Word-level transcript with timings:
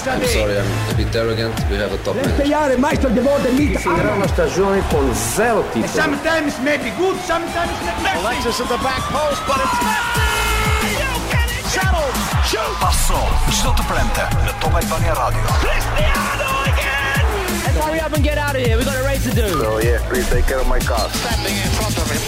I'm 0.06 0.26
sorry, 0.28 0.58
I'm 0.58 0.90
a 0.90 0.94
bit 0.94 1.08
arrogant. 1.17 1.54
We 1.69 1.76
have 1.76 1.92
a 1.92 1.99
top 2.04 2.15
manager. 2.39 3.57
He 3.57 3.77
finirà 3.77 4.12
una 4.12 4.27
stagione 4.29 4.83
con 4.89 5.11
zero 5.35 5.64
titoli. 5.72 5.88
Sometimes 5.93 6.54
maybe 6.62 6.93
good, 6.96 7.19
sometimes 7.25 7.72
maybe 8.03 8.21
Alexis 8.25 8.61
at 8.61 8.69
the 8.69 8.79
back 8.83 9.01
post, 9.11 9.41
but 9.46 9.56
it's 9.64 9.80
Messi! 9.91 11.69
Settled! 11.69 12.14
Shoot! 12.45 12.79
Passò, 12.79 13.27
sotto 13.51 13.85
plente, 13.87 14.26
The 14.44 14.52
Top 14.58 14.74
Albania 14.74 15.14
Radio. 15.14 15.42
Cristiano 15.60 16.62
again! 16.64 17.62
Let's 17.64 17.78
hurry 17.84 18.00
up 18.00 18.12
and 18.12 18.23
get 18.24 18.38
out 18.38 18.56
of 18.56 18.62
here. 18.62 18.77
We 18.77 18.84
got 18.84 18.96
a 18.96 19.05
race 19.05 19.23
to 19.28 19.34
do. 19.34 19.48
So 19.48 19.74
oh, 19.74 19.78
yeah, 19.78 20.00
please 20.09 20.28
take 20.28 20.46
care 20.46 20.59
of 20.59 20.66
my 20.66 20.80
car. 20.80 21.09
Standing 21.10 21.55
in 21.56 21.70
front 21.78 21.96
of 21.96 22.10
him. 22.10 22.18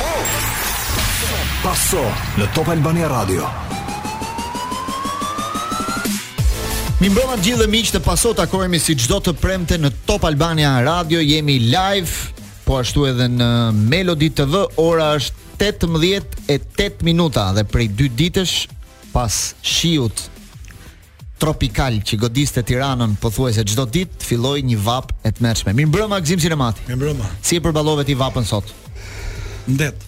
Passò, 1.62 2.02
The 2.36 2.46
Top 2.52 2.68
Albania 2.68 3.08
Radio. 3.08 3.91
Mi 7.02 7.08
mbrëma 7.10 7.34
të 7.34 7.42
gjithë 7.42 7.58
dhe 7.58 7.64
miqë 7.66 7.90
të 7.96 8.00
paso 8.04 8.30
të 8.30 8.44
akoremi 8.44 8.78
si 8.78 8.94
gjdo 8.94 9.16
të 9.26 9.32
premte 9.40 9.74
në 9.74 9.88
Top 10.06 10.22
Albania 10.28 10.76
Radio, 10.86 11.18
jemi 11.18 11.56
live, 11.64 12.12
po 12.62 12.76
ashtu 12.78 13.08
edhe 13.08 13.26
në 13.26 13.48
Melody 13.90 14.28
TV, 14.38 14.60
ora 14.78 15.08
është 15.18 15.66
18.08 15.82 17.02
minuta 17.08 17.48
dhe 17.58 17.64
prej 17.66 17.88
2 17.98 18.06
ditësh 18.20 18.52
pas 19.10 19.40
shiut 19.66 20.22
tropikal 21.42 21.98
që 22.06 22.20
godiste 22.22 22.62
Tiranën 22.70 23.18
pothuajse 23.18 23.66
çdo 23.74 23.88
ditë 23.98 24.28
filloi 24.30 24.62
një 24.70 24.78
vap 24.86 25.10
e 25.26 25.34
tmerrshme. 25.40 25.74
Mirë 25.74 25.90
mbrëmë 25.90 26.22
Gzim 26.22 26.44
Sinemati. 26.46 26.86
Mirë 26.86 27.00
mbrëmë. 27.02 27.32
Si 27.42 27.58
e 27.58 27.64
përballove 27.66 28.06
ti 28.06 28.14
vapën 28.22 28.46
sot? 28.46 28.70
Ndet. 29.74 30.06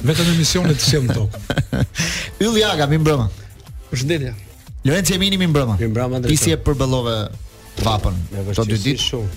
Vetëm 0.00 0.28
emisionet 0.32 0.80
shemë 0.80 1.10
jam 1.12 1.16
tok. 1.18 1.82
Yll 2.40 2.56
Jaga, 2.64 2.88
mirë 2.88 3.04
mbrëmë. 3.10 3.28
Përshëndetje. 3.92 4.34
Lorenzo 4.84 5.12
Emini 5.14 5.36
mi 5.36 5.46
mbrëmë. 5.50 5.76
Mi 5.78 5.88
mbrëmë 5.92 6.20
drejt. 6.24 6.32
Pisje 6.32 6.56
për 6.64 6.78
Bellove 6.80 7.16
vapën. 7.84 8.20
Pra, 8.32 8.54
sot 8.56 8.68
dy 8.70 8.78
ditë 8.80 9.04
shumë. 9.10 9.30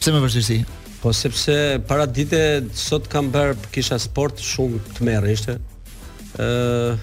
Pse 0.00 0.12
më 0.14 0.22
vështirësi? 0.26 0.58
Po 1.00 1.14
sepse 1.16 1.54
para 1.88 2.04
ditë 2.04 2.42
sot 2.76 3.06
kam 3.12 3.30
bër 3.32 3.54
kisha 3.72 3.96
sport 4.00 4.40
shumë 4.44 4.80
të 4.98 5.06
merr, 5.08 5.28
ishte. 5.32 5.56
Ëh, 6.36 6.98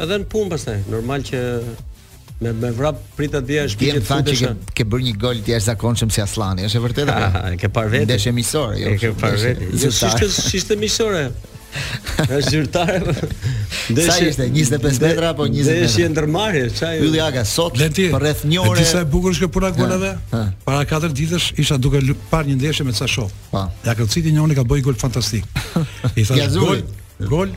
edhe 0.00 0.18
në 0.22 0.28
punë 0.32 0.54
pastaj, 0.54 0.78
normal 0.92 1.26
që 1.28 1.42
me 2.44 2.50
me 2.60 2.70
vrap 2.74 2.96
prita 3.14 3.38
dia 3.46 3.66
është 3.68 3.78
bije 3.82 3.98
të 4.00 4.06
fundit. 4.08 4.40
Ke, 4.40 4.80
ke 4.80 4.86
bër 4.90 5.04
një 5.06 5.12
gol 5.22 5.44
të 5.44 5.52
jashtëzakonshëm 5.54 6.14
si 6.16 6.24
Aslani, 6.24 6.64
është 6.70 6.82
vërtetë 6.86 7.14
apo? 7.18 7.44
Ke 7.62 7.68
parë 7.76 7.92
vetë? 7.98 8.08
Ndeshë 8.08 8.32
miqësor, 8.40 8.74
jo. 8.80 8.96
Ke 9.04 9.12
parë 9.20 9.42
vetë? 9.44 9.68
Jo, 9.76 9.92
si 9.92 10.08
ishte 10.10 10.30
si 10.34 10.60
ishte 10.64 10.80
miqësor? 10.80 11.20
Është 12.24 12.50
zyrtare. 12.50 13.00
Ndeshi 13.90 14.28
ishte 14.30 14.46
25 14.52 15.00
metra 15.02 15.28
apo 15.34 15.46
20 15.50 15.54
metra? 15.54 15.76
Ndeshje 15.78 16.10
ndërmarrje, 16.12 16.66
çaj. 16.78 17.00
Ylli 17.02 17.20
Aga 17.22 17.42
sot 17.48 17.78
për 17.78 18.20
rreth 18.22 18.44
1 18.46 18.62
orë. 18.62 18.78
Disa 18.80 19.02
e 19.02 19.08
bukur 19.10 19.34
është 19.34 19.48
puna 19.52 19.72
kur 19.76 19.90
Para 20.64 20.84
4 20.90 21.12
ditësh 21.22 21.52
isha 21.60 21.78
duke 21.78 22.00
parë 22.30 22.52
një 22.52 22.56
ndeshje 22.60 22.86
me 22.86 22.94
ca 22.96 23.08
show. 23.10 23.28
Ja 23.84 23.94
kërciti 23.98 24.32
një 24.36 24.42
oni 24.44 24.54
ka 24.58 24.64
bëj 24.64 24.84
gol 24.86 24.98
fantastik. 24.98 25.44
I 26.18 26.24
tha 26.24 26.38
gol, 26.56 26.80
gol 27.20 27.52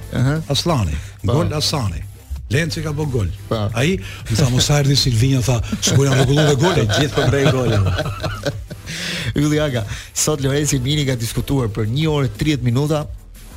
Aslani, 0.50 0.98
gol 1.24 1.54
Aslani. 1.54 2.02
Lenci 2.50 2.82
ka 2.84 2.94
bërë 2.96 3.12
gol. 3.12 3.32
Ai 3.78 3.98
më 4.30 4.40
tha 4.40 4.50
mos 4.54 4.70
ardhi 4.72 4.96
Silvinja 4.96 5.42
tha, 5.44 5.60
"Sigurisht 5.84 6.14
jam 6.14 6.20
rregulluar 6.20 6.56
golin, 6.56 6.88
gjithë 6.96 7.16
po 7.16 7.26
bëj 7.34 7.52
golin." 7.54 8.58
Ylli 9.38 9.60
Aga, 9.60 9.82
sot 10.16 10.40
Lorenzo 10.42 10.80
Mini 10.80 11.04
ka 11.06 11.16
diskutuar 11.20 11.68
për 11.76 11.90
1 11.92 12.08
orë 12.08 12.30
30 12.40 12.64
minuta 12.64 13.04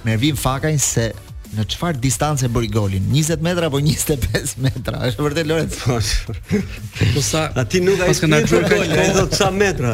Me 0.05 0.17
vim 0.17 0.37
fakaj 0.37 0.79
se 0.81 1.11
në 1.51 1.65
çfarë 1.73 1.99
distancë 2.01 2.49
bëri 2.55 2.69
golin? 2.73 3.07
20 3.13 3.43
metra 3.45 3.67
apo 3.69 3.81
25 3.83 4.55
metra? 4.65 5.01
Është 5.11 5.25
vërtet 5.27 5.49
Lorenz. 5.51 5.77
Po, 5.85 5.99
po 7.15 7.25
sa? 7.27 7.49
A 7.59 7.65
ti 7.67 7.83
nuk 7.85 8.01
ai 8.07 8.15
ka 8.17 8.31
gjetur 8.33 8.69
golin? 8.71 8.97
Do 9.19 9.27
të 9.29 9.41
sa 9.43 9.49
metra? 9.53 9.93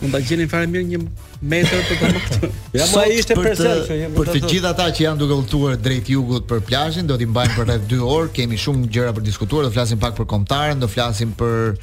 Mund 0.00 0.14
ta 0.16 0.20
gjeni 0.24 0.46
fare 0.48 0.68
mirë 0.68 0.90
një 0.90 1.00
metër 1.44 1.82
për 1.88 1.96
ta 1.96 2.12
marrë. 2.12 2.52
Ja, 2.76 2.86
ishte 3.14 3.36
për 3.36 3.56
të 3.56 4.12
për 4.16 4.30
të 4.34 4.38
gjithë 4.46 4.70
ata 4.74 4.86
që 4.96 5.04
janë 5.06 5.20
duke 5.22 5.36
ultuar 5.40 5.76
drejt 5.80 6.08
jugut 6.12 6.46
për 6.48 6.62
plazhin, 6.68 7.08
do 7.08 7.16
t'i 7.20 7.28
mbajmë 7.28 7.56
për 7.56 7.68
rreth 7.68 7.88
2 7.90 8.00
orë. 8.12 8.30
Kemi 8.36 8.60
shumë 8.60 8.88
gjëra 8.94 9.14
për 9.16 9.24
të 9.26 9.30
diskutuar, 9.30 9.68
do 9.68 9.72
flasim 9.74 10.00
pak 10.00 10.16
për 10.20 10.28
kontaren, 10.32 10.80
do 10.80 10.88
flasim 10.88 11.32
për 11.36 11.76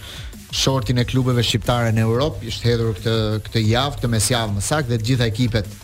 shortin 0.53 1.01
e 1.01 1.05
klubeve 1.09 1.43
shqiptare 1.45 1.89
në 1.93 2.05
Europë, 2.07 2.45
ishte 2.53 2.69
hedhur 2.71 2.97
këtë 2.97 3.15
këtë 3.49 3.65
javë, 3.69 3.97
këtë 3.99 4.11
mesjavë 4.17 4.57
më 4.59 4.65
saktë, 4.71 4.93
dhe 4.95 5.01
të 5.03 5.09
gjitha 5.11 5.27
ekipet 5.29 5.75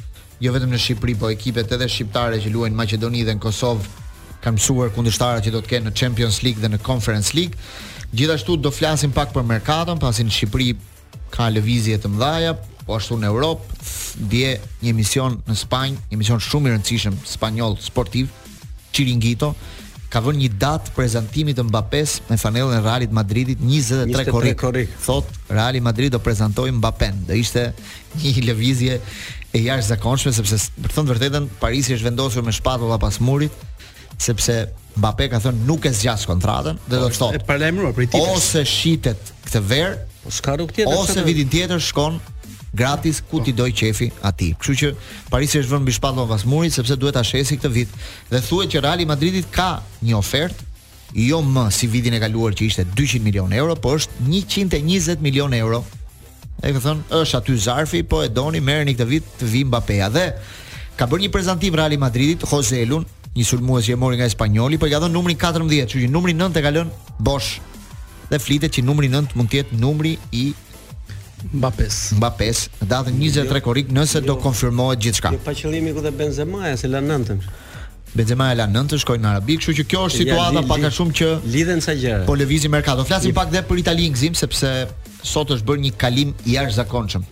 jo 0.44 0.52
vetëm 0.52 0.74
në 0.74 0.80
Shqipëri, 0.84 1.14
po 1.22 1.30
ekipet 1.32 1.72
edhe 1.76 1.86
shqiptare 1.88 2.40
që 2.44 2.52
luajnë 2.52 2.76
Maqedoni 2.76 3.22
dhe 3.28 3.36
në 3.38 3.44
Kosovë 3.44 4.02
kanë 4.44 4.58
mësuar 4.58 4.90
kundështarët 4.96 5.46
që 5.46 5.52
do 5.56 5.62
të 5.64 5.72
kenë 5.72 5.88
në 5.88 5.94
Champions 6.00 6.42
League 6.44 6.60
dhe 6.60 6.70
në 6.74 6.80
Conference 6.84 7.32
League. 7.38 7.56
Gjithashtu 8.14 8.58
do 8.60 8.72
flasim 8.76 9.14
pak 9.16 9.32
për 9.36 9.46
merkaton, 9.48 10.02
pasi 10.04 10.26
në 10.28 10.34
Shqipëri 10.36 10.72
ka 11.34 11.48
lëvizje 11.56 11.96
të 12.04 12.12
mëdha, 12.12 12.58
po 12.84 12.98
ashtu 12.98 13.16
në 13.22 13.30
Europë 13.30 13.78
dje 14.34 14.50
një 14.84 14.92
emision 14.92 15.38
në 15.48 15.56
Spanjë, 15.62 16.02
një 16.12 16.18
emision 16.20 16.44
shumë 16.44 16.70
i 16.70 16.74
rëndësishëm 16.76 17.16
spanjoll 17.36 17.78
sportiv, 17.82 18.34
Chiringuito 18.94 19.54
ka 20.14 20.20
vënë 20.22 20.42
një 20.44 20.50
datë 20.62 20.92
prezantimit 20.94 21.56
të 21.58 21.64
Mbappé 21.66 22.02
me 22.28 22.36
fanellën 22.38 22.76
e 22.78 22.82
Realit 22.86 23.14
Madridit 23.18 23.58
23, 23.66 24.52
korrik. 24.60 24.92
Thot 25.02 25.32
Reali 25.50 25.80
Madrid 25.82 26.12
do 26.14 26.20
prezantoj 26.22 26.68
Mbappé. 26.76 27.08
Do 27.26 27.34
ishte 27.34 27.64
një 28.22 28.44
lëvizje 28.52 29.00
e 29.54 29.62
jashtëzakonshme 29.62 30.34
sepse 30.34 30.58
për 30.82 30.90
të 30.90 30.96
thënë 30.98 31.10
vërtetën 31.14 31.44
Parisi 31.62 31.94
është 31.96 32.08
vendosur 32.08 32.46
me 32.48 32.54
shpatulla 32.56 32.98
pas 33.02 33.20
murit 33.22 33.54
sepse 34.22 34.56
Mbappé 34.98 35.28
ka 35.32 35.40
thënë 35.44 35.66
nuk 35.70 35.86
e 35.86 35.92
zgjas 35.94 36.26
kontratën 36.30 36.78
dhe 36.86 37.00
do 37.02 37.10
të 37.10 37.18
thotë. 37.18 37.40
Po, 37.42 37.44
e 37.44 37.48
paralajmëruar 37.48 37.96
prej 37.98 38.08
titullit. 38.12 38.36
Ose 38.38 38.62
shitet 38.70 39.32
këtë 39.48 39.62
verë, 39.72 39.96
ose 40.30 40.38
po, 40.38 40.46
ka 40.46 40.54
rrugë 40.60 40.76
tjetër. 40.78 41.00
Ose 41.02 41.24
vitin 41.26 41.50
tjetër 41.54 41.82
shkon 41.82 42.20
gratis 42.78 43.24
ku 43.30 43.42
ti 43.42 43.56
po. 43.56 43.64
doj 43.64 43.72
qefi 43.80 44.12
aty. 44.30 44.52
Kështu 44.60 44.76
që 44.84 44.92
Parisi 45.34 45.62
është 45.64 45.74
vënë 45.74 45.88
mbi 45.88 45.96
shpatullën 45.98 46.30
pas 46.34 46.46
murit 46.50 46.78
sepse 46.78 46.98
duhet 47.02 47.18
ta 47.18 47.24
shesi 47.26 47.58
këtë 47.62 47.74
vit 47.74 47.98
dhe 48.30 48.44
thuhet 48.50 48.70
që 48.74 48.84
Real 48.86 49.06
Madridi 49.10 49.42
ka 49.56 49.72
një 50.06 50.18
ofertë 50.18 50.70
jo 51.30 51.42
më 51.46 51.68
si 51.74 51.90
vitin 51.90 52.14
e 52.18 52.22
kaluar 52.22 52.54
që 52.58 52.70
ishte 52.70 52.86
200 52.98 53.22
milion 53.26 53.52
euro, 53.54 53.76
po 53.78 53.98
është 54.00 54.30
120 54.30 55.22
milion 55.26 55.54
euro. 55.54 55.82
E 56.64 56.72
ka 56.72 56.80
thënë, 56.80 57.10
është 57.20 57.38
aty 57.42 57.56
zarfi, 57.66 58.00
po 58.08 58.22
e 58.24 58.30
doni, 58.32 58.62
merrni 58.64 58.94
këtë 58.96 59.08
vit 59.10 59.26
të 59.40 59.50
vi 59.52 59.66
mbappé 59.68 59.98
Dhe 60.16 60.28
ka 60.96 61.08
bërë 61.12 61.26
një 61.26 61.32
prezantim 61.34 61.76
Real 61.76 61.92
Madridit 62.00 62.46
Joselun, 62.48 63.04
një 63.36 63.46
sulmues 63.50 63.88
që 63.90 63.98
mori 64.00 64.20
nga 64.22 64.30
spanjoli, 64.32 64.80
po 64.80 64.88
i 64.88 64.94
ka 64.94 65.02
dhënë 65.04 65.16
numrin 65.18 65.40
14, 65.40 65.88
që 65.92 66.04
që 66.06 66.12
numri 66.14 66.36
9 66.40 66.56
e 66.56 66.64
ka 66.64 66.72
lënë 66.78 67.16
Bosch. 67.28 67.58
Dhe 68.32 68.40
flitet 68.40 68.78
që 68.78 68.86
numri 68.88 69.12
9 69.12 69.36
mund 69.36 69.52
të 69.52 69.60
jetë 69.60 69.80
numri 69.84 70.16
i 70.40 70.46
Mbappes. 71.52 71.98
Mbappes, 72.22 72.62
datën 72.88 73.18
23 73.20 73.60
korrik 73.66 73.92
nëse 73.92 74.22
do 74.24 74.38
konfirmohet 74.40 75.02
gjithçka. 75.04 75.34
Jo, 75.36 75.42
pa 75.44 75.52
qëllimi 75.58 75.92
ku 75.98 76.06
dhe 76.06 76.14
Benzema 76.16 76.70
e 76.72 76.78
se 76.80 76.88
lan 76.88 77.12
9-ën. 77.12 77.42
Benzema 78.16 78.48
e 78.54 78.60
la 78.62 78.70
9-ën 78.72 79.02
shkoi 79.04 79.20
në 79.20 79.34
Arabik, 79.34 79.60
kështu 79.60 79.76
që 79.82 79.86
kjo 79.92 80.06
është 80.08 80.22
situata 80.22 80.54
ja, 80.56 80.64
li, 80.64 80.72
pak 80.72 80.86
a 80.88 80.94
shumë 80.96 81.18
që 81.20 81.32
lidhen 81.58 81.84
sa 81.84 81.98
gjëra. 82.00 82.24
Po 82.30 82.38
lëvizim 82.40 82.72
merkato. 82.72 83.04
Flasim 83.10 83.36
pak 83.36 83.52
dhe 83.52 83.66
për 83.68 83.84
Italinë 83.84 84.16
Gzim 84.16 84.38
sepse 84.40 84.72
sot 85.24 85.52
është 85.56 85.68
bërë 85.70 85.84
një 85.88 85.92
kalim 86.00 86.32
i 86.46 86.58
arzakonëshëm. 86.60 87.24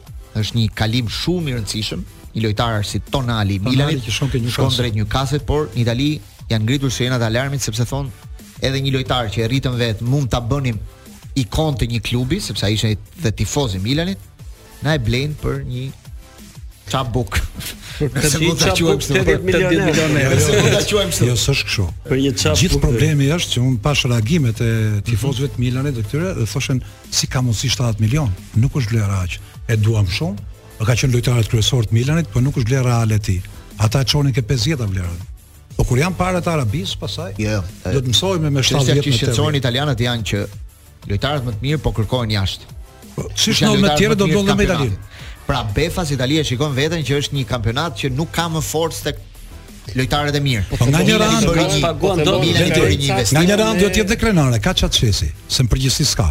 është 0.41 0.55
një 0.55 0.67
kalim 0.79 1.07
shumë 1.11 1.51
i 1.51 1.53
rëndësishëm, 1.57 2.03
një 2.35 2.41
lojtar 2.45 2.85
si 2.87 3.01
Tonali 3.11 3.57
i 3.57 3.63
Milanit, 3.65 4.05
shkon 4.53 4.69
drejt 4.77 4.95
një 4.95 5.07
kaset, 5.11 5.43
por 5.43 5.67
një 5.75 5.83
tali 5.89 6.07
janë 6.47 6.63
ngritur 6.63 6.89
shena 6.91 7.17
alarmit, 7.25 7.59
sepse 7.59 7.83
thonë 7.89 8.27
edhe 8.63 8.79
një 8.79 8.93
lojtarë 8.95 9.33
që 9.33 9.43
e 9.43 9.49
rritën 9.51 9.75
vetë 9.75 10.07
mund 10.07 10.31
të 10.31 10.39
bënim 10.47 10.79
ikon 11.43 11.75
të 11.81 11.89
një 11.91 11.99
klubi, 12.07 12.39
sepse 12.39 12.63
a 12.65 12.71
ishën 12.71 12.95
dhe 13.25 13.31
tifoz 13.41 13.75
i 13.75 13.83
Milanit, 13.83 14.23
na 14.85 14.95
e 14.95 15.03
blenë 15.03 15.35
për 15.43 15.61
një 15.67 15.83
Çap 16.91 17.13
buk. 17.13 17.37
Ne 18.01 18.07
quajmë 18.09 18.57
çap 18.59 18.77
80 18.77 19.45
milionë. 19.45 19.91
Ne 20.17 20.29
quajmë 20.89 21.15
çap. 21.15 21.25
Jo, 21.29 21.35
s'është 21.39 21.67
kështu. 21.69 21.85
Për 22.09 22.19
një 22.25 22.31
çap 22.43 22.57
Gjithë 22.59 22.79
problemi 22.83 23.29
është 23.35 23.53
që 23.55 23.63
un 23.69 23.77
pash 23.85 24.03
reagimet 24.09 24.59
e 24.65 24.69
tifozëve 25.07 25.47
të 25.53 25.59
mhm. 25.59 25.67
Milanit 25.67 25.95
dhe 25.99 26.03
këtyre 26.07 26.33
dhe 26.41 26.47
thoshën 26.51 26.81
si 27.17 27.29
ka 27.31 27.43
mundësi 27.45 27.69
70 27.71 28.03
milionë. 28.03 28.47
Nuk 28.65 28.75
është 28.81 28.97
vlerë 28.97 29.19
aq. 29.23 29.37
E 29.71 29.77
duam 29.85 30.09
shumë. 30.17 30.47
ka 30.81 30.95
qenë 30.97 31.13
lojtarët 31.13 31.45
kryesor 31.47 31.85
të 31.87 31.93
Milanit, 31.93 32.25
po 32.33 32.41
nuk 32.41 32.55
është 32.57 32.71
vlera 32.71 32.83
reale 32.87 33.19
ti. 33.19 33.35
Ata 33.77 34.01
e 34.01 34.05
çonin 34.05 34.33
ke 34.33 34.41
50 34.41 34.77
ta 34.81 34.87
vlerën. 34.89 35.19
Po 35.77 35.83
kur 35.85 35.97
janë 36.01 36.17
parat 36.17 36.47
arabis 36.47 36.95
pasaj? 36.97 37.37
Jo. 37.37 37.59
Do 37.85 38.01
të 38.01 38.09
mësojmë 38.11 38.49
me 38.49 38.61
70 38.61 38.81
milionë. 38.81 38.97
Ata 39.13 39.29
që 39.29 39.35
çonin 39.37 39.59
italianët 39.61 40.01
janë 40.01 40.25
që 40.31 40.41
lojtarët 41.13 41.45
më 41.45 41.51
të 41.53 41.61
mirë 41.67 41.81
po 41.85 41.93
kërkojnë 41.99 42.33
jashtë. 42.33 42.73
Po, 43.13 43.27
Sishtë 43.43 43.69
në 43.69 43.77
me 43.83 43.93
tjere 43.99 44.17
do 44.17 44.25
të 44.31 44.41
do 44.49 44.55
me 44.57 44.65
italinë 44.65 44.97
Pra 45.51 45.63
Befas 45.65 46.09
Italia 46.15 46.45
shikon 46.47 46.71
veten 46.71 47.01
që 47.03 47.17
është 47.21 47.35
një 47.35 47.41
kampionat 47.49 47.95
që 47.99 48.09
nuk 48.15 48.29
ka 48.31 48.45
më 48.53 48.59
forcë 48.63 49.01
tek 49.03 49.17
lojtarët 49.99 50.37
e 50.39 50.39
mirë. 50.45 50.61
Po 50.77 50.87
nga 50.87 51.01
një 51.09 51.17
rand 51.19 51.43
do 51.43 51.55
të 51.65 51.81
paguan 51.83 52.21
do 52.23 52.35
të 52.37 52.43
bëjë 52.43 52.85
një 52.85 53.07
investim. 53.09 53.39
Nga 53.39 53.43
një 53.49 53.57
rand 53.59 53.83
do 53.83 53.89
të 53.91 53.99
jetë 54.01 54.17
krenare, 54.21 54.61
ka 54.63 54.71
çat 54.79 54.95
çesi, 54.95 55.27
se 55.57 55.65
në 55.67 55.73
përgjithësi 55.75 56.05
s'ka. 56.13 56.29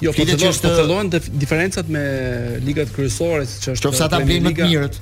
Jo, 0.00 0.14
po 0.16 0.24
të 0.30 0.38
është... 0.38 0.48
Po 0.48 0.72
thellohen 0.78 1.10
diferencat 1.42 1.92
me 1.92 2.06
ligat 2.64 2.94
kryesore, 2.96 3.44
siç 3.52 3.68
është. 3.74 3.90
Qoftë 3.90 4.06
ata 4.08 4.22
blejnë 4.24 4.48
më 4.48 4.54
të 4.62 4.70
mirët. 4.72 4.96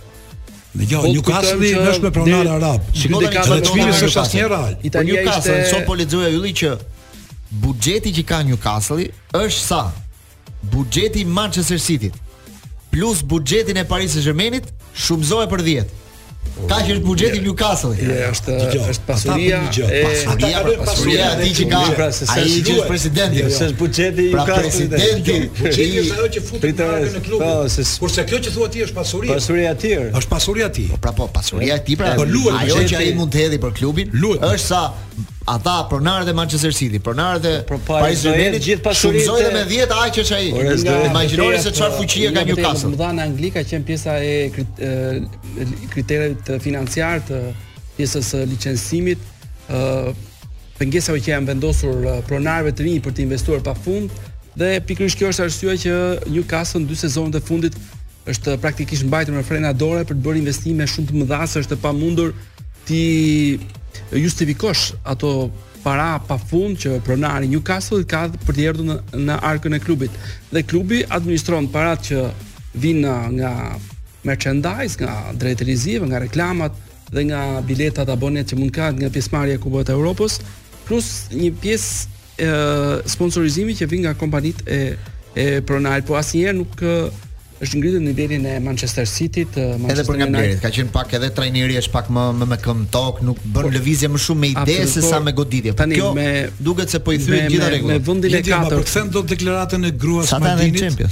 Në 0.81 0.91
jo, 0.97 1.05
po, 1.07 1.13
Newcastle 1.15 1.75
është 1.95 2.09
me 2.11 2.17
pronar 2.21 2.47
dhe, 2.51 2.53
arab. 2.59 2.91
Shikoni 2.99 3.31
ka 3.39 3.47
të 3.55 3.61
çfarë 3.71 3.99
është 4.11 4.25
asnjë 4.27 4.51
real. 4.59 4.75
Po 4.99 5.07
Newcastle 5.15 5.61
ishte... 5.63 5.69
sot 5.71 5.85
po 5.87 5.99
lexoja 6.03 6.35
ylli 6.35 6.55
që 6.65 6.75
buxheti 7.63 8.17
që 8.19 8.27
ka 8.35 8.43
Newcastle 8.51 9.07
është 9.47 9.67
sa 9.71 9.85
buxheti 10.75 11.23
Manchester 11.31 11.79
city 11.79 12.11
plus 12.91 13.23
buxhetin 13.23 13.75
e 13.79 13.85
Paris 13.85 14.13
Saint-Germainit 14.17 14.65
shumëzohet 14.97 15.51
për 15.53 15.63
10. 15.69 15.95
Ka 16.69 16.79
që 16.83 16.95
është 16.97 17.05
buxheti 17.05 17.39
i 17.39 17.43
Newcastle. 17.45 17.91
Ja, 18.01 18.31
është 18.33 18.55
është 18.93 19.03
pasuria. 19.07 19.59
Pasuria, 19.69 20.63
pasuria 20.87 21.19
e 21.19 21.29
atij 21.35 21.53
që 21.59 21.67
ka. 21.71 21.83
Ai 22.35 22.43
që 22.49 22.75
është 22.75 22.89
presidenti. 22.89 23.45
Se 23.53 23.69
është 23.69 23.81
buxheti 23.83 24.27
pra, 24.33 24.45
i 24.45 24.45
Newcastle. 24.49 24.91
Presidenti, 24.91 25.39
buxheti 25.61 26.03
është 26.03 26.19
ajo 26.19 26.29
që 26.35 26.45
futet 26.51 26.85
në 26.89 27.89
Por 28.05 28.15
se 28.17 28.25
kjo 28.33 28.41
që 28.47 28.55
thua 28.59 28.71
ti 28.75 28.83
është 28.89 28.97
pasuria. 29.01 29.37
Pasuria 29.41 29.73
e 29.77 29.81
tij. 29.87 29.99
Është 30.23 30.33
pasuria 30.37 30.71
e 30.71 30.75
tij. 30.81 30.89
Po 30.95 31.01
pra 31.07 31.15
po, 31.21 31.29
pasuria 31.41 31.77
e 31.79 31.83
tij 31.91 32.01
pra. 32.01 32.15
Po, 32.19 32.27
ajo 32.63 32.85
që 32.95 33.03
ai 33.03 33.11
mund 33.21 33.35
të 33.37 33.45
hedhë 33.47 33.63
për 33.69 33.77
klubin 33.83 34.17
është 34.19 34.65
sa 34.65 34.85
a 35.51 35.59
tha 35.59 35.85
pronarët 35.89 36.29
e 36.29 36.33
Manchester 36.33 36.75
City, 36.75 36.99
pronarët 37.01 37.45
e 37.45 37.51
po, 37.63 37.79
po, 37.79 37.81
po, 37.87 37.93
Paris 38.03 38.21
Saint-Germain, 38.23 38.61
gjithë 38.61 38.83
pasurinë. 38.85 39.23
Shumë 39.25 39.49
zonë 39.49 39.53
me 39.55 39.63
10 39.71 39.95
aq 39.97 40.21
ç'ai. 40.21 40.49
Imagjinoni 41.09 41.61
se 41.65 41.73
çfarë 41.73 41.97
fuqi 41.97 42.27
ka 42.35 42.43
Newcastle. 42.49 42.93
Më 42.93 42.99
të 42.99 43.05
thonë 43.05 43.53
ka 43.57 43.63
qenë 43.73 43.89
pjesa 43.89 44.17
e 44.21 44.35
kriteret 45.95 46.51
financiar 46.65 47.23
të 47.29 47.41
pjesës 47.99 48.29
së 48.35 48.43
licencimit, 48.51 49.25
ë 49.73 49.83
pengesa 50.79 51.17
që 51.17 51.33
janë 51.33 51.51
vendosur 51.55 52.05
pronarëve 52.29 52.75
të 52.77 52.85
rinj 52.87 53.01
për 53.09 53.17
të 53.17 53.25
investuar 53.25 53.65
pafund 53.67 54.13
dhe 54.59 54.75
pikërisht 54.87 55.19
kjo 55.19 55.33
është 55.33 55.47
arsyeja 55.47 55.79
që 55.85 55.95
Newcastle 56.35 56.85
në 56.85 56.91
dy 56.93 56.99
sezonet 57.01 57.39
e 57.39 57.43
fundit 57.49 57.79
është 58.31 58.55
praktikisht 58.63 59.07
mbajtur 59.09 59.35
në 59.35 59.43
frenadore 59.49 60.05
për 60.07 60.21
të 60.21 60.25
bërë 60.29 60.43
investime 60.45 60.87
shumë 60.93 61.09
të 61.11 61.17
mëdha, 61.23 61.41
është 61.63 61.75
e 61.79 61.83
pamundur 61.83 62.31
ti 62.87 63.03
justifikosh 64.13 64.95
ato 65.03 65.51
para 65.83 66.21
pa 66.27 66.39
fund 66.39 66.77
që 66.77 67.01
pronari 67.07 67.49
Newcastle 67.49 68.05
ka 68.11 68.27
për 68.47 68.55
të 68.57 68.65
erdhur 68.69 68.89
në, 68.89 68.97
në 69.29 69.37
arkën 69.47 69.77
e 69.77 69.81
klubit. 69.81 70.11
Dhe 70.51 70.63
klubi 70.63 71.03
administron 71.09 71.69
paratë 71.73 72.07
që 72.09 72.25
vinë 72.83 73.15
nga 73.37 73.53
merchandise, 74.27 74.99
nga 75.01 75.15
drejtërizive, 75.39 76.07
nga 76.11 76.19
reklamat 76.21 76.75
dhe 77.13 77.23
nga 77.31 77.43
biletat 77.65 78.09
abonet 78.13 78.51
që 78.51 78.59
mund 78.61 78.75
ka 78.75 78.91
nga 78.93 79.09
pjesmarja 79.11 79.57
e 79.57 79.63
Kupës 79.63 79.93
Evropës, 79.95 80.41
plus 80.89 81.07
një 81.33 81.53
pjesë 81.63 83.05
sponsorizimi 83.09 83.73
që 83.75 83.89
vin 83.91 84.05
nga 84.07 84.15
kompanitë 84.17 84.67
e 84.69 84.83
e 85.39 85.61
pronarit, 85.63 86.03
po 86.09 86.17
asnjëherë 86.19 86.57
nuk 86.57 86.73
është 87.63 87.79
ngritur 87.81 88.03
në 88.03 88.07
nivelin 88.13 88.45
e 88.47 88.53
Manchester 88.63 89.07
City 89.11 89.43
të 89.51 89.65
Manchester 89.81 89.93
Edhe 89.97 90.05
për 90.09 90.19
nga 90.21 90.27
mbjerit, 90.31 90.61
ka 90.63 90.71
qenë 90.75 90.93
pak 90.95 91.15
edhe 91.19 91.31
trajneri 91.35 91.79
është 91.81 91.93
pak 91.95 92.11
më 92.15 92.27
më 92.41 92.47
me 92.53 92.59
këmë 92.63 92.85
tokë, 92.95 93.25
nuk 93.27 93.41
bën 93.43 93.55
por, 93.57 93.69
lëvizje 93.75 94.11
më 94.15 94.21
shumë 94.25 94.43
me 94.45 94.51
ide 94.53 94.77
se 94.87 95.03
po, 95.03 95.09
sa 95.09 95.19
me 95.25 95.33
goditje. 95.35 95.73
Tani 95.81 95.99
kjo, 95.99 96.13
me 96.15 96.27
duket 96.69 96.95
se 96.95 97.01
po 97.03 97.15
i 97.15 97.19
thyen 97.23 97.51
gjitha 97.51 97.73
rregullat. 97.73 97.99
Me, 97.99 98.05
vendin 98.11 98.37
e 98.39 98.43
katërt. 98.47 98.77
Por 98.77 98.87
kthen 98.87 99.11
dot 99.17 99.31
deklaratën 99.35 99.89
e 99.91 99.93
gruas 100.05 100.31
së 100.31 100.39
Mardinit. 100.45 101.03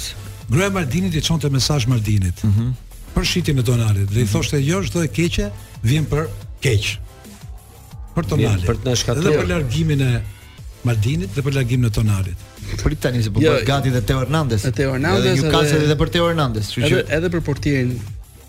Gruaja 0.53 0.71
e 0.71 0.77
Mardinit 0.79 1.19
i 1.21 1.25
çonte 1.31 1.51
mesazh 1.57 1.89
Mardinit. 1.95 2.45
Mhm. 2.51 2.73
për 3.17 3.25
shitjen 3.25 3.59
e 3.59 3.63
Donalit, 3.65 4.11
dhe 4.13 4.21
i 4.21 4.25
mhm. 4.25 4.33
thoshte 4.33 4.59
jo 4.61 4.81
çdo 4.85 5.03
e 5.03 5.07
keqe, 5.09 5.47
vjen 5.83 6.05
për 6.05 6.27
keq. 6.61 6.89
Për 8.17 8.27
Donalin. 8.29 8.67
Për 8.69 8.77
të 8.77 8.85
na 8.85 8.93
shkatërruar. 9.01 9.33
Dhe 9.33 9.39
për 9.39 9.49
largimin 9.55 10.03
e 10.05 10.09
Maldinit 10.87 11.35
dhe 11.35 11.43
për 11.47 11.57
largim 11.59 11.83
në 11.87 11.91
Tonalit. 11.97 12.45
Prit 12.83 13.01
tani 13.03 13.23
se 13.25 13.33
po 13.33 13.41
bëhet 13.43 13.63
jo, 13.63 13.65
gati 13.67 13.93
te 13.95 14.01
Teo 14.07 14.21
Hernandez. 14.23 14.65
Te 14.67 14.73
Teo 14.79 14.95
Hernandez. 14.95 15.33
Edhe 15.33 15.49
Newcastle 15.49 15.83
edhe 15.87 15.97
për 16.03 16.13
Teo 16.17 16.29
Hernandez, 16.31 16.71
kështu 16.71 16.93
që 16.93 17.03
edhe 17.19 17.31
për 17.35 17.45
portierin. 17.47 17.93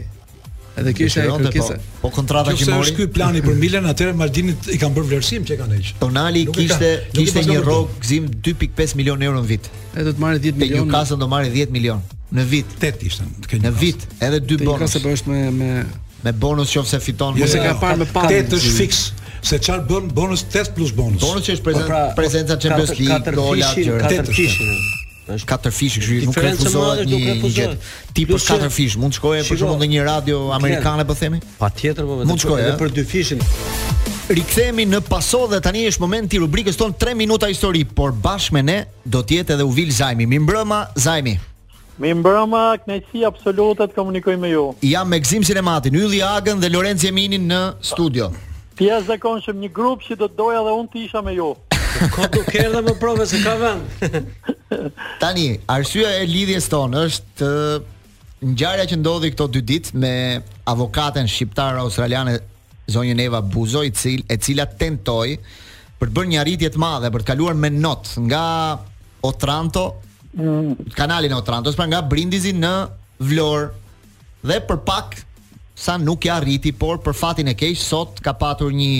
Edhe 0.78 0.92
kjo 0.94 1.08
është 1.10 1.22
ajo 1.24 1.38
kërkesa. 1.42 1.76
Po, 1.98 2.04
po 2.04 2.10
kontrata 2.14 2.52
që 2.54 2.68
mori. 2.68 2.68
Kjo 2.68 2.82
është 2.84 2.98
ky 3.00 3.06
plani 3.16 3.40
për 3.42 3.56
Milan, 3.58 3.88
atëherë 3.90 4.14
Maldini 4.20 4.54
i 4.70 4.76
kanë 4.78 4.94
bërë 4.98 5.08
vlerësim 5.10 5.48
që 5.48 5.56
kanë 5.58 5.74
hequr. 5.80 5.96
Tonali 6.04 6.44
kishte 6.54 6.90
kishte 7.16 7.42
një 7.48 7.56
rrogë 7.64 7.96
gzim 8.04 8.28
2.5 8.46 8.94
milionë 9.00 9.26
euro 9.30 9.42
në 9.42 9.50
vit. 9.54 9.66
Edhe 9.94 10.06
do 10.06 10.14
të 10.18 10.22
marrë 10.26 10.42
10 10.46 10.62
milionë. 10.62 10.78
Në 10.86 10.92
Newcastle 10.92 11.18
do 11.24 11.30
marrë 11.34 11.50
10 11.56 11.74
milionë. 11.74 12.14
Në 12.36 12.44
vit. 12.44 12.74
Tet 12.82 13.00
ishte 13.08 13.24
Në 13.58 13.70
vit, 13.80 14.02
edhe 14.22 14.42
dy 14.44 14.58
bonus. 14.60 14.92
Tek 14.92 14.94
sa 14.96 15.06
bësh 15.06 15.26
me 15.30 15.48
me 15.54 15.68
me 16.24 16.32
bonus 16.36 16.72
qoftë 16.74 16.90
se 16.90 16.98
fiton. 17.00 17.36
Jo, 17.38 17.46
se 17.48 17.60
ka 17.62 17.74
parë 17.80 18.02
me 18.02 18.08
parë. 18.12 18.34
Tet 18.34 18.56
është 18.58 18.72
fiks. 18.76 19.02
Se 19.40 19.58
çfarë 19.62 19.84
bën 19.88 20.08
bonus 20.12 20.42
tet 20.50 20.72
plus 20.76 20.90
bonus. 20.92 21.22
Bonus 21.22 21.46
që 21.46 21.54
është 21.56 21.64
prezen, 21.68 21.84
pra, 21.88 22.00
po, 22.08 22.16
prezenca 22.20 22.56
Champions 22.60 22.90
League, 22.98 23.34
gola, 23.36 23.68
gjëra. 23.76 24.08
Tet 24.14 24.32
fishin 24.32 24.80
është 25.28 25.44
katër 25.44 25.72
fish, 25.76 25.96
kështu 26.00 26.14
që 26.16 26.26
nuk 26.26 26.36
refuzohet 26.40 27.00
një 27.04 27.48
gjë. 27.52 27.64
Ti 28.16 28.22
katër 28.32 28.70
fish 28.72 28.94
mund 28.96 29.12
të 29.12 29.18
shkoje 29.18 29.42
për 29.44 29.58
shumë 29.60 29.74
në 29.82 29.88
një 29.92 30.04
radio 30.06 30.38
amerikane 30.56 31.04
po 31.04 31.16
themi? 31.18 31.40
Patjetër 31.58 32.06
po 32.08 32.16
vetëm. 32.22 32.30
Mund 32.30 32.40
të 32.40 32.46
shkoje 32.46 32.64
edhe 32.64 32.78
për 32.80 32.94
dy 32.96 33.04
fishin. 33.10 33.44
Rikthehemi 34.38 34.88
në 34.88 35.02
paso 35.10 35.42
dhe 35.52 35.60
tani 35.68 35.84
është 35.90 36.02
momenti 36.06 36.40
i 36.40 36.42
rubrikës 36.46 36.80
tonë 36.80 36.96
3 37.04 37.12
minuta 37.20 37.52
histori, 37.52 37.84
por 37.84 38.16
bashkë 38.24 38.56
me 38.56 38.64
ne 38.72 38.78
do 39.04 39.20
të 39.20 39.42
jetë 39.42 39.58
edhe 39.58 39.68
Uvil 39.68 39.92
Zajmi. 40.00 40.24
Mi 40.26 40.40
Zajmi. 40.96 41.36
Mi 41.98 42.12
mbrëma, 42.14 42.78
knejtësi 42.84 43.24
absolute 43.26 43.88
të 43.90 43.96
komunikoj 43.96 44.36
me 44.38 44.52
ju. 44.52 44.66
Jam 44.86 45.08
me 45.10 45.18
gzim 45.18 45.42
sinematin, 45.44 45.96
Yli 45.98 46.20
Agën 46.22 46.60
dhe 46.62 46.70
Lorenz 46.70 47.02
Jeminin 47.04 47.48
në 47.50 47.62
studio. 47.88 48.28
Pia 48.78 49.00
zekon 49.02 49.40
shumë 49.42 49.64
një 49.64 49.70
grup 49.74 50.04
që 50.06 50.14
do 50.20 50.28
të 50.30 50.38
doja 50.38 50.60
dhe 50.66 50.74
unë 50.78 50.92
të 50.92 51.02
isha 51.08 51.24
me 51.26 51.32
ju. 51.34 51.48
Këtu 52.14 52.44
kërë 52.52 52.70
dhe 52.76 52.84
më 52.86 52.94
prove 53.02 53.26
se 53.26 53.40
ka 53.42 53.56
vend. 53.58 54.04
Tani, 55.22 55.48
arsyeja 55.74 56.12
e 56.22 56.28
lidhjes 56.30 56.70
tonë 56.70 57.02
është 57.08 57.38
të 57.42 57.52
ngjarja 58.52 58.86
që 58.92 59.00
ndodhi 59.02 59.32
këto 59.34 59.48
dy 59.56 59.64
ditë 59.72 59.98
me 59.98 60.14
avokaten 60.70 61.26
shqiptar 61.26 61.80
australiane 61.82 62.38
zonjën 62.94 63.24
Eva 63.26 63.42
Buzoj, 63.42 63.88
cil, 63.98 64.22
e 64.30 64.38
cila 64.38 64.68
tentoi 64.70 65.34
për 65.98 66.12
të 66.12 66.14
bërë 66.20 66.30
një 66.36 66.44
arritje 66.44 66.70
të 66.76 66.78
madhe 66.84 67.10
për 67.10 67.24
të 67.26 67.32
kaluar 67.32 67.58
me 67.58 67.72
not 67.74 68.14
nga 68.22 68.44
Otranto 69.26 69.88
Mm, 70.36 70.76
kanalin 70.94 71.30
e 71.30 71.34
Otrantos, 71.34 71.74
pra 71.74 71.88
nga 71.88 72.02
brindizin 72.04 72.60
në 72.60 72.72
Vlorë. 73.18 73.70
Dhe 74.44 74.58
për 74.68 74.80
pak 74.86 75.16
sa 75.78 75.96
nuk 75.98 76.26
ja 76.26 76.36
arriti, 76.40 76.72
por 76.76 77.00
për 77.02 77.14
fatin 77.16 77.48
e 77.48 77.54
keq 77.56 77.78
sot 77.80 78.20
ka 78.22 78.32
patur 78.38 78.72
një 78.74 78.92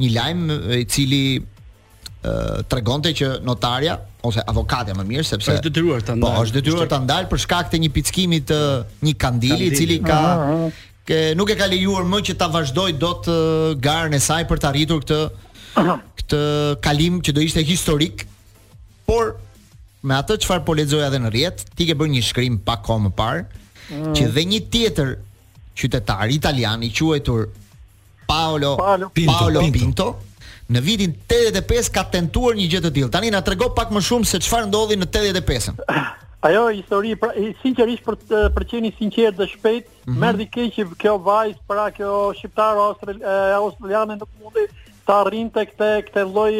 një 0.00 0.08
lajm 0.14 0.44
i 0.80 0.84
cili 0.88 1.22
uh, 1.38 2.60
tregonte 2.70 3.10
që 3.12 3.34
notarja 3.44 3.98
ose 4.24 4.40
avokatja 4.48 4.94
më 4.96 5.04
mirë 5.10 5.24
sepse 5.28 5.52
është 5.54 5.66
detyruar 5.68 6.00
ta 6.02 6.14
po, 6.14 6.20
ndalë. 6.22 6.36
Po, 6.40 6.44
është 6.46 6.56
detyruar 6.56 6.88
ta 6.88 6.98
ndalë 7.04 7.28
për 7.28 7.42
shkak 7.44 7.68
të 7.72 7.80
një 7.84 7.90
pickimi 7.98 8.38
të 8.48 8.60
një 9.06 9.14
kandili 9.20 9.68
i 9.70 9.76
cili 9.76 9.98
ka 10.04 10.22
ke, 11.04 11.18
nuk 11.36 11.52
e 11.52 11.56
ka 11.60 11.68
lejuar 11.68 12.06
më 12.08 12.22
që 12.30 12.36
ta 12.40 12.48
vazhdoj 12.54 12.94
dot 13.02 13.28
garën 13.84 14.16
e 14.16 14.20
saj 14.22 14.46
për 14.48 14.62
të 14.62 14.70
arritur 14.70 15.04
këtë 15.04 15.20
këtë 16.22 16.40
kalim 16.84 17.20
që 17.24 17.34
do 17.36 17.42
ishte 17.44 17.62
historik. 17.66 18.24
Por 19.08 19.34
me 20.02 20.16
atë 20.16 20.36
çfarë 20.44 20.64
po 20.64 20.74
lexoja 20.78 21.08
edhe 21.10 21.18
në 21.20 21.30
rjet, 21.34 21.64
ti 21.76 21.86
ke 21.90 21.96
bërë 21.98 22.14
një 22.14 22.22
shkrim 22.24 22.58
pa 22.64 22.78
kohë 22.84 23.06
më 23.06 23.12
parë, 23.18 23.42
mm. 23.90 24.14
që 24.16 24.28
dhe 24.34 24.44
një 24.52 24.60
tjetër 24.72 25.12
qytetar 25.80 26.32
italian 26.34 26.82
i 26.86 26.90
quajtur 26.96 27.48
Paolo 28.30 28.74
Paolo 28.78 29.10
Pinto, 29.12 29.34
Paolo 29.36 29.62
Pinto, 29.66 29.76
Pinto 29.76 30.08
në 30.70 30.82
vitin 30.86 31.14
85 31.16 31.92
ka 31.96 32.04
tentuar 32.14 32.54
një 32.58 32.68
gjë 32.70 32.80
të 32.84 32.90
tillë. 32.94 33.10
Tani 33.10 33.30
na 33.34 33.40
trego 33.46 33.72
pak 33.74 33.90
më 33.90 34.02
shumë 34.06 34.28
se 34.30 34.38
çfarë 34.46 34.68
ndodhi 34.70 35.00
në 35.00 35.08
85-ën. 35.10 35.80
Ajo 36.46 36.60
histori 36.72 37.16
pra, 37.20 37.32
sinqerisht 37.60 38.04
për 38.06 38.16
të 38.28 38.42
për 38.54 38.66
qenë 38.70 38.88
i 38.88 38.92
sinqertë 39.00 39.36
dhe 39.42 39.48
shpejt, 39.50 39.90
mm 39.90 40.12
-hmm. 40.12 40.20
merri 40.22 40.46
keq 40.46 40.94
kjo 40.96 41.18
vajz 41.18 41.56
para 41.66 41.90
kjo 41.90 42.30
shqiptar 42.38 42.76
ose 42.78 43.18
australianë 43.60 44.16
në 44.16 44.26
mundi 44.38 44.64
ta 45.06 45.20
rrinte 45.26 45.66
këtë 45.66 45.88
këtë 46.06 46.22
lloj 46.30 46.52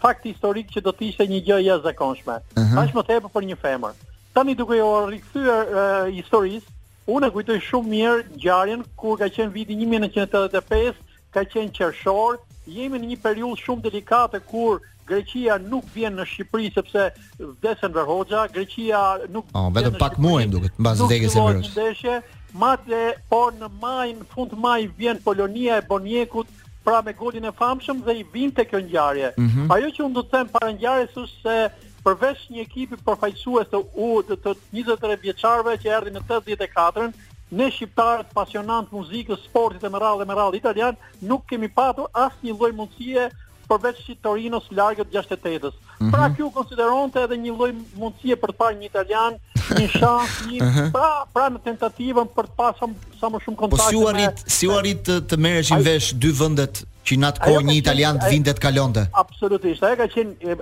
fakt 0.00 0.24
historik 0.26 0.70
që 0.72 0.82
do 0.86 0.92
të 0.92 1.08
ishte 1.12 1.26
një 1.32 1.40
gjë 1.46 1.58
jashtëzakonshme. 1.66 2.36
Uh 2.58 2.62
-huh. 2.66 2.78
Aq 2.82 2.94
më 2.98 3.02
tepër 3.10 3.28
për 3.36 3.44
një 3.50 3.56
femër. 3.64 3.92
Tani 4.34 4.54
duke 4.54 4.78
u 4.82 4.92
rikthyer 5.08 5.64
historisë, 6.12 6.66
unë 7.06 7.30
kujtoj 7.34 7.58
shumë 7.68 7.88
mirë 7.88 8.22
ngjarjen 8.36 8.84
kur 8.96 9.18
ka 9.18 9.26
qenë 9.28 9.52
viti 9.52 9.74
1985, 9.76 10.94
ka 11.34 11.44
qenë 11.52 11.74
qershor, 11.78 12.38
jemi 12.66 12.98
në 12.98 13.06
një 13.12 13.18
periudhë 13.22 13.62
shumë 13.64 13.82
delikate 13.82 14.40
kur 14.40 14.80
Greqia 15.06 15.58
nuk 15.58 15.84
vjen 15.94 16.14
në 16.16 16.24
Shqipëri 16.30 16.70
sepse 16.74 17.10
vdesën 17.40 17.92
Ver 17.94 18.04
Hoxha, 18.06 18.46
Greqia 18.54 19.00
nuk 19.34 19.44
Oh, 19.54 19.68
vetëm 19.74 19.98
pak 19.98 20.16
muaj 20.18 20.46
duket, 20.46 20.78
mbas 20.78 21.00
vdekjes 21.00 21.32
së 21.34 21.46
Ver 21.46 21.56
Hoxha. 21.56 22.22
Madje 22.52 23.02
po 23.30 23.40
në 23.58 23.68
maj, 23.82 24.08
në 24.12 24.24
fund 24.34 24.52
maj 24.64 24.80
vjen 24.96 25.18
Polonia 25.24 25.76
e 25.80 25.84
Bonjekut, 25.88 26.46
pra 26.84 27.00
me 27.02 27.12
golin 27.16 27.46
e 27.48 27.52
famshëm 27.60 28.00
dhe 28.06 28.16
i 28.18 28.24
vinte 28.36 28.64
kjo 28.70 28.78
ngjarje. 28.82 29.32
Mm 29.38 29.48
-hmm. 29.48 29.72
Ajo 29.76 29.86
që 29.96 30.04
unë 30.06 30.12
do 30.18 30.22
të 30.24 30.30
them 30.36 30.48
para 30.56 30.72
ngjarjes 30.74 31.16
është 31.22 31.38
se 31.44 31.56
përveç 32.04 32.38
një 32.50 32.60
ekipi 32.66 32.96
përfaqësues 33.06 33.68
të 33.70 33.78
U 34.06 34.10
të, 34.26 34.36
të 34.44 34.56
23 34.76 35.20
vjeçarëve 35.26 35.72
që 35.84 35.92
erdi 35.96 36.10
në 36.16 36.20
84-ën, 36.30 37.12
ne 37.60 37.68
shqiptarët 37.70 38.32
pasionant 38.34 38.88
muzikës, 38.92 39.44
sportit 39.44 39.84
e 39.84 39.88
më 39.92 39.98
radhë 40.00 40.18
dhe 40.22 40.28
më 40.30 40.34
radhë 40.40 40.56
italian, 40.60 40.96
nuk 41.22 41.46
kemi 41.50 41.68
patur 41.68 42.08
asnjë 42.24 42.54
lloj 42.58 42.72
mundësie 42.78 43.24
përveç 43.68 43.96
si 44.06 44.14
Torinos 44.24 44.66
largët 44.78 45.10
68-ës. 45.16 45.76
-hmm. 46.02 46.10
Pra 46.14 46.24
kjo 46.36 46.48
konsideronte 46.54 47.20
edhe 47.26 47.36
një 47.46 47.54
lloj 47.56 47.70
mundësie 47.98 48.36
për 48.40 48.52
të 48.52 48.58
parë 48.62 48.78
një 48.78 48.88
italian, 48.92 49.38
një 49.78 49.86
shans, 49.98 50.36
një 50.48 50.88
pra 50.94 51.08
pra 51.34 51.48
në 51.50 51.62
tentativën 51.68 52.30
për 52.36 52.46
të 52.50 52.56
pasur 52.56 52.90
sa 53.20 53.26
më 53.30 53.42
shumë 53.44 53.60
kontakt... 53.60 53.76
Po 53.78 53.88
si 53.90 54.00
u 54.02 54.06
arrit, 54.10 54.38
me... 54.38 54.56
si 54.56 54.70
u 54.70 54.76
arrit 54.78 55.02
të, 55.08 55.20
të 55.30 55.38
merreshin 55.46 55.84
vesh 55.86 56.12
dy 56.18 56.32
vendet 56.42 56.84
që 57.06 57.16
në 57.18 57.28
atë 57.32 57.42
kohë 57.42 57.64
një 57.68 57.74
italian 57.82 58.18
të 58.22 58.28
vindet 58.30 58.58
kalonte. 58.62 59.06
Absolutisht, 59.24 59.82
e 59.88 59.94
ka 59.98 60.06
qenë 60.10 60.54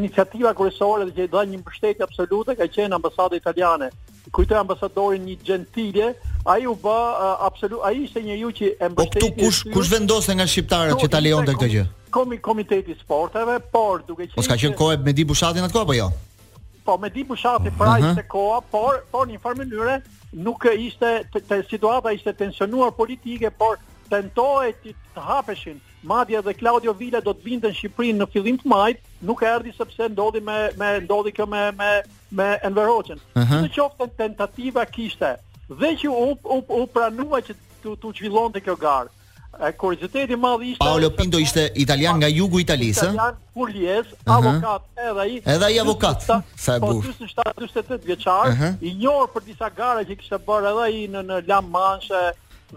iniciativa 0.00 0.52
kërësore 0.58 1.08
dhe 1.08 1.16
që 1.18 1.28
i 1.28 1.32
dhe 1.32 1.46
një 1.52 1.60
mbështetje 1.64 2.06
absolute 2.06 2.54
ka 2.60 2.68
qenë 2.76 2.94
ambasadë 2.98 3.40
italiane. 3.42 3.90
Kujtoj 4.34 4.58
ambasadorin 4.60 5.22
një 5.24 5.34
gentile, 5.48 6.10
ai 6.54 6.66
u 6.68 6.74
bë 6.82 6.94
uh, 6.94 7.46
absolut, 7.48 7.80
ai 7.88 7.94
ishte 8.04 8.20
njeriu 8.22 8.50
që 8.58 8.66
e 8.76 8.90
mbështetë. 8.92 9.22
Po 9.24 9.30
këtu 9.30 9.30
kush 9.40 9.62
kush 9.72 9.90
vendose 9.94 10.34
nga 10.36 10.46
shqiptarët 10.46 11.00
që 11.02 11.10
ta 11.14 11.22
lejonte 11.24 11.54
këtë 11.56 11.70
gjë? 11.74 11.86
komi 12.10 12.38
komiteti 12.40 12.96
sporteve, 12.98 13.60
por 13.72 14.02
duke 14.06 14.24
po 14.24 14.24
qenë 14.32 14.40
Mos 14.40 14.48
ka 14.50 14.58
qenë 14.58 14.76
kohë 14.78 15.00
me 15.04 15.14
Di 15.16 15.24
Bushatin 15.28 15.66
atko 15.66 15.84
apo 15.84 15.96
jo? 15.96 16.08
Po 16.84 16.96
me 16.98 17.10
Di 17.14 17.24
bushati 17.24 17.70
pra 17.76 17.86
uh 17.86 17.98
mhm. 17.98 18.04
-huh. 18.04 18.08
ishte 18.12 18.26
koha, 18.32 18.60
por 18.74 19.00
por 19.14 19.26
në 19.28 19.36
një 19.36 19.42
farë 19.44 19.58
mënyrë 19.62 19.96
nuk 20.46 20.64
ishte 20.88 21.10
të, 21.34 21.40
të, 21.48 21.56
situata 21.70 22.12
ishte 22.12 22.32
tensionuar 22.32 22.92
politike, 22.92 23.50
por 23.50 23.76
tentohet 24.10 24.76
të, 24.84 24.94
të 25.14 25.20
hapeshin 25.28 25.80
Madje 26.02 26.38
edhe 26.38 26.54
Claudio 26.54 26.92
Villa 26.94 27.20
do 27.20 27.32
të 27.34 27.44
vinte 27.44 27.66
në 27.68 27.74
Shqipëri 27.76 28.12
në 28.14 28.26
fillim 28.32 28.56
të 28.56 28.64
majit, 28.70 28.98
nuk 29.26 29.42
erdhi 29.42 29.72
sepse 29.76 30.08
ndodhi 30.08 30.40
me 30.40 30.58
me 30.80 30.88
ndodhi 31.02 31.32
kjo 31.34 31.46
me 31.46 31.72
me 31.80 31.90
me 32.32 32.56
Enver 32.62 32.86
Hoxhën. 32.90 33.18
Uh 33.36 33.42
mhm. 33.42 33.64
-huh. 33.64 34.10
tentativa 34.16 34.84
kishte, 34.86 35.36
dhe 35.80 35.88
që 35.98 36.06
u 36.08 36.38
u, 36.56 36.58
u 36.82 36.86
pranua 36.86 37.38
që 37.46 37.52
të 37.82 37.96
të 38.02 38.14
zhvillonte 38.16 38.60
kjo 38.60 38.76
garë. 38.84 39.08
E 39.56 39.72
kur 39.76 39.94
i 40.30 40.36
madh 40.36 40.62
ishte 40.66 40.78
Paolo 40.78 41.08
Pinto 41.16 41.38
ishte 41.40 41.72
italian 41.74 42.16
nga 42.18 42.28
jugu 42.28 42.58
i 42.58 42.62
Italisë. 42.66 43.08
Italian 43.12 43.36
Pulies, 43.56 44.10
avokat 44.28 44.82
edhe 45.06 45.20
ai. 45.22 45.38
Edhe 45.54 45.64
ai 45.68 45.78
avokat. 45.82 46.26
Sa 46.64 46.74
e 46.76 46.80
bur. 46.82 47.02
Po 47.02 47.26
47 47.26 48.04
vjeçar, 48.04 48.52
i 48.82 48.92
njohur 49.00 49.32
për 49.32 49.46
disa 49.48 49.70
gara 49.76 50.04
që 50.06 50.18
kishte 50.20 50.38
bërë 50.46 50.72
edhe 50.74 50.84
ai 50.84 51.08
në 51.14 51.24
në 51.30 51.40
La 51.48 51.58
Manche, 51.72 52.20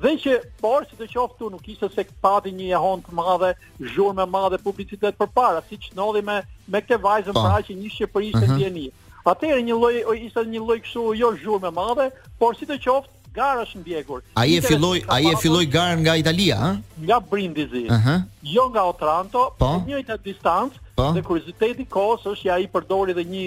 dhe 0.01 0.15
që 0.23 0.37
por 0.63 0.87
si 0.89 0.95
të 1.01 1.09
qoftë 1.11 1.51
nuk 1.57 1.69
ishte 1.75 1.91
se 1.93 2.07
pati 2.23 2.55
një 2.55 2.71
jehon 2.71 3.03
të 3.05 3.19
madhe, 3.19 3.51
zhurmë 3.91 4.23
të 4.25 4.31
madhe 4.37 4.61
publicitet 4.65 5.19
përpara, 5.21 5.61
siç 5.69 5.91
ndodhi 5.91 6.23
me 6.31 6.39
me 6.71 6.81
këtë 6.85 7.01
vajzën 7.05 7.35
po. 7.37 7.45
pra 7.45 7.61
që 7.67 7.77
në 7.77 7.93
Shqipëri 7.97 8.33
ishte 8.33 8.55
dieni. 8.57 8.87
Atëherë 9.27 9.61
një 9.69 9.81
lloj 9.81 10.19
ishte 10.25 10.47
një 10.55 10.61
lloj 10.65 10.79
kështu 10.87 11.05
jo 11.21 11.33
zhurmë 11.43 11.67
të 11.67 11.75
madhe, 11.77 12.09
por 12.41 12.55
si 12.57 12.65
të 12.65 12.79
qoftë 12.87 13.19
gara 13.33 13.61
është 13.65 13.81
ndjekur. 13.81 14.21
Ai 14.35 14.55
e 14.57 14.61
filloi, 14.63 15.01
ai 15.11 15.23
e 15.31 15.33
filloi 15.41 15.65
garën 15.73 15.99
nga 16.03 16.15
Italia, 16.19 16.57
ëh? 16.71 16.79
Nga 17.07 17.17
Brindisi. 17.29 17.85
Ëh. 17.87 17.91
Uh 17.91 18.05
-huh. 18.05 18.23
Jo 18.55 18.69
nga 18.69 18.83
Otranto, 18.91 19.41
po? 19.57 19.71
në 19.81 19.87
njëjtë 19.91 20.17
distancë 20.27 20.77
po? 20.95 21.11
dhe 21.15 21.23
kurioziteti 21.27 21.85
kohës 21.85 22.25
është 22.31 22.45
ja 22.47 22.57
i 22.59 22.67
përdori 22.73 23.13
dhe 23.15 23.23
një 23.31 23.45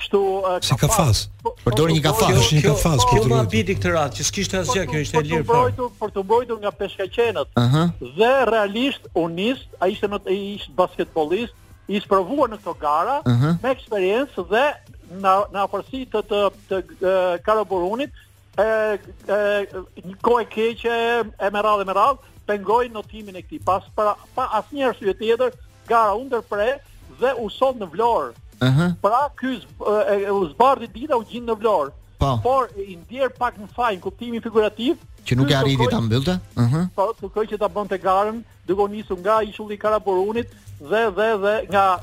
kështu 0.00 0.20
uh, 0.20 0.48
kafas. 0.50 0.68
Si 0.68 0.76
kafas. 0.82 1.18
Përdori 1.64 1.94
një 1.98 2.02
kafas, 2.02 2.36
është 2.42 2.54
një 2.58 2.62
kafas 2.66 3.00
për 3.04 3.16
turistë. 3.16 3.28
Kjo 3.28 3.36
ma 3.36 3.50
biti 3.54 3.74
këtë 3.78 3.90
radhë, 3.94 4.14
që 4.16 4.22
s'kishte 4.28 4.58
asgjë, 4.62 4.84
kjo 4.90 5.00
ishte 5.06 5.18
e 5.18 5.24
lirë 5.28 5.44
për. 5.46 5.72
Për 6.00 6.10
të 6.16 6.22
mbrojtur 6.26 6.58
nga 6.62 6.72
peshkaqenët. 6.80 7.48
Ëh. 7.54 7.64
Uh 7.64 7.74
-huh. 7.74 8.12
Dhe 8.20 8.32
realisht 8.50 9.04
unist, 9.14 9.66
ai 9.80 9.92
ishte 9.94 10.08
not 10.08 10.26
ishte 10.26 10.72
basketbollist, 10.82 11.54
i 11.90 12.00
sprovuar 12.00 12.48
në 12.50 12.56
këto 12.58 12.74
gara 12.80 13.16
uh 13.26 13.26
-huh. 13.40 13.54
me 13.62 13.70
eksperiencë 13.70 14.42
dhe 14.52 14.64
në 15.22 15.32
në 15.52 15.58
afërsi 15.66 16.06
të 16.12 16.22
të, 16.30 16.40
të, 16.70 16.76
të 17.02 17.14
Karaburunit 17.44 18.10
e 18.58 18.98
e 19.28 19.36
një 20.06 20.14
kohë 20.24 20.46
keqe 20.50 20.96
e 21.20 21.50
me 21.54 21.60
radhë 21.62 21.86
me 21.86 21.94
radhë 21.94 22.18
pengoi 22.50 22.88
notimin 22.90 23.36
e 23.38 23.42
këtij 23.46 23.62
pas 23.64 23.82
para 23.94 24.16
pa 24.34 24.48
asnjë 24.58 24.88
arsye 24.88 25.14
tjetër 25.14 25.52
gara 25.86 26.40
pre 26.50 26.78
dhe 27.20 27.34
u 27.38 27.48
sot 27.50 27.76
në 27.76 27.86
Vlorë. 27.92 28.32
Uh 28.62 28.68
-huh. 28.68 28.94
Pra 29.02 29.30
ky 29.34 29.62
u 30.30 30.46
zbardhi 30.48 30.86
dita 30.92 31.16
u 31.16 31.24
gjinë 31.28 31.46
në 31.46 31.54
Vlorë. 31.60 31.90
Po. 32.18 32.38
Por 32.42 32.68
i 32.76 32.96
ndier 32.96 33.30
pak 33.38 33.54
në 33.56 33.66
fajnë 33.76 33.96
në 33.96 34.00
kuptimin 34.02 34.42
figurativ 34.42 34.96
që 35.26 35.36
nuk 35.36 35.50
e 35.50 35.54
arriti 35.54 35.86
ta 35.90 36.00
mbyllte. 36.00 36.40
Ëh. 36.58 36.88
Po, 36.94 37.28
kjo 37.34 37.42
që 37.44 37.58
ta 37.58 37.68
bënte 37.68 37.98
garën, 38.06 38.42
duke 38.66 38.82
u 38.82 38.86
nisur 38.86 39.18
nga 39.18 39.42
ishulli 39.42 39.74
i 39.74 39.78
Karaborunit 39.78 40.48
dhe 40.90 41.02
dhe 41.16 41.28
dhe 41.42 41.54
nga 41.70 42.00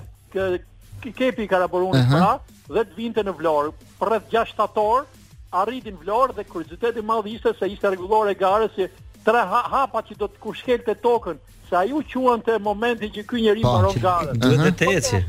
kepi 1.17 1.43
i 1.43 1.47
Karaborunit 1.47 1.95
uh 2.01 2.07
-huh. 2.09 2.17
pra 2.17 2.39
dhe 2.75 2.79
të 2.83 2.95
vinte 2.95 3.21
në 3.23 3.33
Vlorë 3.39 3.71
rreth 4.01 4.27
6 4.33 4.45
shtator 4.45 5.05
arritin 5.55 5.97
vlorë 6.01 6.35
dhe 6.37 6.45
kuriziteti 6.49 7.03
madh 7.11 7.27
ishte 7.31 7.53
se 7.59 7.69
ishte 7.75 7.89
rregullore 7.91 8.35
gare 8.39 8.69
si 8.75 8.87
tre 9.27 9.43
ha 9.53 9.61
hapa 9.71 10.01
që 10.09 10.17
do 10.23 10.27
të 10.27 10.39
kush 10.45 10.61
shkelte 10.63 10.95
tokën, 11.03 11.37
se 11.69 11.75
ai 11.81 11.91
u 11.91 12.03
quan 12.13 12.41
momenti 12.69 13.09
që 13.17 13.23
ky 13.29 13.41
njeri 13.45 13.61
mbaron 13.63 14.01
garën. 14.03 14.41
Duhet 14.43 14.75
të 14.79 14.89
teci. 14.91 15.21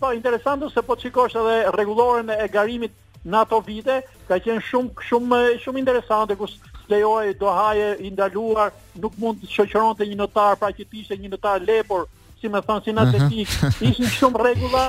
Po 0.00 0.12
interesant 0.14 0.62
po, 0.62 0.68
se 0.74 0.82
po 0.90 0.96
çikosh 0.96 1.36
edhe 1.36 1.56
rregulloren 1.74 2.30
e 2.30 2.48
garimit 2.48 2.92
në 3.26 3.40
ato 3.42 3.60
vite, 3.66 3.96
ka 4.28 4.38
qenë 4.38 4.62
shumë 4.68 5.08
shumë 5.08 5.40
shumë 5.64 5.78
interesante 5.82 6.36
ku 6.38 6.46
lejoj 6.92 7.32
do 7.40 7.50
haje 7.52 7.88
i 8.06 8.10
ndaluar, 8.14 8.70
nuk 9.02 9.16
mund 9.18 9.42
të 9.42 9.50
shoqëronte 9.56 10.06
një 10.08 10.16
notar, 10.20 10.54
pra 10.56 10.70
që 10.72 10.86
ishte 11.00 11.16
një 11.18 11.32
notar 11.34 11.58
lepor 11.66 12.06
si 12.40 12.46
më 12.48 12.60
thon 12.66 12.82
si 12.84 12.92
na 12.94 13.04
mhm. 13.04 13.28
ishin 13.90 14.08
shumë 14.18 14.40
rregulla, 14.42 14.82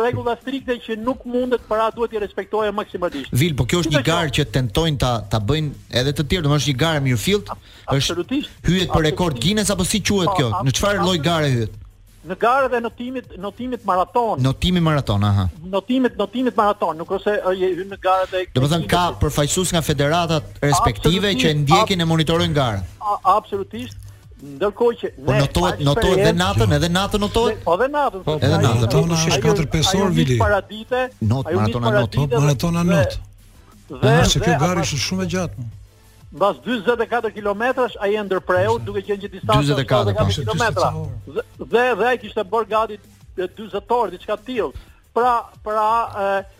rregulla 0.00 0.34
strikte 0.40 0.76
që 0.84 0.96
nuk 1.00 1.22
mundet 1.24 1.62
para 1.68 1.86
duhet 1.96 2.16
i 2.16 2.20
respektojë 2.24 2.72
maksimalisht. 2.76 3.32
Vil, 3.42 3.54
po 3.56 3.64
kjo 3.64 3.82
është 3.84 3.94
një 3.96 4.02
garë 4.10 4.34
që 4.38 4.46
tentojnë 4.58 5.00
ta 5.00 5.12
ta 5.32 5.40
bëjnë 5.40 5.92
edhe 6.00 6.12
të 6.12 6.26
tjerë, 6.30 6.44
domethënë 6.46 6.62
është 6.62 6.74
një 6.74 6.80
garë 6.84 7.04
Mirfield, 7.06 7.52
është 7.52 7.94
absolutisht 7.96 8.66
hyet 8.68 8.90
për 8.96 9.06
rekord 9.10 9.38
Guinness 9.40 9.72
apo 9.74 9.86
si 9.92 10.02
quhet 10.10 10.34
kjo? 10.36 10.50
Në 10.68 10.74
çfarë 10.76 11.06
lloj 11.06 11.18
gare 11.24 11.52
hyet? 11.54 11.78
Në 12.28 12.36
garë 12.36 12.66
dhe 12.74 12.78
notimit, 12.84 13.30
notimit 13.40 13.84
maraton. 13.88 14.42
Notimi 14.44 14.80
maraton, 14.84 15.22
aha. 15.24 15.46
Notimit, 15.74 16.18
notimit 16.20 16.56
maraton, 16.58 16.90
nuk 17.00 17.08
ose 17.16 17.32
e 17.32 17.70
në 17.80 17.96
garë 18.04 18.26
dhe... 18.34 18.42
Do 18.60 18.68
thënë 18.68 18.90
ka 18.92 19.06
përfajsus 19.22 19.72
nga 19.72 19.80
federatat 19.86 20.60
respektive 20.68 21.32
që 21.44 21.54
ndjekin 21.62 22.04
e 22.04 22.08
monitorojnë 22.12 22.58
garë. 22.60 22.84
Absolutisht, 23.38 23.96
Ndërkohë 24.40 24.96
që 25.00 25.08
po 25.24 25.34
notohet 25.40 25.82
notohet 25.84 26.20
edhe 26.22 26.30
natën, 26.38 26.72
edhe 26.76 26.88
natën 26.92 27.20
notohet. 27.22 27.58
Po 27.64 27.74
edhe 27.76 27.88
natën. 27.92 28.22
Po 28.24 28.34
edhe 28.38 28.48
po, 28.54 28.62
natën. 28.64 28.94
Po 28.94 29.02
në 29.10 29.18
shish 29.22 29.38
4 29.44 29.66
5 29.74 29.90
orë 30.04 30.14
vili. 30.18 30.36
Ai 30.38 30.40
paradite, 30.42 31.02
ai 31.20 31.56
maratona 31.58 31.92
not, 31.96 32.16
po, 32.16 32.26
maratona 32.44 32.84
not. 32.88 33.16
Dhe 34.04 34.14
se 34.32 34.40
kjo 34.44 34.54
gari 34.62 34.84
është 34.86 35.00
shumë 35.04 35.26
e 35.26 35.30
gjatë. 35.34 35.66
Po. 35.66 36.16
Mbas 36.30 36.60
44 36.64 37.34
kilometrash 37.36 37.98
ai 38.06 38.12
e 38.16 38.22
ndërpreu 38.28 38.78
duke 38.86 39.02
qenë 39.10 39.24
që 39.26 39.32
distanca 39.34 39.78
44 40.16 40.40
kilometra. 40.40 40.90
Dhe 41.74 41.84
dhe 42.00 42.10
ai 42.12 42.16
kishte 42.24 42.44
bërë 42.54 42.70
gati 42.72 43.00
40 43.44 43.96
orë 44.00 44.16
diçka 44.16 44.38
të 44.38 44.48
tillë. 44.48 44.84
Pra, 45.14 45.36
pra 45.66 45.88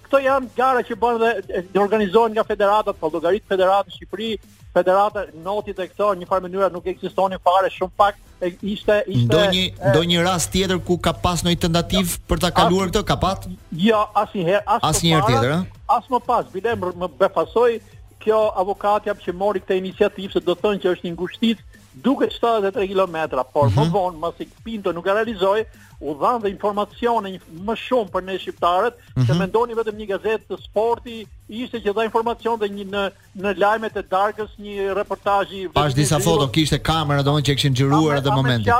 këto 0.04 0.20
janë 0.26 0.52
gara 0.58 0.84
që 0.90 1.00
bën 1.02 1.22
dhe 1.48 1.84
organizohen 1.86 2.34
nga 2.36 2.44
federata 2.48 2.92
po 2.92 3.08
llogarit 3.14 3.46
federatë 3.48 3.94
Shqipëri, 3.94 4.34
federata 4.74 5.26
noti 5.44 5.74
të 5.74 5.86
këto 5.90 6.10
një 6.20 6.26
farë 6.30 6.46
mënyra 6.48 6.68
nuk 6.74 6.86
ekzistonin 6.92 7.40
fare 7.44 7.70
shumë 7.76 7.96
pak 8.00 8.18
e 8.40 8.50
ishte 8.72 9.00
ishte 9.14 9.30
do 9.34 9.40
një 9.54 9.64
do 9.96 10.02
një 10.12 10.22
rast 10.26 10.52
tjetër 10.54 10.78
ku 10.88 10.96
ka 11.06 11.14
pas 11.24 11.42
ndonjë 11.44 11.60
tentativ 11.64 12.14
për 12.30 12.42
ta 12.44 12.52
kaluar 12.60 12.92
këtë 12.92 13.02
ka 13.10 13.16
pat 13.24 13.48
jo 13.86 14.02
asnjëherë 14.22 14.62
as 14.76 14.86
asnjëherë 14.92 15.32
tjetër 15.32 15.58
as 15.96 16.08
më 16.14 16.20
pas 16.28 16.52
bile 16.54 16.76
më 17.02 17.10
befasoi 17.24 17.80
kjo 18.22 18.40
avokati 18.62 19.16
që 19.26 19.34
mori 19.42 19.64
këtë 19.66 19.80
iniciativë 19.82 20.36
se 20.36 20.44
do 20.46 20.54
të 20.54 20.66
thonë 20.66 20.84
që 20.86 20.94
është 20.94 21.08
një 21.10 21.16
ngushtitë 21.18 21.79
duke 21.92 22.28
73 22.30 22.86
km, 22.88 23.16
por 23.52 23.66
mm 23.66 23.70
-hmm. 23.74 23.80
më 23.80 23.90
vonë, 23.90 24.16
mësi 24.22 24.46
Pinto 24.64 24.92
nuk 24.92 25.06
e 25.06 25.12
realizoj, 25.12 25.60
u 26.00 26.10
dhanë 26.20 26.42
dhe 26.42 26.48
informacione 26.50 27.40
më 27.66 27.74
shumë 27.86 28.08
për 28.12 28.22
ne 28.24 28.38
shqiptarët, 28.38 28.94
mm 28.98 29.22
-hmm. 29.22 29.26
se 29.26 29.32
mendoni 29.40 29.72
vetëm 29.80 29.94
një 29.98 30.06
gazetë 30.12 30.44
të 30.50 30.56
sporti 30.66 31.26
ishte 31.62 31.76
që 31.84 31.94
dha 31.94 32.02
informacion 32.04 32.58
dhe 32.62 32.68
një 32.76 32.84
në 32.94 33.02
në 33.42 33.50
lajmet 33.62 33.94
e 34.00 34.08
darkës 34.14 34.50
një 34.64 34.74
reportazh 35.00 35.50
i 35.58 35.68
Pas 35.82 35.94
disa 35.94 36.18
foto 36.28 36.44
kishte 36.54 36.78
kamera 36.90 37.20
domon 37.22 37.42
që 37.46 37.54
kishin 37.54 37.74
xhiruar 37.78 38.14
atë 38.18 38.30
momentin. 38.38 38.72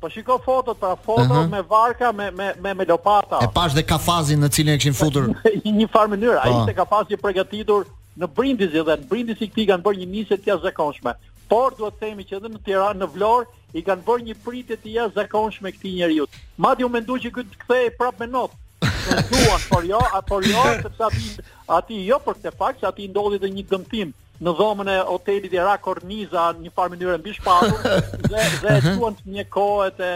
Po 0.00 0.08
shiko 0.10 0.36
fotot, 0.48 0.76
pra 0.84 0.94
fotot 1.06 1.30
uh 1.30 1.36
-huh. 1.36 1.48
me 1.56 1.62
varka 1.74 2.12
me 2.18 2.26
me 2.38 2.46
me, 2.62 2.70
me 2.78 2.84
lopata. 2.90 3.36
E 3.44 3.48
pash 3.58 3.72
dhe 3.78 3.82
kafazin 3.92 4.38
në 4.44 4.48
cilin 4.54 4.74
e 4.74 4.78
kishin 4.78 4.94
futur. 5.02 5.22
një 5.64 5.72
një 5.80 5.86
farë 5.94 6.08
mënyrë, 6.12 6.38
ai 6.44 6.50
po. 6.52 6.58
ishte 6.58 6.74
kafazi 6.80 7.14
përgatitur 7.26 7.80
në 8.20 8.26
Brindisi 8.36 8.78
dhe 8.88 8.94
në 9.00 9.06
Brindisi 9.10 9.44
këti 9.50 9.62
kanë 9.70 9.82
bërë 9.86 9.98
një 10.00 10.08
nisje 10.14 10.36
të 10.36 10.46
jashtëzakonshme 10.50 11.12
por 11.48 11.74
duhet 11.76 11.96
të 11.98 12.02
themi 12.04 12.26
që 12.26 12.38
edhe 12.38 12.50
në 12.54 12.60
Tiranë 12.66 13.02
në 13.04 13.08
Vlorë 13.14 13.46
i 13.74 13.82
kanë 13.86 14.04
bërë 14.06 14.26
një 14.28 14.36
pritje 14.44 14.76
të 14.80 14.92
jashtëzakonshme 14.96 15.72
këtij 15.76 15.94
njeriu. 15.98 16.26
Madje 16.56 16.86
u 16.86 16.90
mendoj 16.92 17.20
që 17.24 17.32
këtë 17.36 17.60
kthej 17.64 17.90
prapë 18.00 18.24
me 18.24 18.30
notë. 18.34 18.60
Duan, 19.30 19.64
por 19.68 19.84
jo, 19.86 20.00
a 20.00 20.20
por 20.24 20.44
jo, 20.48 20.60
sepse 20.80 21.06
aty 21.06 21.32
aty 21.76 21.98
jo 22.08 22.18
për 22.24 22.38
këtë 22.40 22.54
fakt, 22.58 22.84
aty 22.88 23.08
ndodhi 23.10 23.40
edhe 23.40 23.50
një 23.52 23.66
dëmtim 23.72 24.14
në 24.44 24.54
dhomën 24.58 24.88
e 24.90 24.96
hotelit 25.06 25.52
i 25.54 25.60
ra 25.62 25.76
korniza 25.78 26.48
në 26.56 26.64
një 26.66 26.72
farë 26.74 26.92
mënyrë 26.96 27.20
mbi 27.20 27.34
shpatull 27.36 27.84
dhe 28.24 28.46
dhe 28.64 28.94
duan 28.96 29.14
të 29.20 29.36
një 29.36 29.44
kohë 29.54 29.92
të 30.00 30.08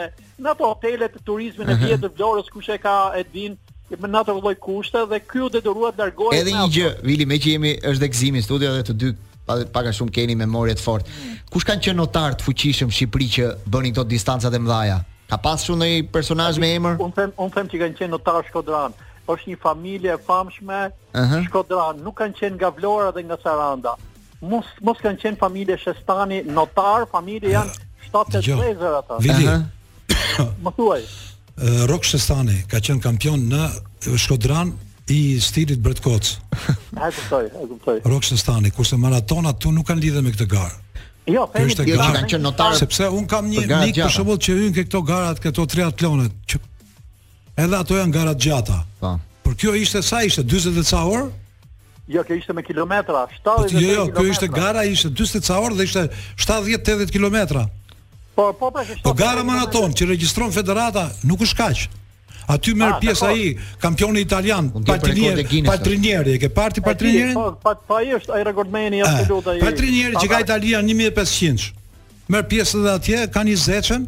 në 0.43 0.51
ato 0.53 0.73
hotele 0.73 1.07
të 1.13 1.23
turizmit 1.27 1.71
në 1.71 1.77
vjet 1.85 2.03
të 2.05 2.11
Vlorës 2.19 2.51
kush 2.53 2.73
e 2.75 2.81
ka 2.83 2.97
e 3.15 3.23
din 3.31 3.55
me 3.95 4.11
natë 4.11 4.35
vëllai 4.37 4.57
kushte 4.61 5.05
dhe 5.09 5.21
ky 5.25 5.45
u 5.47 5.53
detyrua 5.53 5.93
të 5.95 6.03
largohet 6.03 6.43
edhe 6.43 6.57
një 6.59 6.67
gjë 6.75 6.91
Vili 7.07 7.29
me 7.31 7.39
që 7.41 7.55
jemi 7.55 7.75
është 7.81 8.05
dhe 8.05 8.11
gëzimi 8.17 8.43
edhe 8.45 8.83
të 8.91 8.97
dy 9.05 9.15
pak 9.73 9.87
a 9.91 9.93
shumë 9.95 10.13
keni 10.13 10.37
memorie 10.39 10.77
të 10.77 10.85
fortë. 10.85 11.15
Kush 11.53 11.67
kanë 11.67 11.85
qenë 11.89 11.99
notar 11.99 12.37
të 12.39 12.47
fuqishëm 12.47 12.93
Shqipëri 12.93 13.29
që 13.37 13.49
bënin 13.73 13.95
këto 13.97 14.05
distancat 14.11 14.55
e 14.55 14.61
mëdha? 14.61 14.99
Ka 15.31 15.39
pas 15.43 15.63
shumë 15.65 15.81
ndonjë 15.83 16.03
personazh 16.15 16.59
me 16.63 16.73
emër? 16.77 16.99
Un 17.05 17.13
them, 17.17 17.33
un 17.37 17.53
them 17.55 17.69
që 17.73 17.81
kanë 17.85 17.99
qenë 18.01 18.13
notar 18.13 18.43
Shkodran. 18.49 18.97
Është 19.29 19.51
një 19.53 19.59
familje 19.61 20.13
e 20.15 20.19
famshme 20.27 20.79
uh 20.89 21.21
-huh. 21.21 21.47
Shkodran, 21.47 22.03
nuk 22.05 22.17
kanë 22.21 22.35
qenë 22.41 22.55
nga 22.59 22.71
Vlora 22.79 23.11
dhe 23.13 23.23
nga 23.29 23.37
Saranda. 23.43 23.95
Mos 24.41 24.65
mos 24.87 24.99
kanë 25.03 25.21
qenë 25.23 25.39
familje 25.41 25.77
Shestani 25.83 26.43
notar, 26.59 27.07
familje 27.13 27.49
janë 27.51 27.71
7-8 28.13 28.57
vlezër 28.57 28.95
ata. 29.01 29.15
Uh 29.19 29.25
-huh. 29.29 29.65
Më 30.65 30.71
thuaj. 30.77 31.03
Rok 31.91 32.03
Shestani 32.05 32.57
ka 32.71 32.79
qenë 32.81 33.01
kampion 33.03 33.41
në 33.53 33.63
Shkodran 34.25 34.73
i 35.11 35.41
stilit 35.41 35.79
Brett 35.81 36.01
Koc. 36.01 36.27
e 36.93 37.15
kuptoj, 37.17 37.45
e 37.47 37.69
kuptoj. 37.69 38.01
Rokshën 38.05 38.37
Stani, 38.37 38.71
kurse 38.71 38.97
maratona 38.97 39.53
tu 39.53 39.71
nuk 39.73 39.87
kanë 39.89 40.01
lidhe 40.03 40.23
me 40.23 40.33
këtë 40.35 40.47
garë. 40.47 40.77
Jo, 41.29 41.43
kjo 41.53 41.65
është 41.69 41.85
jo, 41.91 41.97
gara 42.01 42.21
që 42.25 42.39
Sepse 42.81 43.09
un 43.13 43.27
kam 43.29 43.51
një 43.53 43.67
nik 43.83 43.99
për 44.01 44.13
shembull 44.15 44.39
që 44.41 44.55
hyn 44.59 44.73
këto 44.79 45.03
garat 45.05 45.37
këto 45.45 45.67
triatlonet 45.69 46.33
që 46.49 46.61
edhe 47.65 47.77
ato 47.77 47.99
janë 47.99 48.13
gara 48.15 48.33
të 48.33 48.45
gjata. 48.47 48.79
Po. 49.03 49.11
Por 49.45 49.57
kjo 49.61 49.75
ishte 49.77 50.01
sa 50.05 50.23
ishte 50.25 50.43
40 50.49 50.81
ca 50.89 51.03
orë? 51.05 51.27
Jo, 52.09 52.23
kjo 52.25 52.39
ishte 52.41 52.57
me 52.57 52.65
kilometra, 52.65 53.27
70 53.45 53.45
po, 53.45 53.57
jo, 53.61 53.67
jo, 53.67 53.77
kilometra. 53.77 54.07
Jo, 54.09 54.09
kjo 54.15 54.27
ishte 54.33 54.49
gara 54.55 54.87
ishte 54.89 55.11
40 55.13 55.45
ca 55.49 55.59
orë 55.67 55.77
dhe 55.83 55.87
ishte 55.91 56.07
70-80 56.47 57.13
kilometra. 57.13 57.67
Po, 58.39 58.49
po, 58.57 58.71
pra, 58.73 58.87
po. 58.89 59.03
Po 59.11 59.13
gara 59.21 59.45
maraton 59.45 59.93
që 59.93 60.09
regjistron 60.15 60.55
federata 60.57 61.11
nuk 61.29 61.45
është 61.45 61.61
kaq. 61.61 61.85
Aty 62.49 62.73
merr 62.73 62.95
ah, 62.97 63.01
pjesë 63.01 63.27
ai, 63.29 63.49
kampioni 63.79 64.23
italian, 64.25 64.71
Patrinieri, 64.73 65.43
Patrinieri, 65.69 66.37
ke 66.41 66.49
parti 66.49 66.81
Patrinieri? 66.81 67.35
Po, 67.37 67.51
pa, 67.61 67.75
pa 67.77 67.99
ai 68.01 68.15
është 68.17 68.33
ai 68.39 68.41
rekordmeni 68.47 68.99
i 68.99 69.03
eh, 69.05 69.09
absolut 69.09 69.51
ai. 69.53 69.59
Patrinieri 69.61 70.17
që 70.17 70.31
ka 70.33 70.39
Italia 70.47 70.81
1500. 70.85 71.67
Merr 72.33 72.47
pjesë 72.49 72.81
edhe 72.81 72.95
atje, 72.95 73.19
ka 73.35 73.43
20-ën, 73.51 74.07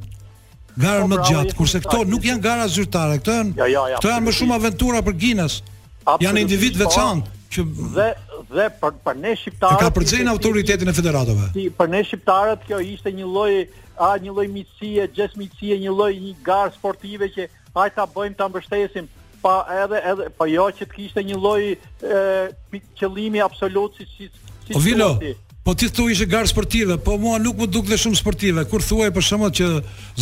garën 0.84 1.04
po, 1.04 1.10
më 1.12 1.18
gjatë, 1.28 1.58
kurse 1.58 1.82
këto 1.84 2.00
nuk 2.08 2.24
janë 2.30 2.42
gara 2.46 2.64
zyrtare, 2.72 3.20
këto 3.20 3.36
janë 3.40 3.84
këto 3.98 4.12
janë 4.14 4.26
më 4.30 4.34
shumë 4.38 4.56
aventura 4.56 5.02
për 5.04 5.18
Guinness. 5.26 5.60
Janë 6.24 6.44
individ 6.46 6.78
po. 6.80 6.86
veçantë 6.86 7.38
që 7.52 7.68
dhe 7.98 8.08
dhe 8.50 8.64
për, 8.82 8.96
për 9.06 9.16
ne 9.22 9.32
shqiptarët 9.38 9.78
ka 9.82 9.88
përzejn 9.94 10.26
autoritetin 10.30 10.88
e 10.88 10.92
federatove 10.96 11.44
Si 11.52 11.64
për 11.76 11.90
ne 11.92 12.00
shqiptarët 12.08 12.62
kjo 12.66 12.78
ishte 12.94 13.12
një 13.14 13.26
lloj 13.30 13.52
a 14.00 14.14
një 14.24 14.32
lloj 14.34 14.46
miqësie, 14.54 15.04
gjesmiqësie, 15.18 15.74
një 15.84 15.92
lloj 15.94 16.12
një 16.22 16.32
garë 16.48 16.72
sportive 16.78 17.28
që 17.34 17.46
hajtë 17.78 17.96
të 17.98 18.06
bëjmë 18.14 18.38
të 18.38 18.46
mbështesim, 18.52 19.08
pa 19.44 19.52
edhe, 19.82 20.00
edhe, 20.12 20.28
pa 20.40 20.48
jo 20.52 20.66
që 20.78 20.86
të 20.88 20.96
kishtë 20.98 21.24
një 21.30 21.38
loj 21.40 21.62
qëllimi 23.02 23.44
absolut, 23.46 24.00
si 24.00 24.26
si 24.26 25.36
Po 25.60 25.74
ti 25.76 25.90
thua 25.92 26.08
ishe 26.08 26.24
garë 26.24 26.48
sportive, 26.48 26.94
po 27.04 27.18
mua 27.20 27.36
nuk 27.38 27.58
më 27.60 27.66
duk 27.68 27.88
dhe 27.90 27.98
shumë 28.00 28.16
sportive. 28.16 28.62
Kur 28.70 28.80
thuaj 28.80 29.10
për 29.12 29.24
shembull 29.26 29.50
që 29.52 29.66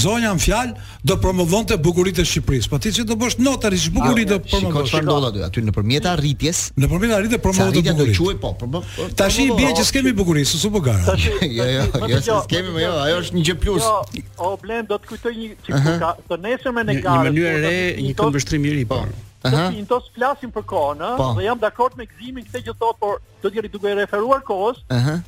zonja 0.03 0.33
në 0.35 0.41
fjalë 0.43 0.73
do 1.07 1.17
promovonte 1.23 1.77
bukuritë 1.79 2.25
e 2.25 2.25
Shqipërisë. 2.27 2.71
Po 2.73 2.81
ti 2.83 2.91
çe 2.97 3.05
do 3.07 3.15
bësh 3.21 3.37
notar 3.47 3.77
i 3.77 3.79
bukuritë 3.99 4.33
do 4.33 4.39
promovon. 4.51 4.89
Çfarë 4.91 5.07
ndodh 5.07 5.29
aty 5.31 5.45
aty 5.47 5.65
nëpërmjet 5.69 6.09
arritjes? 6.11 6.65
Nëpërmjet 6.83 7.15
arritjes 7.21 7.43
promovon 7.45 7.71
të 7.77 7.85
bukuritë. 7.87 8.11
Ja 8.11 8.17
do 8.19 8.19
quaj 8.19 8.35
po, 8.43 8.51
po, 8.59 8.71
po, 8.75 8.83
po. 8.99 9.07
Tashi 9.23 9.47
i 9.47 9.55
bie 9.61 9.71
që 9.79 9.87
skemi 9.93 10.15
bukurisë, 10.19 10.59
su 10.65 10.73
po 10.75 10.83
gara. 10.89 11.15
Jo 11.59 11.69
jo, 11.71 11.87
jo 12.33 12.41
skemi 12.49 12.75
më 12.75 12.83
jo, 12.83 12.91
ajo 13.07 13.23
është 13.23 13.39
një 13.39 13.45
gjë 13.53 13.59
plus. 13.63 13.87
Jo, 13.87 14.27
o 14.49 14.53
blen 14.63 14.89
do 14.91 14.99
të 14.99 15.13
kujtoj 15.15 15.37
një 15.39 15.49
çik 15.67 15.89
ka 16.03 16.11
të 16.33 16.41
nesër 16.49 16.75
me 16.77 16.85
ne 16.91 16.99
gara. 16.99 17.23
Në 17.23 17.31
mënyrë 17.39 17.57
re 17.63 17.75
një 18.03 18.15
këmbëstrim 18.19 18.67
i 18.73 18.77
ri 18.81 18.85
po. 18.91 19.01
Aha. 19.43 19.51
Do 19.51 19.59
të 19.65 19.75
pintos 19.77 20.09
flasim 20.17 20.51
për 20.53 20.65
kohën, 20.71 21.03
ëh, 21.05 21.17
po. 21.21 21.27
dhe 21.39 21.45
jam 21.47 21.59
dakord 21.63 21.97
me 21.99 22.07
gëzimin 22.11 22.47
këtë 22.49 22.63
që 22.69 22.75
thot, 22.81 22.99
por 22.99 23.21
do 23.43 23.49
të 23.53 23.61
jeri 23.61 23.71
duke 23.73 23.93
referuar 23.99 24.41
kohës. 24.47 24.81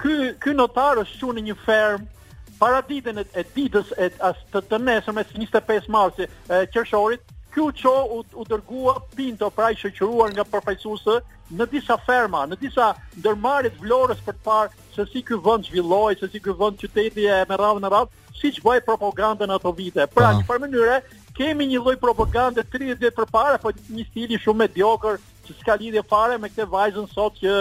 Ky 0.03 0.17
ky 0.43 0.55
notar 0.59 0.99
është 1.05 1.21
shumë 1.21 1.39
në 1.39 1.45
një 1.51 1.59
fermë 1.67 2.39
para 2.61 2.81
ditën 2.89 3.23
e 3.23 3.45
ditës 3.55 3.95
e 3.97 4.11
as 4.31 4.41
të 4.53 4.65
të 4.71 4.83
nesër 4.89 5.17
me 5.17 5.27
25 5.35 5.87
marsi, 5.95 6.27
e 6.51 6.65
qershorit. 6.75 7.23
Ky 7.55 7.63
uço 7.65 7.93
u, 8.15 8.21
u 8.39 8.45
dërgua 8.47 8.93
pinto 9.19 9.49
për 9.51 9.65
ai 9.69 9.77
shoqëruar 9.81 10.31
nga 10.37 10.45
përfaqësuesi 10.53 11.17
në 11.59 11.67
disa 11.73 11.97
ferma, 12.07 12.45
në 12.47 12.59
disa 12.61 12.93
ndërmarrje 13.19 13.73
të 13.75 13.81
Vlorës 13.83 14.21
për 14.23 14.37
të 14.39 14.45
parë 14.45 14.95
se 14.95 15.07
si 15.11 15.23
ky 15.27 15.39
vend 15.47 15.67
zhvilloi, 15.67 16.15
se 16.21 16.29
si 16.31 16.39
ky 16.45 16.55
vend 16.61 16.79
qyteti 16.79 17.25
e 17.27 17.41
merr 17.51 17.65
radhë 17.67 17.83
në 17.83 17.91
radhë 17.91 18.39
siç 18.39 18.61
bëj 18.63 18.85
propagandën 18.87 19.51
ato 19.57 19.73
vite. 19.77 20.07
Pra, 20.15 20.31
po. 20.31 20.39
në 20.39 20.45
çfarë 20.47 20.63
mënyre 20.69 21.01
kemi 21.41 21.67
një 21.73 21.81
lloj 21.81 21.97
propagande 22.01 22.63
30 22.69 23.01
vjet 23.01 23.17
përpara, 23.17 23.57
po 23.63 23.73
një 23.89 24.05
stili 24.11 24.39
shumë 24.41 24.67
mediokër 24.67 25.17
që 25.47 25.57
s'ka 25.61 25.77
lidhje 25.81 26.03
fare 26.09 26.37
me 26.39 26.51
këtë 26.53 26.67
vajzën 26.73 27.09
sot 27.15 27.39
që 27.41 27.55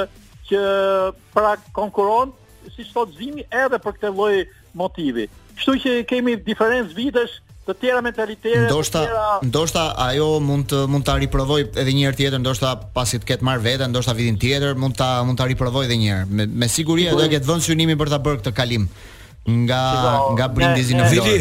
që 0.49 0.61
pra 1.35 1.53
konkuron, 1.77 2.31
si 2.73 2.83
thotë 2.89 3.15
Zimi, 3.19 3.43
edhe 3.53 3.77
për 3.81 3.95
këtë 3.97 4.09
lloj 4.17 4.41
motivi. 4.79 5.27
Kështu 5.59 5.75
që 5.83 5.93
kemi 6.09 6.33
diferencë 6.41 6.97
vitesh 6.97 7.35
të 7.69 7.75
tjera 7.83 7.99
mentalitete, 8.01 8.63
të 8.65 8.79
tjera. 8.91 9.27
Ndoshta 9.45 9.83
ajo 10.07 10.27
mund 10.41 10.65
të 10.71 10.81
mund 10.89 11.05
ta 11.07 11.15
riprovoj 11.21 11.61
edhe 11.67 11.93
një 11.93 12.09
herë 12.09 12.17
tjetër, 12.19 12.39
ndoshta 12.43 12.73
pasi 12.97 13.21
të 13.21 13.29
ketë 13.31 13.45
marr 13.47 13.61
veten, 13.63 13.93
ndoshta 13.93 14.17
vitin 14.17 14.41
tjetër 14.41 14.73
mund 14.81 14.97
ta 14.99 15.11
mund 15.27 15.37
ta 15.39 15.45
riprovoj 15.51 15.85
edhe 15.87 15.99
një 16.01 16.11
herë. 16.11 16.27
Me, 16.33 16.49
me 16.63 16.67
siguri 16.71 17.05
do 17.13 17.21
të 17.21 17.29
ketë 17.37 17.51
vënë 17.51 17.67
synimin 17.69 18.01
për 18.01 18.11
ta 18.15 18.19
bërë 18.25 18.41
këtë 18.41 18.55
kalim 18.59 18.89
nga 19.67 19.81
nga 20.35 20.49
brindizi 20.51 20.97
në 20.97 21.07
Vili, 21.13 21.39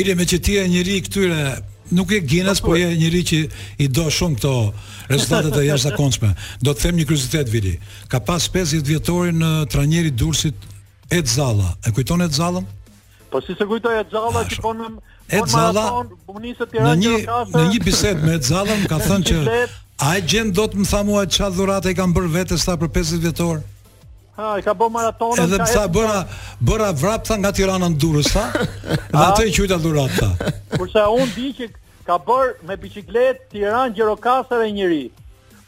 Vili 0.00 0.16
me 0.18 0.24
që 0.28 0.40
ti 0.44 0.56
je 0.58 0.66
njëri 0.72 0.96
këtyre 1.06 1.42
nuk 1.90 2.10
e 2.12 2.18
gjenas 2.20 2.60
po 2.60 2.74
je 2.76 2.88
njëri 2.96 3.22
që 3.22 3.38
i 3.82 3.88
do 3.88 4.06
shumë 4.10 4.36
këto 4.38 4.52
rezultate 5.08 5.52
të 5.54 5.64
jashtëzakonshme. 5.70 6.30
Do 6.60 6.72
të 6.74 6.86
them 6.86 6.98
një 7.00 7.06
kuriozitet 7.08 7.50
vili. 7.52 7.76
Ka 8.08 8.20
pas 8.20 8.48
50 8.50 8.86
vjetori 8.86 9.32
në 9.34 9.52
trajnerin 9.70 10.12
e 10.12 10.16
Durrësit 10.16 10.56
Etzalla. 11.10 11.74
E 11.86 11.92
kujton 11.94 12.24
Etzallën? 12.26 12.66
Po 13.30 13.40
si 13.42 13.54
se 13.58 13.66
kujtoj 13.66 14.00
Etzalla 14.04 14.42
ah, 14.44 14.48
që 14.50 14.62
po 14.64 14.74
në 14.74 14.90
Etzalla 15.40 15.86
po 16.26 16.38
në 16.38 16.94
një 17.02 17.16
në 17.54 17.66
një 17.74 17.80
bisedë 17.84 18.22
me 18.26 18.36
Etzallën 18.40 18.86
ka 18.90 19.00
thënë 19.06 19.32
që 19.32 19.64
a 20.10 20.16
gjend 20.20 20.52
do 20.58 20.66
të 20.68 20.82
më 20.82 20.90
tha 20.90 21.00
mua 21.08 21.24
çfarë 21.26 21.56
dhuratë 21.56 21.92
i 21.92 21.96
kam 21.98 22.12
bërë 22.14 22.32
vetes 22.40 22.66
ta 22.66 22.76
për 22.76 22.90
50 22.98 23.22
vjetorë? 23.22 23.62
Ha, 24.36 24.58
i 24.60 24.64
ka 24.64 24.74
bërë 24.76 24.92
maratonën. 24.92 25.44
Edhe 25.48 25.58
pse 25.64 25.82
bëra 25.92 26.18
bëra 26.60 26.90
vrapsa 27.00 27.38
nga 27.40 27.52
Tirana 27.56 27.88
në 27.88 27.96
Durrës, 28.00 28.34
ha. 28.36 28.44
Dhe 29.12 29.22
atë 29.22 29.46
e 29.48 29.52
quajta 29.56 29.78
Durrata. 29.80 30.28
Kurse 30.80 31.04
un 31.16 31.30
di 31.32 31.48
që 31.56 31.70
ka 32.06 32.18
bër 32.26 32.52
me 32.68 32.76
biçikletë 32.82 33.46
Tiranë 33.54 33.96
Gjirokastër 33.96 34.66
e 34.68 34.74
njëri. 34.76 35.06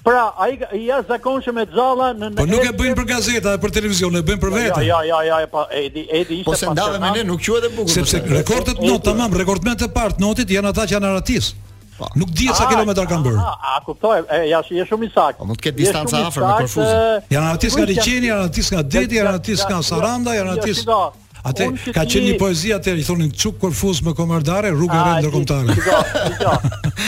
Pra, 0.05 0.27
ai 0.41 0.53
i 0.79 0.83
jas 0.89 1.09
zakonshëm 1.09 1.57
me 1.59 1.65
xalla 1.69 2.11
në 2.17 2.29
Po 2.39 2.45
nuk 2.49 2.65
e 2.71 2.75
bëjnë 2.81 2.97
për 2.97 3.09
gazetë, 3.11 3.55
për 3.61 3.73
televizion, 3.77 4.15
e 4.21 4.23
bëjnë 4.25 4.41
për 4.45 4.53
vetë. 4.57 4.83
Ja, 4.87 5.01
ja, 5.05 5.23
ja, 5.27 5.39
ja, 5.41 5.65
e 5.73 5.81
Edi, 5.87 6.05
Edi 6.07 6.39
ishte 6.41 6.51
pas. 6.51 6.53
Po 6.53 6.59
se 6.61 6.73
ndave 6.77 7.01
me 7.03 7.11
ne, 7.17 7.25
nuk 7.29 7.43
quhet 7.45 7.67
e 7.67 7.73
bukur. 7.75 7.93
Sepse 7.93 8.21
po 8.25 8.37
rekordet 8.39 8.85
nota, 8.85 9.09
tamam, 9.11 9.33
rekordmentet 9.43 9.89
e 9.89 9.93
parë 9.97 10.21
notit 10.23 10.55
janë 10.57 10.71
ata 10.75 10.87
që 10.89 10.97
janë 10.97 11.11
aratis. 11.13 11.51
Po. 11.99 12.07
Nuk 12.15 12.31
di 12.31 12.47
sa 12.55 12.63
ah, 12.63 12.71
kilometra 12.71 13.03
kanë 13.11 13.25
bërë. 13.27 13.39
Ah, 13.43 13.47
ah, 13.51 13.71
a, 13.75 13.79
kuptoj, 13.83 14.21
ja 14.47 14.61
je 14.63 14.85
shumë 14.87 15.09
i 15.09 15.09
saktë. 15.11 15.43
Mund 15.43 15.59
po, 15.59 15.59
të 15.59 15.65
ketë 15.65 15.79
distancë 15.81 16.21
afër 16.29 16.45
me 16.47 16.51
konfuzë. 16.61 17.01
Janë 17.35 17.49
artist 17.55 17.79
nga 17.81 17.87
Liçeni, 17.91 18.29
janë 18.31 18.45
artist 18.49 18.75
nga 18.75 18.83
Deti, 18.87 19.19
janë 19.19 19.33
artist 19.35 19.67
nga 19.67 19.79
Saranda, 19.89 20.35
janë 20.39 20.53
artist. 20.55 20.93
Atë 21.43 21.67
ka 21.97 22.05
qenë 22.05 22.23
një 22.29 22.37
poezi 22.39 22.71
atë 22.77 22.95
i 23.03 23.09
thonin 23.09 23.33
Çuk 23.35 23.59
Korfuz 23.65 24.01
me 24.07 24.15
Komardare, 24.15 24.71
rrugë 24.77 24.95
rreth 24.95 25.25
ndërkombëtare. 25.25 25.75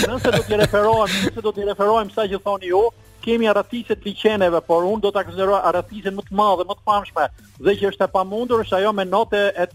Nëse 0.11 0.35
do 0.35 0.43
të 0.51 0.59
referohen, 0.65 1.15
nëse 1.29 1.45
do 1.47 1.53
të 1.55 1.69
referohem 1.71 2.13
sa 2.17 2.27
që 2.35 2.43
thoni 2.47 2.71
ju, 2.75 2.83
kemi 3.25 3.47
arratisë 3.53 3.95
të 3.99 4.05
liçeneve, 4.11 4.63
por 4.71 4.87
unë 4.91 5.05
do 5.07 5.15
ta 5.15 5.23
konsideroj 5.29 5.59
arratisën 5.71 6.19
më 6.19 6.27
të 6.31 6.39
madhe, 6.43 6.67
më 6.71 6.79
të 6.81 6.87
famshme, 6.91 7.29
dhe 7.67 7.77
që 7.81 7.91
është 7.93 8.09
e 8.09 8.13
pamundur 8.17 8.63
është 8.67 8.81
ajo 8.83 8.95
me 8.99 9.07
notë 9.11 9.45
e 9.55 9.69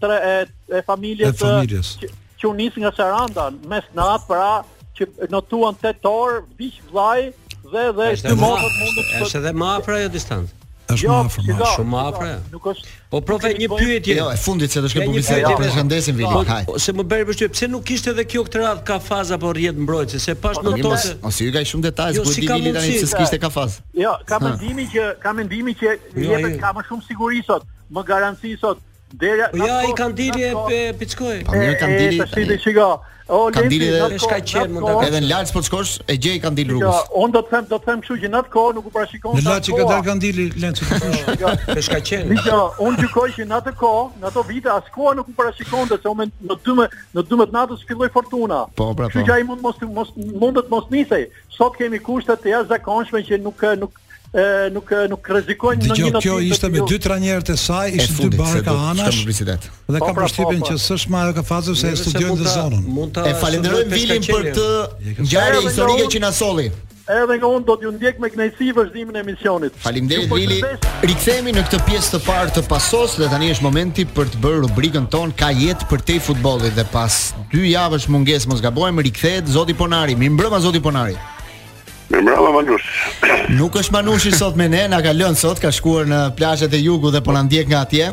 e 0.80 0.84
familjes, 0.88 1.36
familjes. 1.40 1.94
që 2.40 2.48
u 2.50 2.56
nis 2.58 2.80
nga 2.80 2.92
Saranda, 2.96 3.52
mes 3.70 3.86
nat, 3.96 4.24
para 4.28 4.64
që 4.96 5.32
notuan 5.34 5.76
tetor, 5.82 6.44
biç 6.58 6.78
vllaj 6.90 7.24
dhe 7.72 7.86
dhe 7.98 8.08
dy 8.22 8.36
motot 8.40 8.76
mund 8.80 9.00
të 9.02 9.22
është 9.26 9.40
edhe 9.42 9.52
më 9.60 9.68
afër 9.78 10.00
ajo 10.00 10.12
distancë. 10.18 10.54
Është 10.94 11.08
më 11.10 11.14
afër, 11.18 11.46
më 11.58 11.68
shumë 11.74 11.92
më 11.92 12.02
afër. 12.08 12.28
Nuk 12.52 12.66
është. 12.70 12.90
Po 13.10 13.20
profe 13.26 13.50
një 13.58 13.68
pyetje. 13.72 14.14
Jo, 14.20 14.26
e 14.30 14.36
fundit 14.38 14.70
se 14.70 14.78
do 14.78 14.86
të 14.86 14.92
shkoj 14.92 15.06
publikisë, 15.10 15.36
ju 15.42 15.56
përshëndesim 15.58 16.16
po, 16.16 16.22
vini. 16.22 16.44
Haj. 16.52 16.64
Po, 16.68 16.76
se 16.84 16.94
më 16.94 17.06
bëri 17.10 17.26
përshtyp, 17.32 17.54
pse 17.56 17.68
nuk 17.72 17.82
kishte 17.90 18.12
edhe 18.14 18.24
kjo 18.30 18.44
këtë 18.46 18.62
radh 18.62 18.82
ka 18.86 19.00
faz 19.08 19.32
apo 19.34 19.50
rjet 19.58 19.78
mbrojtje, 19.82 20.20
se 20.26 20.36
pash 20.46 20.60
po, 20.62 20.70
notos. 20.70 21.08
Jo, 21.18 21.32
si 21.34 21.50
ka 21.56 21.64
shumë 21.74 21.88
detaj, 21.90 22.10
po 22.22 22.30
di 22.36 22.46
Vili 22.46 22.74
tani 22.78 22.98
se 23.02 23.10
kishte 23.18 23.40
ka 23.42 23.50
faz. 23.56 23.80
Jo, 23.98 24.14
ka 24.30 24.38
mendimi 24.44 24.86
që 24.94 25.08
ka 25.24 25.34
mendimi 25.40 25.74
që 25.80 25.88
jo, 25.88 26.28
jepet 26.38 26.52
jo. 26.54 26.60
ka 26.62 26.70
më 26.78 26.86
shumë 26.92 27.08
siguri 27.10 27.42
sot, 27.50 27.66
më 27.90 28.06
garanci 28.14 28.54
sot, 28.62 28.78
Derja. 29.20 29.48
Po 29.50 29.56
ja 29.66 29.80
i 29.82 29.92
kandili 29.96 30.42
e 30.72 30.92
piçkoj. 30.98 31.40
Po 31.48 31.52
një 31.56 31.76
kandili. 31.80 32.18
Tash 32.20 32.34
ti 32.34 32.56
shiko. 32.64 32.94
O 33.26 33.38
Lendi, 33.50 33.80
të 33.82 34.18
shkaj 34.22 34.36
qen 34.46 34.68
mund 34.76 34.86
të. 34.86 34.90
Edhe 35.08 35.20
në 35.24 35.28
Lalç 35.32 35.50
po 35.50 35.58
shkosh 35.66 35.96
e 36.06 36.14
gjej 36.22 36.36
kandil 36.44 36.68
rrugës. 36.70 36.84
Jo, 37.10 37.22
un 37.24 37.32
do 37.34 37.40
të 37.42 37.50
them, 37.56 37.64
do 37.72 37.78
të 37.82 37.88
them 37.88 38.02
kështu 38.04 38.18
që 38.22 38.30
natë 38.30 38.44
atë 38.44 38.52
kohë 38.54 38.76
nuk 38.76 38.86
u 38.86 38.92
parashikon 38.94 39.34
ta. 39.34 39.40
Në 39.40 39.46
Lalç 39.48 39.70
ka 39.80 39.88
dal 39.90 40.04
kandili 40.06 40.44
Lendi. 40.62 40.86
Po 41.64 41.84
shkaj 41.88 42.02
qen. 42.06 42.30
Jo, 42.46 42.60
un 42.86 43.00
gjykoj 43.00 43.26
që 43.40 43.48
natë 43.50 43.72
atë 43.72 43.80
kohë, 43.82 44.06
në 44.22 44.30
ato 44.30 44.44
vite 44.52 44.70
as 44.76 44.92
koha 44.94 45.16
nuk 45.18 45.32
u 45.32 45.34
parashikon 45.42 45.90
se 45.90 45.98
un 46.12 46.22
në 46.22 46.60
12 46.68 46.96
në 47.18 47.26
12 47.34 47.58
natës 47.58 47.82
filloi 47.90 48.12
fortuna. 48.14 48.60
Po, 48.78 48.92
pra. 48.94 49.10
Kështu 49.10 49.24
po. 49.24 49.28
që 49.32 49.38
ai 49.40 49.48
mund 49.50 49.66
mos 49.66 49.86
mos 49.98 50.14
mundet 50.46 50.70
mos 50.76 50.86
nisej. 50.94 51.26
Sot 51.58 51.74
kemi 51.82 51.98
kushte 52.06 52.38
të 52.44 52.54
jashtëzakonshme 52.54 53.26
që 53.26 53.42
nuk 53.42 53.66
nuk 53.82 54.02
e, 54.34 54.68
nuk 54.74 54.88
nuk 55.10 55.26
rrezikojnë 55.36 55.90
në 55.90 55.96
një 55.98 56.10
Kjo 56.22 56.38
ishte 56.50 56.70
me 56.72 56.82
dy 56.88 56.98
trajnerët 57.02 57.52
e 57.54 57.58
saj, 57.60 57.92
ishte 57.98 58.30
dy 58.30 58.38
barka 58.40 58.74
anash. 58.90 59.20
Dhe 59.26 59.54
kam 59.60 60.00
po, 60.00 60.12
pra, 60.12 60.24
përshtypjen 60.24 60.62
po, 60.64 60.70
që 60.70 60.74
po. 60.74 60.82
s'është 60.86 61.12
më 61.14 61.20
ajo 61.22 61.36
ka 61.36 61.44
fazë 61.52 61.76
se 61.82 61.92
e 61.94 62.00
studiojnë 62.00 62.40
dhe 62.40 62.54
zonën. 62.56 62.90
E 63.30 63.36
falenderojmë 63.44 63.94
Vilin 63.94 64.26
për 64.26 64.50
të 64.56 65.22
ngjarje 65.28 65.62
historike 65.68 66.10
që 66.16 66.24
na 66.26 66.32
solli. 66.40 66.68
Edhe 67.06 67.36
nga 67.38 67.46
unë 67.54 67.62
do 67.68 67.74
t'ju 67.78 67.90
ndjek 67.94 68.16
me 68.18 68.26
kënaqësi 68.34 68.72
vazhdimin 68.74 69.14
e 69.18 69.20
emisionit. 69.22 69.76
Faleminderit 69.84 70.32
Vili. 70.32 70.56
Rikthehemi 71.06 71.52
në 71.54 71.62
këtë 71.68 71.78
pjesë 71.86 72.14
të 72.16 72.20
parë 72.26 72.50
të 72.56 72.64
pasos 72.66 73.14
dhe 73.20 73.28
tani 73.30 73.52
është 73.54 73.62
momenti 73.62 74.06
për 74.16 74.32
të 74.32 74.40
bërë 74.42 74.64
rubrikën 74.64 75.06
tonë 75.14 75.38
Ka 75.38 75.52
jetë 75.54 75.86
për 75.92 76.02
te 76.10 76.16
futbollit 76.30 76.74
dhe 76.74 76.86
pas 76.90 77.20
dy 77.54 77.68
javësh 77.76 78.08
mungesë 78.10 78.50
mos 78.50 78.64
gabojmë 78.66 79.06
rikthehet 79.06 79.54
Zoti 79.54 79.78
Ponari. 79.78 80.18
Mirëmbrëma 80.18 80.58
Zoti 80.66 80.82
Ponari. 80.82 81.14
Nuk 82.08 83.76
është 83.80 83.92
Manushi 83.92 84.30
sot 84.34 84.54
me 84.56 84.68
ne, 84.70 84.84
na 84.88 85.00
ka 85.02 85.10
lënë 85.14 85.38
sot, 85.40 85.58
ka 85.58 85.70
shkuar 85.74 86.06
në 86.06 86.18
plazhet 86.38 86.74
e 86.74 86.78
jugut 86.84 87.12
dhe 87.14 87.20
po 87.26 87.34
na 87.34 87.42
ndjek 87.42 87.66
nga 87.68 87.80
atje. 87.82 88.12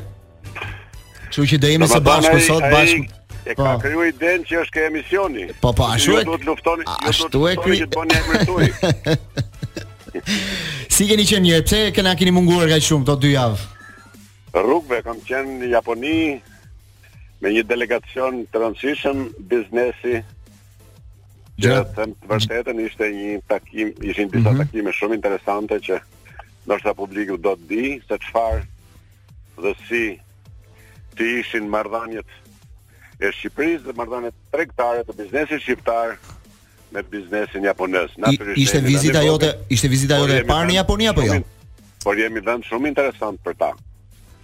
Kështu 1.27 1.45
që 1.51 1.59
do 1.61 1.69
jemi 1.73 1.89
së 1.91 1.99
bashku 2.05 2.39
sot, 2.47 2.65
bashkë 2.73 3.21
E 3.43 3.51
ka 3.59 3.73
po. 3.73 3.79
krijuar 3.83 4.07
i 4.07 4.13
den 4.21 4.45
që 4.47 4.55
është 4.61 4.71
ke 4.71 4.83
emisioni 4.87 5.41
Po 5.59 5.73
po, 5.75 5.83
ashtu 5.91 6.13
e 6.15 6.21
Ashtu 6.21 6.43
e 6.43 6.45
luftoni 6.47 6.85
Ashtu 7.09 7.41
e 7.49 7.55
kri 7.59 7.79
Si 10.95 11.07
keni 11.09 11.25
qenë 11.27 11.49
një 11.49 11.57
Pse 11.67 11.81
këna 11.97 12.13
keni 12.15 12.31
munguar 12.37 12.69
ka 12.71 12.77
shumë 12.79 13.03
të 13.09 13.15
dy 13.25 13.33
javë 13.33 14.63
Rukve, 14.69 15.01
kam 15.03 15.19
qenë 15.27 15.57
në 15.63 15.73
Japoni 15.73 16.15
Me 17.43 17.51
një 17.57 17.65
delegacion 17.67 18.43
transition 18.55 19.25
Biznesi 19.51 20.21
ja, 21.59 21.83
të 21.95 22.07
vërtetën 22.29 22.79
ishte 22.85 23.09
një 23.13 23.35
takim, 23.49 23.91
ishin 24.01 24.29
disa 24.31 24.49
mm 24.51 24.55
-hmm. 24.55 24.63
takime 24.65 24.91
shumë 24.91 25.15
interesante 25.15 25.77
që 25.79 25.99
nështë 26.69 26.89
të 26.89 26.93
publiku 26.97 27.37
do 27.37 27.53
të 27.55 27.65
di 27.69 28.01
se 28.07 28.13
qëfar 28.17 28.63
dhe 29.61 29.73
si 29.87 30.19
të 31.15 31.23
ishin 31.39 31.69
mardhanjet 31.69 32.25
e 33.21 33.31
Shqipëris 33.31 33.83
dhe 33.85 33.93
mardhanjet 33.93 34.33
trektare 34.51 35.03
të 35.03 35.13
biznesi 35.17 35.59
shqiptar 35.59 36.17
me 36.91 37.03
biznesin 37.03 37.61
një 37.61 37.69
japonës. 37.73 38.11
Ishte 38.55 38.79
vizita 38.81 39.21
jote 39.23 39.53
ishte 39.69 39.87
vizita 39.87 40.17
jo 40.17 40.25
e 40.27 40.41
parë 40.43 40.67
një 40.69 40.73
japonia 40.75 41.13
për 41.13 41.23
jo? 41.25 41.41
Por 42.03 42.17
jemi 42.19 42.39
vend 42.39 42.63
shumë 42.63 42.87
interesant 42.87 43.39
për 43.45 43.53
ta. 43.57 43.71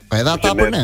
Pa 0.10 0.18
edhe 0.20 0.30
ata 0.30 0.52
për 0.54 0.70
ne? 0.72 0.84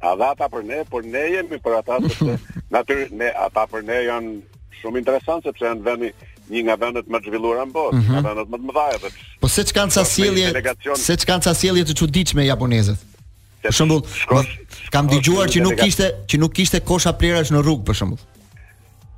Adhe 0.00 0.24
ata 0.26 0.48
për 0.48 0.62
ne, 0.64 0.84
por 0.90 1.04
ne 1.04 1.22
jemi 1.34 1.56
për 1.58 1.78
ata 1.78 2.00
sepse 2.02 2.38
të 2.86 2.96
ne 3.12 3.28
ata 3.46 3.66
për 3.66 3.82
ne 3.84 3.96
janë 4.04 4.40
shumë 4.80 5.00
interesant 5.02 5.46
sepse 5.46 5.64
janë 5.66 5.84
vendi 5.86 6.10
një 6.54 6.62
nga 6.68 6.76
vendet 6.78 7.08
më 7.10 7.20
zhvilluara 7.26 7.64
në 7.66 7.74
botë, 7.74 7.96
mm 7.96 8.02
-hmm. 8.02 8.18
nga 8.18 8.28
vendet 8.28 8.48
më 8.52 8.58
të 8.62 8.66
mëdha 8.70 8.84
edhe. 8.96 9.08
Po 9.40 9.48
se 9.56 9.62
çkan 9.70 9.90
ca 9.96 10.04
sjellje, 10.04 10.46
delegacion... 10.52 10.96
se 10.96 11.16
çkan 11.22 11.40
ca 11.40 11.52
sjellje 11.54 11.84
të 11.84 11.94
çuditshme 12.00 12.42
japonezët. 12.46 12.98
Për 13.62 13.72
shembull, 13.78 14.02
kam 14.94 15.08
dëgjuar 15.10 15.46
që 15.52 15.60
nuk 15.66 15.76
kishte 15.82 16.06
që 16.28 16.36
nuk 16.38 16.52
kishte 16.54 16.78
kosha 16.80 17.12
plerash 17.12 17.50
në 17.52 17.62
rrugë 17.66 17.84
për 17.88 17.94
shembull 17.98 18.22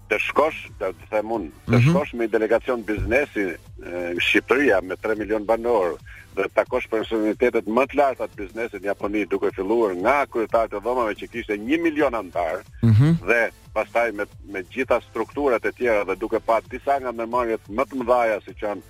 të 0.08 0.18
shkosh, 0.24 0.58
të 0.80 0.88
them 1.12 1.32
unë, 1.36 1.50
të 1.52 1.70
mm 1.70 1.74
-hmm. 1.74 1.86
shkosh 1.88 2.14
me 2.16 2.28
delegacion 2.32 2.82
biznesi 2.88 3.44
në 3.78 4.16
Shqipëri 4.24 4.70
me 4.88 4.96
3 4.96 5.18
milion 5.20 5.44
banor 5.46 5.98
dhe 6.34 6.44
të 6.46 6.52
takosh 6.56 6.88
personalitetet 6.90 7.66
më 7.68 7.84
të 7.90 7.96
larta 8.00 8.24
të 8.28 8.36
biznesit 8.40 8.80
në 8.82 8.86
Japoni 8.88 9.26
duke 9.28 9.52
filluar 9.56 9.92
nga 10.00 10.18
kryetari 10.32 10.72
të 10.72 10.80
dhomave 10.84 11.14
që 11.20 11.28
kishte 11.32 11.56
1 11.58 11.82
milion 11.84 12.12
anëtar 12.16 12.64
mm 12.82 12.88
-hmm. 12.94 13.14
dhe 13.28 13.40
pastaj 13.76 14.08
me 14.16 14.24
me 14.54 14.62
gjitha 14.72 15.00
strukturat 15.04 15.64
e 15.68 15.72
tjera 15.76 16.04
dhe 16.08 16.16
duke 16.16 16.40
pa 16.48 16.58
disa 16.72 16.98
nga 17.00 17.12
memoriet 17.12 17.60
më 17.68 17.84
të 17.88 17.96
mëdhaja 18.00 18.40
si 18.44 18.56
janë 18.62 18.80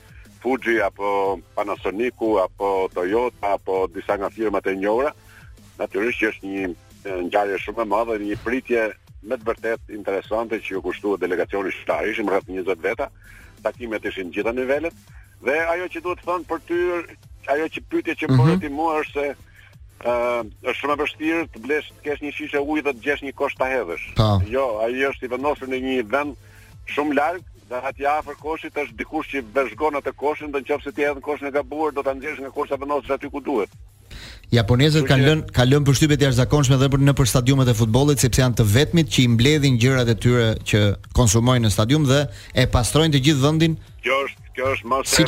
Fuji 0.43 0.81
apo 0.81 1.39
Panasonic 1.55 2.15
apo 2.45 2.89
Toyota 2.95 3.55
apo 3.59 3.87
disa 3.95 4.15
nga 4.17 4.31
firmat 4.31 4.67
e 4.71 4.75
njohura 4.79 5.13
natyrisht 5.79 6.21
që 6.23 6.31
është 6.31 6.47
një 6.53 6.65
ngjarje 7.27 7.59
shumë 7.59 7.83
e 7.83 7.85
madhe, 7.91 8.15
një 8.21 8.39
pritje 8.45 8.83
me 9.27 9.37
të 9.39 9.47
vërtet 9.51 9.91
interesante 9.95 10.59
që 10.63 10.75
ju 10.77 10.83
kushtua 10.83 11.17
delegacioni 11.21 11.73
shtar, 11.83 12.07
ishim 12.13 12.29
rreth 12.31 12.51
njëzët 12.55 12.83
veta, 12.85 13.09
takimet 13.65 14.05
ishin 14.07 14.29
në 14.29 14.35
gjitha 14.37 14.53
nivellet, 14.55 14.95
dhe 15.43 15.57
ajo 15.75 15.89
që 15.95 16.03
duhet 16.05 16.21
të 16.23 16.29
thënë 16.31 16.47
për 16.53 16.61
ty, 16.69 16.79
ajo 17.55 17.67
që 17.75 17.83
pytje 17.91 18.15
që 18.23 18.31
mm 18.31 18.41
-hmm. 18.47 18.71
mua 18.81 19.01
është 19.03 19.13
se 19.19 19.27
uh, 19.33 20.43
është 20.71 20.79
shumë 20.81 20.95
e 20.95 21.01
vështirë 21.03 21.43
të 21.53 21.63
blesh 21.67 21.89
të 21.93 22.03
kesh 22.07 22.23
një 22.23 22.33
shishe 22.39 22.63
ujë 22.71 22.83
dhe 22.87 22.93
të 22.95 23.05
gjesh 23.07 23.23
një 23.27 23.33
kosh 23.35 23.55
të 23.59 23.67
hedhësh. 23.73 24.07
Jo, 24.55 24.65
ajo 24.87 25.11
është 25.11 25.25
i 25.27 25.33
vendosur 25.35 25.69
në 25.69 25.79
një 25.87 25.99
vend 26.15 26.35
shumë 26.95 27.15
larg, 27.19 27.43
dhe 27.69 27.83
aty 27.91 28.07
afër 28.07 28.37
koshit 28.43 28.75
është 28.79 28.97
dikush 29.03 29.29
që 29.33 29.43
vëzhgon 29.55 29.99
atë 29.99 30.13
koshin, 30.17 30.53
nëse 30.53 30.93
ti 30.95 31.03
hedh 31.05 31.21
koshin 31.21 31.49
e 31.49 31.57
gabuar, 31.57 31.93
do 31.93 32.03
ta 32.03 32.15
nxjesh 32.15 32.41
nga 32.41 32.51
kursa 32.55 32.77
vendosur 32.81 33.13
aty 33.17 33.29
ku 33.31 33.41
duhet. 33.41 33.71
Japonezët 34.53 35.05
kanë 35.05 35.25
lënë 35.27 35.51
kanë 35.57 35.73
lënë 35.75 35.85
përshtypje 35.87 36.17
të 36.21 36.25
jashtëzakonshme 36.25 36.77
edhe 36.79 37.13
për 37.19 37.29
stadiumet 37.29 37.69
e 37.69 37.75
futbollit 37.77 38.23
sepse 38.23 38.41
janë 38.41 38.57
të 38.61 38.65
vetmit 38.73 39.11
që 39.13 39.19
i 39.27 39.31
mbledhin 39.35 39.75
gjërat 39.83 40.13
e 40.15 40.15
tyre 40.25 40.47
që 40.71 40.79
konsumojnë 41.19 41.67
në 41.67 41.73
stadium 41.75 42.07
dhe 42.09 42.23
e 42.57 42.65
pastrojnë 42.73 43.13
të 43.15 43.21
gjithë 43.27 43.43
vendin. 43.45 43.75
Kjo 44.07 44.17
është 44.25 44.55
kjo 44.57 44.71
është 44.75 44.89
më 44.89 45.01
së 45.05 45.27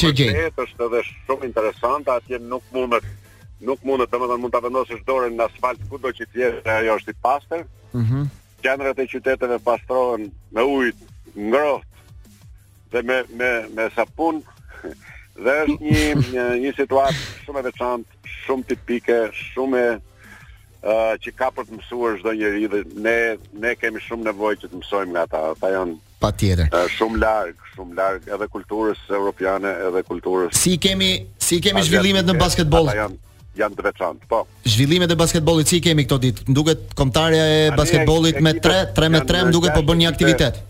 është 0.65 0.87
edhe 0.87 1.03
shumë 1.27 1.49
interesante 1.51 2.15
atje 2.15 2.41
nuk 2.47 2.65
mund 2.75 2.97
të 3.03 3.69
nuk 3.69 3.85
mund 3.85 4.07
të 4.07 4.13
them 4.15 4.41
mund 4.41 4.55
ta 4.57 4.63
vendosësh 4.65 5.03
dorën 5.05 5.37
në 5.37 5.49
asfalt 5.51 5.83
kudo 5.93 6.15
që 6.17 6.29
të 6.33 6.41
jetë 6.47 6.79
ajo 6.79 6.95
është 7.03 7.13
i 7.13 7.21
pastër. 7.27 7.67
Mhm. 7.95 8.23
Mm 8.23 8.31
Gjendrat 8.61 8.99
e 9.01 9.07
qyteteve 9.09 9.57
pastrohen 9.65 10.27
me 10.53 10.61
ujë 10.61 10.91
ngrohtë 11.37 12.91
dhe 12.93 13.01
me 13.09 13.17
me 13.41 13.49
me 13.77 13.87
sapun 13.97 14.41
dhe 15.45 15.59
është 15.67 15.77
një 15.77 16.31
një, 16.35 16.45
një 16.65 16.73
situatë 16.77 17.25
shumë 17.47 17.61
e 17.63 17.69
veçantë 17.71 18.20
shumë 18.47 18.67
tipike, 18.73 19.17
shumë 19.55 19.81
e 19.81 19.89
uh, 19.95 21.17
që 21.21 21.33
ka 21.37 21.51
për 21.55 21.69
të 21.69 21.77
mësuar 21.79 22.21
çdo 22.23 22.33
njeri 22.39 22.69
dhe 22.73 22.83
ne 23.05 23.17
ne 23.63 23.75
kemi 23.79 24.01
shumë 24.05 24.31
nevojë 24.31 24.61
që 24.63 24.71
të 24.73 24.79
mësojmë 24.81 25.15
nga 25.17 25.25
ata. 25.29 25.43
Ata 25.55 25.73
janë 25.77 25.97
patjetër. 26.25 26.71
Uh, 26.73 26.87
shumë 26.99 27.21
larg, 27.21 27.65
shumë 27.75 27.97
larg 27.99 28.29
edhe 28.33 28.49
kulturës 28.53 29.03
europiane, 29.13 29.75
edhe 29.89 30.03
kulturës. 30.09 30.55
Si 30.57 30.77
kemi 30.83 31.13
si 31.51 31.61
kemi 31.65 31.85
zhvillimet 31.87 32.29
në 32.33 32.39
basketbol? 32.41 32.91
Ata 32.95 33.03
janë 33.07 33.21
janë 33.61 33.77
të 33.77 33.85
veçantë, 33.85 34.27
po. 34.31 34.39
Zhvillimet 34.65 35.11
e 35.13 35.17
basketbollit 35.21 35.69
si 35.69 35.81
kemi 35.85 36.05
këto 36.07 36.21
ditë? 36.23 36.45
Duket 36.55 36.95
kombëtarja 36.97 37.43
e 37.45 37.65
basketbollit 37.77 38.39
me 38.47 38.55
3, 38.57 38.85
3 38.97 39.11
me 39.13 39.21
3 39.29 39.51
duket 39.53 39.75
po 39.77 39.83
bën 39.89 40.01
një 40.05 40.09
aktivitet. 40.15 40.61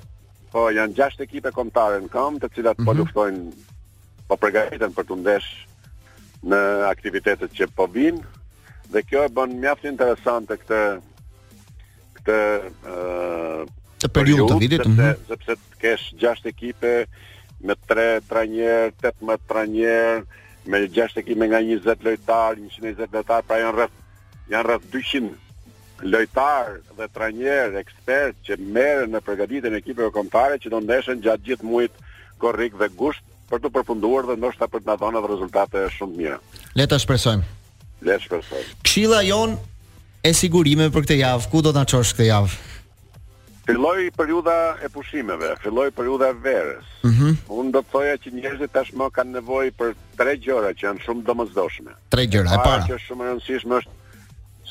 Po, 0.51 0.65
janë 0.75 0.97
6 0.97 1.21
ekipe 1.29 1.53
kombëtare 1.55 2.01
në 2.03 2.09
këmbë, 2.11 2.41
të 2.43 2.51
cilat 2.57 2.81
mm 2.81 2.81
-hmm. 2.81 2.87
po 2.87 2.91
mhm. 2.91 3.01
luftojnë 3.01 4.27
po 4.31 4.39
përgatiten 4.43 4.97
për 4.97 5.07
të 5.07 5.19
ndeshë 5.21 5.70
në 6.49 6.59
aktivitetet 6.89 7.53
që 7.57 7.67
po 7.77 7.87
vinë 7.91 8.23
dhe 8.91 9.03
kjo 9.07 9.25
e 9.27 9.31
bën 9.35 9.53
mjaft 9.61 9.85
interesante 9.89 10.57
këtë 10.61 10.79
këtë 12.21 12.39
periudhë 14.17 14.57
vitit, 14.63 14.87
mhm. 14.89 15.11
sepse 15.29 15.57
të 15.57 15.81
kesh 15.83 16.07
6 16.23 16.49
ekipe 16.53 16.93
me 17.69 17.77
3 17.91 18.07
trajner, 18.31 18.95
18 19.05 19.45
trajner, 19.51 20.23
me 20.65 20.81
6 20.97 21.21
ekipe 21.21 21.49
nga 21.51 21.61
20 21.61 22.07
lojtar, 22.09 22.57
120 22.81 23.01
lojtar, 23.05 23.45
pra 23.45 23.61
janë 23.61 23.77
rreth 23.77 23.99
janë 24.51 24.67
rreth 24.71 24.89
200 24.95 26.07
lojtarë 26.15 26.79
dhe 27.01 27.11
trajner, 27.15 27.77
ekspertë 27.83 28.47
që 28.49 28.59
merren 28.79 29.13
në 29.15 29.21
përgatitjen 29.29 29.77
e 29.77 29.83
ekipeve 29.85 30.09
kombëtare 30.17 30.57
që 30.65 30.73
do 30.73 30.81
ndeshën 30.89 31.21
gjatë 31.27 31.47
gjithë 31.51 31.69
muajit 31.69 32.01
korrik 32.41 32.79
dhe 32.81 32.89
gusht 32.97 33.27
për 33.51 33.63
të 33.67 33.71
përfunduar 33.75 34.29
dhe 34.31 34.37
ndoshta 34.41 34.69
për 34.71 34.85
të 34.85 34.91
na 34.93 34.97
dhënë 35.01 35.23
rezultate 35.27 35.85
shumë 35.97 36.15
të 36.15 36.19
mira. 36.23 36.39
Le 36.79 36.87
ta 36.93 36.99
shpresojmë. 37.03 37.47
Le 38.09 38.17
të 38.17 38.25
shpresojmë. 38.29 38.75
Këshilla 38.87 39.23
jon 39.27 39.57
e 40.23 40.33
sigurime 40.37 40.87
për 40.95 41.05
këtë 41.07 41.19
javë, 41.25 41.51
ku 41.53 41.63
do 41.67 41.73
të 41.75 41.83
na 41.83 41.87
çosh 41.91 42.15
këtë 42.15 42.29
javë? 42.31 42.61
Filloi 43.71 44.09
periudha 44.19 44.55
e 44.83 44.89
pushimeve, 44.91 45.53
filloi 45.63 45.91
periudha 45.95 46.31
e 46.33 46.39
verës. 46.47 46.87
Mm 47.07 47.37
Unë 47.61 47.75
do 47.77 47.83
të 47.85 47.93
thoja 47.93 48.15
që 48.25 48.33
njerëzit 48.35 48.73
tashmë 48.75 49.11
kanë 49.15 49.37
nevojë 49.37 49.75
për 49.79 49.93
tre 50.19 50.33
gjëra 50.47 50.73
që 50.75 50.87
janë 50.89 51.05
shumë 51.05 51.23
domosdoshme. 51.29 51.95
Tre 52.15 52.25
gjëra, 52.33 52.55
e 52.57 52.65
para. 52.65 52.81
Ajo 52.87 52.91
që 52.95 52.99
është 52.99 53.11
shumë 53.13 53.25
e 53.25 53.29
rëndësishme 53.29 53.79
është 53.83 53.99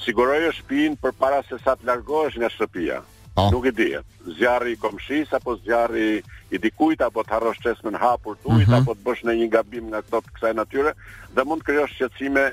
sigurojë 0.06 0.52
shtëpinë 0.58 1.00
përpara 1.04 1.44
se 1.48 1.62
sa 1.64 1.78
të 1.80 1.88
largohesh 1.92 2.40
nga 2.42 2.52
shtëpia. 2.58 3.00
Oh. 3.40 3.52
Nuk 3.52 3.66
e 3.66 3.72
di. 3.72 3.98
Zjarri 4.38 4.72
i 4.72 4.78
komshis 4.78 5.34
apo 5.34 5.56
zjarri 5.64 6.22
i 6.52 6.58
dikujt 6.60 7.02
apo 7.02 7.24
të 7.26 7.34
harrosh 7.38 7.60
çesmën 7.64 7.96
hapur 8.00 8.36
tuaj 8.44 8.58
mm 8.60 8.64
-hmm. 8.66 8.78
apo 8.82 8.92
të 8.94 9.04
bësh 9.08 9.24
në 9.26 9.34
një 9.40 9.48
gabim 9.54 9.86
nga 9.90 10.02
këto 10.06 10.18
të 10.22 10.30
kësaj 10.36 10.54
natyre 10.56 10.92
dhe 11.36 11.44
mund 11.48 11.62
të 11.62 11.66
krijosh 11.68 11.94
shqetësime 11.98 12.44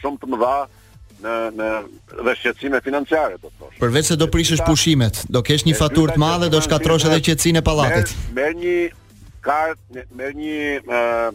shumë 0.00 0.18
të 0.20 0.26
mëdha 0.32 0.56
në 1.24 1.32
në 1.58 1.68
dhe 2.26 2.32
shqetësime 2.40 2.80
financiare 2.88 3.36
do 3.42 3.48
të 3.48 3.56
thosh. 3.60 3.78
Përveç 3.84 4.06
se 4.08 4.16
do 4.16 4.26
prishësh 4.34 4.62
pushimet, 4.66 5.14
do 5.34 5.40
kesh 5.48 5.64
një 5.68 5.74
faturë 5.82 6.12
të 6.14 6.18
madhe 6.26 6.48
do 6.54 6.60
shkatrosh 6.60 7.04
edhe 7.08 7.20
qetësinë 7.28 7.60
e 7.62 7.66
pallatit. 7.70 8.08
Merr 8.38 8.54
një 8.62 8.76
kart, 9.46 9.80
merr 10.18 10.34
një 10.42 10.58
ë 10.78 10.82
uh, 10.98 11.30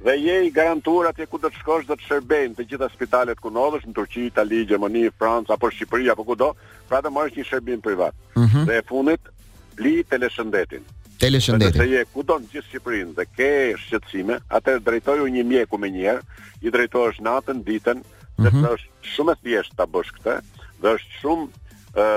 dhe 0.03 0.11
je 0.17 0.47
i 0.47 0.51
garantuar 0.51 1.07
atje 1.09 1.25
ku 1.31 1.39
do 1.39 1.47
të 1.51 1.59
shkosh 1.63 1.85
do 1.87 1.95
të 1.95 2.07
shërbejnë 2.07 2.57
të 2.57 2.65
gjitha 2.71 2.89
spitalet 2.91 3.39
ku 3.39 3.49
ndodhesh 3.51 3.85
në 3.87 3.95
Turqi, 3.95 4.25
Itali, 4.27 4.63
Gjermani, 4.67 5.05
Francë 5.19 5.55
apo 5.55 5.69
Shqipëri 5.71 6.11
apo 6.11 6.25
kudo, 6.27 6.51
pra 6.89 6.99
të 7.01 7.11
marrësh 7.13 7.39
një 7.39 7.45
shërbim 7.51 7.81
privat. 7.83 8.15
Mhm. 8.35 8.65
Dhe 8.67 8.79
e 8.81 8.87
fundit 8.89 9.29
li 9.79 9.95
teleshëndetin. 10.03 10.83
Teleshëndetin. 11.23 11.77
Dhe 11.79 11.83
se 11.83 11.89
je 11.93 12.03
kudo 12.15 12.35
në 12.41 12.51
gjithë 12.51 12.69
Shqipërinë 12.73 13.15
dhe 13.21 13.25
ke 13.37 13.51
shqetësime, 13.85 14.39
atëherë 14.59 14.83
drejtoju 14.89 15.29
një 15.37 15.45
mjeku 15.53 15.79
me 15.79 15.89
njëherë, 15.95 16.21
i 16.67 16.71
drejtohesh 16.73 17.19
natën, 17.23 17.63
ditën, 17.67 18.03
sepse 18.35 18.59
mhm. 18.59 18.67
është 18.75 19.11
shumë 19.15 19.33
e 19.33 19.37
thjeshtë 19.45 19.77
ta 19.79 19.87
bësh 19.95 20.11
këtë 20.19 20.37
dhe 20.83 20.95
është 20.97 21.21
shumë 21.21 21.62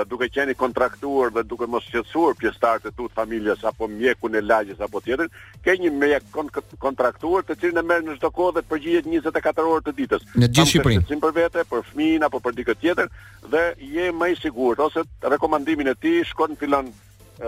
duke 0.09 0.25
qeni 0.33 0.55
kontraktuar 0.57 1.29
dhe 1.33 1.43
duke 1.45 1.67
mos 1.69 1.85
qëtësuar 1.91 2.33
pjestarët 2.39 2.87
e 2.89 2.91
tu 2.97 3.05
familjes 3.13 3.61
apo 3.65 3.85
mjekun 3.87 4.35
e 4.35 4.41
lagjes 4.41 4.79
apo 4.81 5.01
tjetër, 5.05 5.29
ke 5.61 5.75
një 5.77 5.91
mjek 5.91 6.25
kontraktuar 6.81 7.45
të 7.45 7.55
cilin 7.61 7.77
e 7.83 7.83
merë 7.85 8.05
në 8.07 8.15
çdo 8.17 8.31
kohë 8.33 8.55
dhe 8.57 8.63
përgjigjet 8.71 9.05
24 9.05 9.69
orë 9.73 9.85
të 9.85 9.93
ditës. 9.99 10.25
Në 10.33 10.49
gjithë 10.49 10.69
Shqipërinë? 10.71 11.05
Në 11.13 11.21
për 11.25 11.35
vete, 11.37 11.65
për 11.73 11.85
fmin, 11.91 12.25
apo 12.25 12.39
për 12.41 12.57
dikët 12.61 12.81
tjetër, 12.81 13.11
dhe 13.53 13.63
je 13.93 14.09
më 14.17 14.31
i 14.33 14.39
sigur, 14.41 14.81
ose 14.87 15.05
rekomandimin 15.35 15.93
e 15.93 15.95
ti, 15.95 16.15
shkon 16.31 16.57
filan 16.59 16.89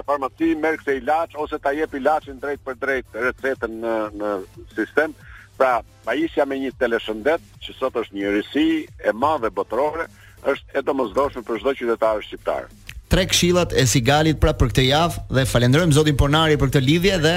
farmaci, 0.06 0.54
merë 0.54 0.84
këse 0.84 1.00
i 1.02 1.04
ose 1.38 1.58
ta 1.60 1.74
jep 1.74 1.96
i 1.98 2.04
drejt 2.06 2.63
për 2.65 2.78
drejt 2.84 3.18
recetën 3.26 3.82
në, 3.82 3.96
në 4.20 4.30
sistem, 4.78 5.18
pra, 5.58 5.82
pa 6.06 6.18
me 6.46 6.60
një 6.62 6.78
teleshëndet, 6.78 7.42
që 7.63 7.74
sot 7.74 7.96
është 7.98 8.15
një 8.15 8.34
rësi 8.38 8.68
e 8.86 9.12
madhe 9.13 9.50
botërore, 9.50 10.06
është 10.47 10.80
e 10.80 10.84
domosdoshme 10.86 11.41
për 11.47 11.60
çdo 11.63 11.73
qytetar 11.82 12.21
shqiptar. 12.28 12.67
Tre 13.10 13.23
këshillat 13.32 13.73
e 13.73 13.86
Sigalit 13.89 14.39
pra 14.41 14.54
për 14.54 14.69
këtë 14.71 14.84
javë 14.89 15.23
dhe 15.34 15.45
falenderojmë 15.49 15.97
Zotin 15.97 16.17
Pornari 16.19 16.60
për 16.62 16.69
këtë 16.71 16.84
lidhje 16.86 17.17
dhe 17.23 17.36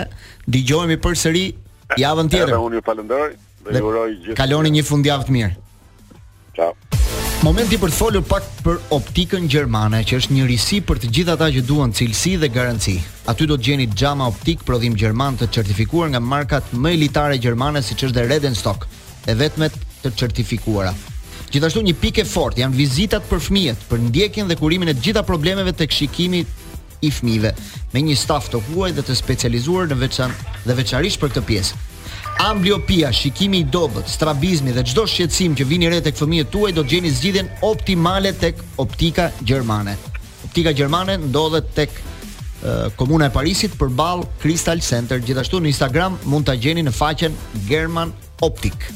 dëgjohemi 0.53 0.99
përsëri 1.01 1.45
javën 2.03 2.29
tjetër. 2.33 2.55
Ju 2.77 2.83
falenderoj 2.87 3.31
dhe 3.69 3.79
ju 3.81 3.89
uroj 3.91 4.09
gjithë. 4.27 4.37
Kaloni 4.39 4.75
një 4.77 4.85
fundjavë 4.91 5.27
të 5.29 5.37
mirë. 5.37 5.53
Ciao. 6.57 6.75
Momenti 7.43 7.79
për 7.83 7.91
të 7.91 7.97
folur 7.99 8.23
pak 8.23 8.45
për 8.63 8.77
optikën 8.95 9.49
gjermane, 9.51 10.05
që 10.07 10.21
është 10.21 10.37
një 10.37 10.45
risi 10.47 10.79
për 10.87 11.01
të 11.03 11.09
gjithë 11.17 11.35
ata 11.35 11.49
që 11.57 11.65
duan 11.67 11.91
cilësi 11.97 12.37
dhe 12.39 12.53
garanci. 12.55 13.01
Aty 13.27 13.49
do 13.51 13.57
të 13.59 13.67
gjeni 13.73 13.89
xhama 13.97 14.29
Optik, 14.31 14.63
prodhim 14.69 14.95
gjerman 14.95 15.41
të 15.41 15.49
certifikuar 15.57 16.13
nga 16.15 16.21
markat 16.23 16.69
më 16.71 16.95
elitare 17.01 17.41
gjermane 17.43 17.83
siç 17.83 18.07
është 18.13 18.29
Redenstock, 18.31 18.87
e 19.27 19.35
vetmet 19.35 19.75
të 20.05 20.15
certifikuara. 20.21 20.95
Gjithashtu 21.53 21.83
një 21.85 21.93
pikë 22.01 22.23
fort 22.25 22.57
janë 22.57 22.77
vizitat 22.79 23.25
për 23.29 23.41
fëmijët, 23.47 23.83
për 23.91 24.01
ndjekjen 24.09 24.49
dhe 24.49 24.55
kurimin 24.57 24.89
e 24.89 24.95
gjitha 24.97 25.21
problemeve 25.29 25.75
tek 25.77 25.93
shikimi 25.93 26.39
i 27.05 27.11
fëmijëve, 27.13 27.51
me 27.93 28.01
një 28.07 28.15
staf 28.17 28.47
të 28.53 28.61
huaj 28.71 28.95
dhe 28.97 29.05
të 29.05 29.17
specializuar 29.19 29.91
në 29.91 29.99
veçan 30.01 30.33
dhe 30.65 30.77
veçarisht 30.79 31.21
për 31.21 31.35
këtë 31.35 31.43
pjesë. 31.51 31.81
Ambliopia, 32.47 33.11
shikimi 33.13 33.61
i 33.61 33.67
dobët, 33.69 34.09
strabizmi 34.09 34.73
dhe 34.73 34.87
çdo 34.89 35.05
shqetësim 35.05 35.59
që 35.61 35.67
vini 35.69 35.91
re 35.93 36.01
tek 36.07 36.17
fëmijët 36.17 36.49
tuaj 36.55 36.73
do 36.73 36.87
të 36.87 36.95
gjeni 36.95 37.13
zgjidhjen 37.19 37.53
optimale 37.69 38.33
tek 38.41 38.65
Optika 38.81 39.29
Gjermane. 39.45 39.99
Optika 40.49 40.73
Gjermane 40.79 41.19
ndodhet 41.27 41.69
tek 41.77 41.93
Komuna 42.97 43.27
e 43.29 43.35
Parisit 43.35 43.75
përball 43.77 44.25
Crystal 44.41 44.81
Center. 44.87 45.21
Gjithashtu 45.21 45.61
në 45.61 45.75
Instagram 45.75 46.17
mund 46.33 46.49
ta 46.49 46.57
gjeni 46.57 46.87
në 46.89 46.97
faqen 46.97 47.37
German 47.69 48.15
Optik. 48.41 48.89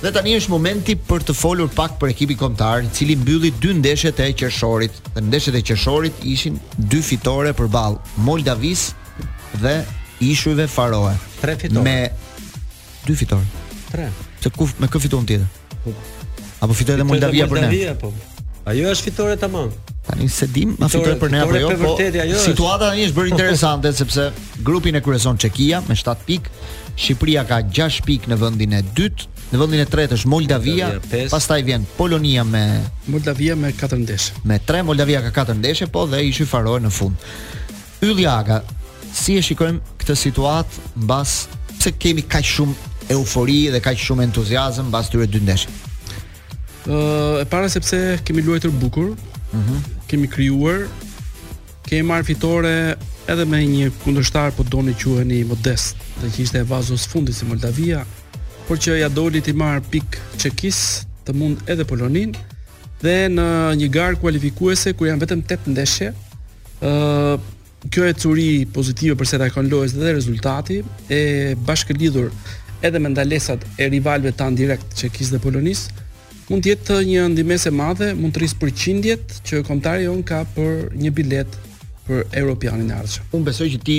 Dhe 0.00 0.08
tani 0.16 0.32
është 0.32 0.48
momenti 0.54 0.94
për 1.10 1.26
të 1.28 1.34
folur 1.36 1.68
pak 1.76 1.98
për 2.00 2.14
ekipin 2.14 2.38
kombëtar, 2.40 2.86
i 2.86 2.94
cili 2.96 3.18
mbylli 3.20 3.50
dy 3.60 3.74
ndeshjet 3.82 4.20
e 4.24 4.30
qershorit. 4.42 4.94
Dhe 5.14 5.20
ndeshjet 5.26 5.58
e 5.58 5.60
qershorit 5.68 6.22
ishin 6.24 6.54
dy 6.80 7.02
fitore 7.04 7.50
përballë 7.58 8.24
Moldavis 8.24 8.86
dhe 9.60 9.74
ishujve 10.24 10.64
Faroe. 10.72 11.12
Tre 11.42 11.56
fitore. 11.60 11.84
Me 11.84 12.62
dy 13.04 13.16
fitore. 13.20 13.44
Tre. 13.92 14.08
Se 14.40 14.52
ku 14.56 14.68
me 14.80 14.88
kë 14.88 15.02
fiton 15.04 15.28
tjetër? 15.28 15.76
Po. 15.84 15.92
Apo 16.64 16.76
fitoi 16.80 16.96
edhe 16.96 17.06
Moldavia 17.10 17.48
për 17.50 17.60
ne? 17.60 17.68
Moldavia 17.68 17.96
po. 18.00 18.12
Ajo 18.72 18.88
është 18.94 19.08
fitore 19.10 19.36
tamam. 19.40 19.68
Tani 20.08 20.30
se 20.32 20.48
dim, 20.48 20.72
ma 20.80 20.88
fitore 20.88 21.18
për 21.20 21.30
ne 21.34 21.42
apo 21.44 21.58
jo, 21.60 21.74
po 21.76 21.90
situata 22.40 22.88
tani 22.88 23.04
është 23.10 23.18
bërë 23.18 23.30
interesante 23.34 23.92
sepse 24.00 24.30
grupin 24.64 24.96
e 24.98 25.04
kryeson 25.04 25.36
Çekia 25.40 25.82
me 25.88 25.96
7 25.96 26.16
pikë, 26.24 26.54
Shqipëria 26.96 27.44
ka 27.48 27.60
6 27.68 28.00
pikë 28.08 28.32
në 28.32 28.38
vendin 28.40 28.74
e 28.80 28.80
dytë, 28.96 29.28
Në 29.50 29.58
vendin 29.58 29.80
e 29.82 29.84
tretë 29.90 30.14
është 30.14 30.28
Moldavia, 30.30 30.90
Moldavia 30.92 31.30
pastaj 31.32 31.56
vjen 31.66 31.84
Polonia 31.96 32.44
me 32.46 32.60
Moldavia 33.10 33.56
me 33.58 33.72
4 33.74 33.96
ndeshje. 34.04 34.42
Me 34.46 34.60
3 34.66 34.84
Moldavia 34.86 35.22
ka 35.24 35.32
4 35.44 35.56
ndeshje, 35.58 35.88
po 35.90 36.04
dhe 36.06 36.20
i 36.22 36.30
shifarohen 36.36 36.86
në 36.86 36.92
fund. 36.94 37.24
Ylljaga, 38.04 38.60
Aga, 38.60 38.60
si 39.12 39.34
e 39.34 39.42
shikojmë 39.42 39.96
këtë 40.00 40.16
situatë 40.20 40.84
mbas 41.02 41.32
pse 41.80 41.90
kemi 41.98 42.22
kaq 42.30 42.46
shumë 42.46 42.94
eufori 43.16 43.58
dhe 43.74 43.80
kaq 43.82 43.98
shumë 43.98 44.28
entuziazëm 44.28 44.86
mbas 44.92 45.10
këtyre 45.10 45.26
dy 45.34 45.42
ndeshjeve? 45.42 45.90
Ëh, 46.86 46.94
uh, 46.94 47.40
e 47.42 47.48
para 47.50 47.66
sepse 47.68 47.98
kemi 48.24 48.46
luajtur 48.46 48.70
bukur. 48.78 49.10
Ëh. 49.10 49.16
Uh 49.16 49.60
-huh. 49.60 49.82
Kemi 50.10 50.28
krijuar 50.30 50.86
kemi 51.88 52.02
marr 52.06 52.22
fitore 52.24 52.76
edhe 53.26 53.44
me 53.44 53.58
një 53.66 53.90
kundërshtar 54.04 54.50
po 54.54 54.62
doni 54.62 54.94
quheni 54.94 55.42
modest, 55.46 55.96
dhe 56.22 56.26
që 56.36 56.40
ishte 56.42 56.58
e 56.58 56.62
vazos 56.70 57.02
fundit 57.06 57.34
si 57.36 57.44
Moldavia, 57.44 58.04
por 58.70 58.78
që 58.78 59.00
ja 59.00 59.08
doli 59.10 59.40
ti 59.42 59.50
marr 59.56 59.80
pik 59.90 60.14
Çekis, 60.38 61.00
të 61.26 61.32
mund 61.34 61.64
edhe 61.70 61.82
Polonin 61.90 62.36
dhe 63.02 63.14
në 63.32 63.46
një 63.80 63.88
garë 63.90 64.18
kualifikuese 64.22 64.92
ku 64.94 65.08
janë 65.08 65.24
vetëm 65.24 65.40
8 65.42 65.70
ndeshje. 65.74 66.10
Ëh, 66.78 67.48
kjo 67.90 68.04
e 68.06 68.14
curi 68.22 68.46
pozitive 68.76 69.16
përse 69.18 69.40
ta 69.42 69.48
kanë 69.50 69.72
lojës 69.72 69.96
dhe 69.98 70.12
rezultati 70.14 70.76
e 71.10 71.18
bashkëlidhur 71.66 72.28
edhe 72.86 73.02
me 73.02 73.10
ndalesat 73.10 73.64
e 73.80 73.88
rivalve 73.96 74.30
tan 74.38 74.54
direkt 74.54 74.94
Çekis 75.02 75.34
dhe 75.34 75.42
Polonis 75.42 75.88
mund 76.50 76.62
të 76.62 76.74
jetë 76.76 77.00
një 77.10 77.26
ndihmës 77.34 77.66
e 77.66 77.74
madhe, 77.74 78.12
mund 78.14 78.36
të 78.36 78.44
rris 78.44 78.54
për 78.60 78.70
qindjet 78.84 79.36
që 79.50 79.64
kontrari 79.66 80.06
on 80.14 80.22
ka 80.22 80.44
për 80.54 80.92
një 81.00 81.10
bilet 81.18 81.58
për 82.06 82.22
Europianin 82.42 82.90
e 82.92 82.96
ardhshëm. 83.02 83.34
Unë 83.34 83.50
besoj 83.50 83.70
që 83.74 83.82
ti 83.86 83.98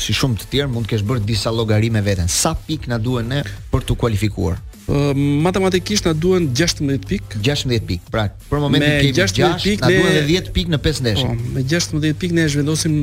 si 0.00 0.14
shumë 0.16 0.40
të 0.42 0.46
tjerë 0.54 0.72
mund 0.72 0.86
të 0.88 0.94
kesh 0.94 1.04
bërë 1.06 1.24
disa 1.28 1.52
llogari 1.52 1.90
me 1.92 2.02
veten. 2.04 2.30
Sa 2.32 2.54
pikë 2.66 2.90
na 2.92 2.98
duhen 3.02 3.28
ne 3.32 3.42
për 3.72 3.84
të 3.90 3.96
kualifikuar? 4.00 4.56
Uh, 4.90 5.12
matematikisht 5.46 6.08
na 6.08 6.14
duhen 6.18 6.48
16 6.56 7.04
pik. 7.10 7.36
16 7.44 7.84
pik. 7.90 8.08
Pra, 8.10 8.28
për 8.48 8.62
momentin 8.62 8.96
kemi 9.04 9.18
6, 9.20 9.44
na 9.84 9.92
duhen 9.92 10.16
edhe 10.16 10.24
10 10.32 10.50
pik 10.56 10.72
në 10.72 10.80
5 10.88 11.04
ndeshje. 11.06 11.28
Oh, 11.28 11.44
me 11.54 11.66
16 11.70 12.18
pik 12.22 12.34
ne 12.38 12.48
zhvendosim 12.50 12.96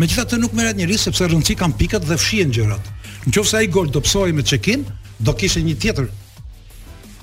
Megjithatë 0.00 0.40
nuk 0.42 0.52
merret 0.56 0.76
njerëz 0.80 1.04
sepse 1.06 1.28
rëndsi 1.30 1.54
kanë 1.60 1.78
pikët 1.80 2.08
dhe 2.08 2.16
fshihen 2.18 2.52
gjërat. 2.52 2.92
Nëse 3.28 3.56
ai 3.60 3.70
gol 3.70 3.92
do 3.94 4.00
psohej 4.02 4.32
me 4.34 4.42
check-in, 4.42 4.82
do 5.22 5.34
kishte 5.38 5.62
një 5.62 5.76
tjetër 5.78 6.08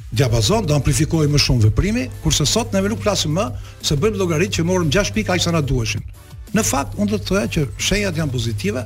diapazon, 0.09 0.65
do 0.65 0.73
amplifikoi 0.77 1.27
më 1.29 1.39
shumë 1.43 1.67
veprimi, 1.67 2.07
kurse 2.23 2.45
sot 2.49 2.73
ne 2.73 2.81
nuk 2.89 3.03
flasim 3.03 3.35
më 3.38 3.45
se 3.85 3.97
bëjmë 3.99 4.17
llogaritë 4.17 4.59
që 4.59 4.65
morëm 4.65 4.91
6 4.95 5.13
pikë 5.17 5.35
aq 5.35 5.43
sa 5.43 5.53
na 5.53 5.62
duheshin. 5.62 6.03
Në 6.55 6.63
fakt, 6.65 6.95
unë 6.97 7.12
do 7.13 7.19
të 7.21 7.27
thoya 7.29 7.45
që 7.55 7.67
shenjat 7.77 8.17
janë 8.21 8.33
pozitive 8.33 8.85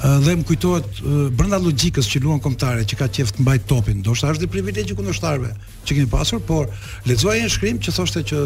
dhe 0.00 0.34
më 0.38 0.44
kujtohet 0.46 1.00
brenda 1.34 1.58
logjikës 1.58 2.06
që 2.12 2.20
luan 2.22 2.38
kombëtare 2.44 2.84
që 2.86 2.98
ka 3.00 3.08
qeft 3.16 3.40
mbaj 3.42 3.58
topin, 3.72 3.98
ndoshta 4.04 4.30
është 4.30 4.44
di 4.44 4.50
privilegj 4.54 4.92
i 4.94 4.98
kundërshtarëve 5.00 5.50
që 5.82 5.96
kemi 5.96 6.12
pasur, 6.12 6.38
por 6.46 6.70
lexoja 7.10 7.40
një 7.42 7.50
shkrim 7.56 7.82
që 7.82 7.96
thoshte 7.96 8.22
që 8.30 8.44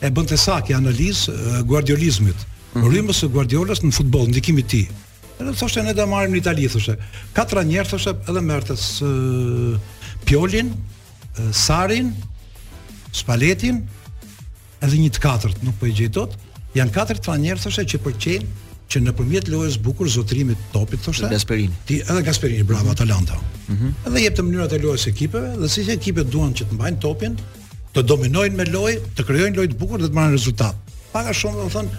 e 0.00 0.08
bënte 0.08 0.38
sakë 0.40 0.78
analizë 0.78 1.36
Guardiolizmit. 1.68 2.38
Mm 2.40 2.80
-hmm. 2.80 2.90
Rrymës 2.90 3.20
së 3.20 3.28
Guardiolës 3.34 3.84
në 3.84 3.92
futboll, 3.92 4.32
ndikimi 4.32 4.64
i 4.64 4.64
tij. 4.70 4.86
Edhe 5.40 5.54
thoshte 5.56 5.80
ne 5.86 5.94
do 5.96 6.04
marrim 6.08 6.34
në 6.34 6.40
Itali, 6.42 6.66
thoshte. 6.68 6.96
Katra 7.36 7.62
njerë 7.64 7.88
thoshte 7.94 8.12
edhe 8.28 8.42
Mertës, 8.44 8.82
Piolin, 10.28 10.72
Sarin, 11.56 12.10
Spaletin, 13.16 13.78
edhe 14.84 14.96
një 15.00 15.14
të 15.16 15.22
katërt, 15.24 15.62
nuk 15.64 15.78
po 15.80 15.88
e 15.88 15.94
gjej 15.96 16.10
dot. 16.18 16.34
Jan 16.76 16.92
katër 16.94 17.22
trajnerë 17.24 17.62
thoshte 17.64 17.86
që 17.94 18.02
pëlqejnë 18.04 18.50
që 18.90 19.00
nëpërmjet 19.06 19.48
lojës 19.52 19.78
bukur 19.86 20.10
zotrimit 20.12 20.60
topit 20.74 21.00
thoshte. 21.04 21.30
Gasperini. 21.32 21.80
Ti 21.88 22.02
edhe 22.04 22.22
Gasperini, 22.26 22.64
bravo 22.66 22.84
mm 22.84 22.88
-hmm. 22.88 23.00
Atalanta. 23.00 23.40
Mhm. 23.68 23.84
Mm 23.84 23.94
edhe 24.10 24.22
jep 24.24 24.36
të 24.36 24.42
mënyrat 24.44 24.72
e 24.74 24.78
lojës 24.84 25.06
ekipeve 25.06 25.56
dhe 25.60 25.68
si 25.68 25.80
e 25.88 25.94
ekipet 25.96 26.30
duan 26.30 26.52
që 26.54 26.64
të 26.64 26.74
mbajnë 26.76 27.00
topin, 27.00 27.36
të 27.94 28.02
dominojnë 28.02 28.56
me 28.56 28.64
lojë, 28.64 29.00
të 29.16 29.22
krijojnë 29.26 29.56
lojë 29.56 29.70
të 29.72 29.78
bukur 29.78 29.98
dhe 30.00 30.08
të 30.08 30.12
marrin 30.14 30.32
rezultat. 30.36 30.74
Paka 31.12 31.32
shumë 31.32 31.58
do 31.62 31.68
thonë 31.74 31.90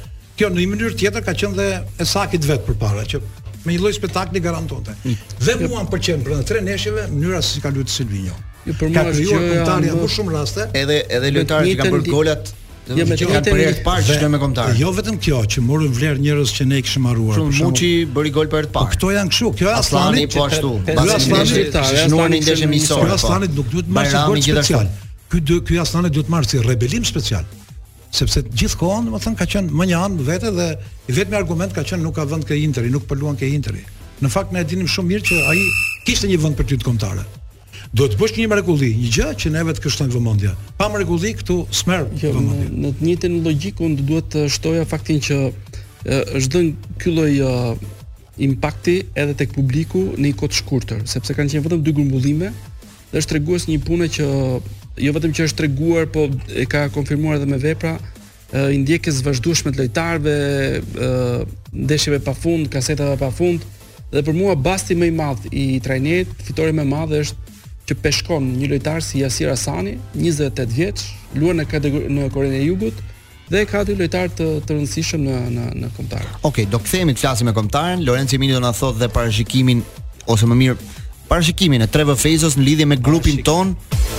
kjo 0.42 0.50
në 0.50 0.58
një 0.58 0.70
mënyrë 0.72 0.96
tjetër 0.98 1.22
ka 1.28 1.34
qenë 1.38 1.54
dhe 1.54 1.68
e 2.02 2.06
sakit 2.10 2.46
vet 2.50 2.64
përpara 2.66 3.04
që 3.06 3.20
me 3.62 3.76
një 3.76 3.82
lloj 3.84 3.92
spektakli 4.00 4.42
garantonte. 4.42 4.96
Mm. 5.04 5.36
Dhe 5.46 5.54
mua 5.70 5.84
më 5.86 5.92
pëlqen 5.94 6.24
brenda 6.26 6.46
tre 6.50 6.64
neshjeve 6.66 7.04
mënyra 7.14 7.44
si 7.46 7.62
ka 7.62 7.70
luajtur 7.70 7.94
Silvinho. 7.94 8.34
Jo 8.66 8.74
për 8.80 8.90
mua 8.90 9.04
është 9.12 9.28
që 9.28 9.52
kontarja 9.52 10.00
më 10.00 10.10
shumë 10.16 10.34
raste. 10.34 10.66
Edhe 10.82 10.98
edhe 11.20 11.30
lojtarët 11.38 11.70
që 11.70 11.78
kanë 11.84 11.94
bërë 11.98 12.10
golat 12.16 12.52
Jo 12.92 13.06
me 13.08 13.16
çka 13.16 13.40
për 13.46 13.60
herë 13.62 13.78
të 13.78 13.84
parë 13.86 14.04
që 14.08 14.24
më 14.24 14.30
me 14.34 14.40
kontar. 14.42 14.72
Jo 14.82 14.90
vetëm 14.98 15.20
kjo 15.22 15.44
që 15.54 15.62
morën 15.68 15.94
vlerë 16.00 16.24
njerëz 16.26 16.52
që 16.58 16.66
ne 16.72 16.80
i 16.82 16.88
kishim 16.88 17.06
harruar. 17.08 17.38
Shumë 17.38 17.70
Muçi 17.70 17.92
bëri 18.18 18.34
gol 18.36 18.50
për 18.52 18.66
të 18.72 18.74
parë. 18.74 18.82
Po 18.82 18.98
këto 18.98 19.12
janë 19.16 19.32
kështu, 19.32 19.52
kjo 19.62 19.70
është 19.70 19.78
Aslani 19.78 20.26
po 20.34 20.48
ashtu. 20.50 20.74
Aslani 21.06 21.64
shënuan 21.70 22.36
një 22.36 22.42
ndeshje 22.48 22.72
miqësore. 22.74 23.14
Aslani 23.16 23.52
po. 23.54 23.62
nuk 23.62 23.72
duhet 23.72 23.88
më 23.98 24.08
të 24.10 24.24
bëjë 24.34 24.56
special. 24.58 24.92
Ky 25.32 25.44
ky 25.70 25.80
Aslani 25.86 26.12
duhet 26.18 26.34
marrë 26.34 26.50
si 26.52 26.66
rebelim 26.66 27.06
special 27.08 27.46
sepse 28.12 28.44
gjithkohon, 28.52 29.06
do 29.08 29.16
të 29.16 29.24
thënë 29.26 29.40
ka 29.40 29.48
qenë 29.54 29.76
më 29.82 29.86
një 29.92 30.00
anë 30.06 30.26
vetë 30.28 30.52
dhe 30.56 30.68
i 30.80 31.14
vetmi 31.16 31.38
argument 31.40 31.74
ka 31.76 31.84
qenë 31.88 32.04
nuk 32.04 32.18
ka 32.20 32.26
vend 32.28 32.46
ke 32.48 32.58
Interi, 32.60 32.92
nuk 32.92 33.06
po 33.08 33.16
luan 33.16 33.38
ke 33.40 33.48
Interi. 33.48 33.82
Në 34.22 34.30
fakt 34.32 34.52
ne 34.54 34.62
e 34.62 34.68
dinim 34.68 34.90
shumë 34.92 35.14
mirë 35.14 35.28
që 35.30 35.38
ai 35.52 35.62
kishte 36.06 36.28
një 36.30 36.40
vend 36.44 36.60
për 36.60 36.68
ty 36.70 36.78
të 36.82 36.86
kontare. 36.88 37.24
Do 37.96 38.06
të 38.08 38.20
bësh 38.20 38.38
një 38.38 38.50
mrekulli, 38.52 38.92
një 38.96 39.10
gjë 39.16 39.30
që 39.42 39.52
neve 39.56 39.74
të 39.76 39.82
kështojnë 39.86 40.14
vëmendje. 40.16 40.52
Pa 40.80 40.90
mrekulli 40.92 41.34
këtu 41.40 41.58
smer 41.76 42.06
jo, 42.22 42.34
vëmendje. 42.36 42.68
Në 42.76 42.92
të 42.98 43.06
njëjtën 43.06 43.40
logjikë 43.48 43.86
unë 43.88 44.04
duhet 44.08 44.30
të 44.36 44.46
shtoja 44.58 44.84
faktin 44.92 45.24
që 45.26 45.40
është 46.10 46.52
dhënë 46.56 46.94
ky 47.02 47.16
lloj 47.16 47.34
impakti 48.42 48.94
edhe 49.20 49.36
tek 49.42 49.52
publiku 49.56 50.04
në 50.14 50.30
një 50.30 50.36
kohë 50.40 50.52
të 50.54 50.60
shkurtër, 50.62 51.02
sepse 51.12 51.36
kanë 51.36 51.52
qenë 51.56 51.66
vetëm 51.68 51.82
dy 51.86 51.94
grumbullime 51.98 52.54
dhe 53.12 53.20
është 53.20 53.34
treguar 53.36 53.66
një 53.68 53.82
punë 53.86 54.08
që 54.16 54.28
jo 55.00 55.14
vetëm 55.16 55.32
që 55.36 55.46
është 55.48 55.60
treguar, 55.62 56.08
po 56.12 56.26
e 56.52 56.66
ka 56.70 56.88
konfirmuar 56.94 57.38
edhe 57.38 57.48
me 57.50 57.60
vepra 57.62 57.96
i 58.74 58.80
ndjekës 58.82 59.22
vazhdushme 59.24 59.72
të 59.72 59.86
lojtarëve, 59.86 60.34
ndeshjeve 61.72 62.20
pafund, 62.26 62.68
kasetave 62.74 63.16
pafund, 63.22 63.64
dhe 64.12 64.26
për 64.28 64.36
mua 64.36 64.58
basti 64.60 64.98
më 65.00 65.08
i 65.08 65.14
madh 65.16 65.46
i 65.56 65.64
trajnerit, 65.84 66.34
fitore 66.44 66.74
më 66.76 66.84
e 66.84 66.90
madh 66.90 67.14
është 67.22 67.50
që 67.88 67.98
peshkon 68.04 68.50
një 68.60 68.70
lojtar 68.74 69.04
si 69.04 69.22
Yasir 69.24 69.52
Asani, 69.54 69.96
28 70.20 70.68
vjeç, 70.76 71.06
luan 71.40 71.62
në 71.62 71.70
kategori 71.72 72.12
në 72.12 72.28
Korenë 72.36 72.60
e 72.60 72.66
Jugut 72.68 73.00
dhe 73.52 73.66
ka 73.68 73.82
dy 73.84 73.96
lojtar 74.00 74.30
të 74.32 74.46
të 74.64 74.76
rëndësishëm 74.76 75.24
në 75.28 75.40
në 75.52 75.64
në 75.82 75.88
kontar. 75.98 76.24
Okej, 76.42 76.46
okay, 76.52 76.66
do 76.72 76.80
kthehemi 76.80 77.12
të 77.12 77.20
flasim 77.24 77.50
me 77.50 77.54
kontarin. 77.56 78.00
Lorenzo 78.08 78.38
Mini 78.40 78.56
do 78.56 78.62
na 78.64 78.72
thotë 78.72 79.02
dhe 79.02 79.10
parashikimin 79.12 79.82
ose 80.32 80.48
më 80.48 80.56
mirë 80.62 80.78
parashikimin 81.32 81.80
e 81.80 81.86
Trevor 81.88 82.18
Fezos 82.20 82.58
në 82.60 82.64
lidhje 82.68 82.86
me 82.92 82.98
grupin 83.00 83.38
ton. 83.48 83.70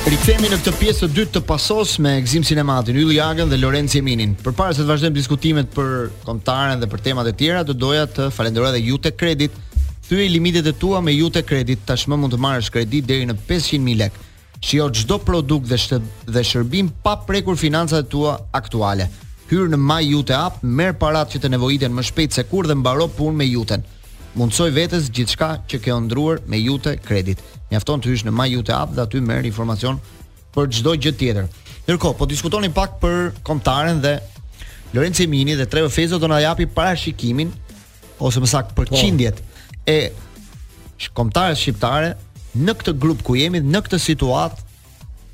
Rikthehemi 0.09 0.49
në 0.49 0.57
këtë 0.63 0.73
pjesë 0.81 1.03
të 1.03 1.13
dytë 1.19 1.35
të 1.35 1.43
pasos 1.45 1.99
me 2.01 2.15
Gzim 2.25 2.41
Sinematin, 2.49 2.97
Ylli 3.03 3.19
Agën 3.21 3.51
dhe 3.53 3.59
Lorenzo 3.61 3.99
Eminin. 4.01 4.33
Përpara 4.41 4.73
se 4.73 4.81
të 4.81 4.89
vazhdojmë 4.89 5.19
diskutimet 5.19 5.69
për 5.77 6.07
kontaren 6.25 6.81
dhe 6.81 6.89
për 6.89 7.03
temat 7.11 7.29
e 7.29 7.35
tjera, 7.37 7.67
të 7.69 7.77
doja 7.77 8.07
të 8.09 8.31
falenderoj 8.33 8.71
edhe 8.71 8.81
Jute 8.87 9.13
Credit. 9.13 9.59
Thyë 10.09 10.31
limitet 10.33 10.73
e 10.73 10.73
tua 10.81 11.03
me 11.05 11.13
Jute 11.13 11.45
Credit, 11.45 11.85
tashmë 11.93 12.17
mund 12.23 12.33
të 12.33 12.41
marrësh 12.47 12.73
kredi 12.73 13.03
deri 13.05 13.29
në 13.29 13.37
500000 13.45 14.01
lekë. 14.01 14.27
Shio 14.65 14.89
çdo 14.97 15.21
produkt 15.27 15.69
dhe 15.69 15.77
shtë, 15.85 16.01
dhe 16.33 16.47
shërbim 16.49 16.89
pa 17.05 17.19
prekur 17.29 17.61
financat 17.61 18.07
e 18.07 18.09
tua 18.09 18.39
aktuale. 18.57 19.11
Hyr 19.53 19.69
në 19.69 19.83
My 19.85 20.01
Jute 20.09 20.41
App, 20.41 20.65
merr 20.65 20.97
paratë 20.97 21.37
që 21.37 21.45
të 21.45 21.53
nevojiten 21.59 21.93
më 21.93 22.09
shpejt 22.09 22.39
se 22.41 22.49
kur 22.49 22.65
dhe 22.73 22.81
mbaro 22.81 23.11
punën 23.13 23.37
me 23.43 23.53
Juten 23.53 23.85
mundsoj 24.39 24.73
vetes 24.73 25.11
gjithçka 25.13 25.49
që 25.69 25.81
ke 25.85 25.93
ëndruar 25.93 26.43
me 26.51 26.61
Jute 26.61 26.95
Credit. 27.05 27.41
Mjafton 27.71 28.03
të 28.03 28.13
hysh 28.13 28.25
në 28.27 28.33
My 28.35 28.47
Jute 28.53 28.75
App 28.75 28.95
dhe 28.97 29.05
aty 29.05 29.21
merr 29.21 29.49
informacion 29.49 29.99
për 30.55 30.71
çdo 30.79 30.95
gjë 31.01 31.15
tjetër. 31.21 31.49
Mirko, 31.89 32.13
po 32.17 32.29
diskutoni 32.31 32.71
pak 32.73 32.99
për 33.03 33.33
kontaren 33.45 34.01
dhe 34.05 34.17
Lorenzo 34.95 35.27
Mini 35.29 35.57
dhe 35.59 35.67
Trevor 35.67 35.93
Fezo 35.93 36.19
do 36.21 36.29
na 36.29 36.41
japi 36.45 36.67
parashikimin 36.67 37.53
ose 38.23 38.41
më 38.45 38.51
saktë 38.53 38.77
për 38.77 38.89
po. 38.93 38.97
qindjet 39.01 39.41
e 39.89 39.99
kontarës 41.19 41.59
shqiptare 41.59 42.13
në 42.63 42.75
këtë 42.81 42.97
grup 43.01 43.23
ku 43.27 43.37
jemi 43.37 43.61
në 43.65 43.81
këtë 43.89 43.99
situatë 43.99 44.69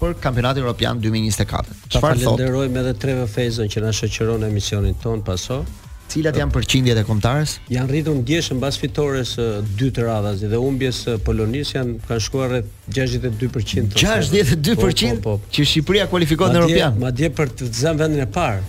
për 0.01 0.15
kampionatin 0.23 0.63
evropian 0.63 1.01
2024. 1.03 1.75
Çfarë 1.93 2.21
thotë? 2.21 2.25
Falenderojmë 2.25 2.81
edhe 2.85 2.95
Trevor 3.03 3.29
Fezo 3.29 3.67
që 3.67 3.83
na 3.85 3.95
shoqëron 3.95 4.47
emisionin 4.47 4.95
ton 5.03 5.23
paso. 5.27 5.63
Cilat 6.09 6.39
janë 6.41 6.55
përqindjet 6.55 6.97
e 6.97 7.03
kombëtarës? 7.05 7.51
Jan 7.69 7.89
rritur 7.91 8.15
ndjeshëm 8.23 8.57
mbas 8.63 8.79
fitores 8.81 9.35
së 9.37 9.45
dytë 9.77 10.07
radhazi 10.07 10.49
dhe 10.49 10.57
humbjes 10.63 11.03
së 11.05 11.17
Polonisë 11.25 11.75
janë 11.77 11.97
kanë 12.09 12.23
shkuar 12.25 12.53
rreth 12.55 12.71
62%. 12.97 13.99
62%? 14.01 14.79
Po, 14.79 14.95
po, 14.95 15.11
po, 15.27 15.51
Që 15.53 15.67
Shqipëria 15.69 16.07
kualifikohet 16.09 16.55
në 16.57 16.63
Europian. 16.63 16.97
Madje 17.03 17.29
për 17.41 17.53
të 17.61 17.69
zënë 17.81 18.01
vendin 18.01 18.23
e 18.25 18.29
parë. 18.39 18.63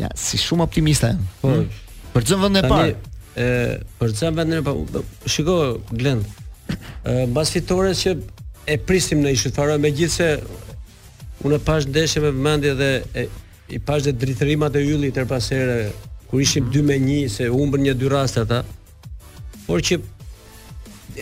Ja, 0.00 0.08
si 0.16 0.40
shumë 0.40 0.64
optimiste. 0.64 1.10
Po. 1.42 1.50
Hm? 1.52 1.66
Për 2.14 2.24
të 2.24 2.32
zënë 2.32 2.42
vendin 2.46 2.62
e 2.62 2.72
parë. 2.72 2.96
Ë, 3.34 3.50
për 4.00 4.14
të 4.16 4.18
zënë 4.22 4.34
vendin 4.40 4.62
e 4.62 4.66
parë. 4.70 5.04
Shiko 5.36 5.58
Glenn 6.00 6.24
Ë, 7.04 7.18
mbas 7.28 7.50
fitores 7.52 7.98
që 8.06 8.14
e 8.72 8.78
prisim 8.88 9.18
në 9.20 9.34
ishut 9.36 9.52
faro 9.60 9.74
me 9.76 9.90
gjithë 9.92 10.16
se 10.16 10.32
unë 11.44 11.58
e 11.60 11.62
pash 11.68 11.90
ndeshe 11.92 12.22
me 12.24 12.30
vëmendje 12.32 12.70
dhe 12.78 12.88
e, 13.20 13.26
i 13.76 13.80
pash 13.84 14.06
dhe 14.08 14.14
dritërimat 14.16 14.78
e 14.80 14.84
yllit 14.88 15.12
tërpasere 15.18 15.74
kur 16.34 16.40
ishim 16.40 16.64
2 16.72 16.82
me 16.82 16.94
1 16.98 17.28
se 17.30 17.44
humbën 17.46 17.82
një 17.86 17.92
dy 17.98 18.08
raste 18.10 18.38
ata. 18.42 18.58
Por 19.66 19.78
që 19.86 19.98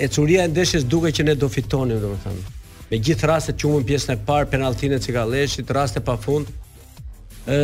e 0.04 0.06
curia 0.08 0.46
e 0.48 0.48
ndeshjes 0.48 0.86
duke 0.94 1.10
që 1.18 1.22
ne 1.28 1.34
do 1.40 1.48
fitonim, 1.52 1.98
domethënë. 2.04 2.44
Me 2.88 3.00
gjithë 3.08 3.28
rastet 3.30 3.58
që 3.60 3.68
humbën 3.68 3.84
pjesën 3.90 4.12
e 4.14 4.16
parë, 4.30 4.48
penalltinë 4.54 4.96
e 4.96 5.02
Cigalleshit, 5.06 5.72
raste 5.78 6.00
pafund. 6.06 6.46
ë 7.52 7.58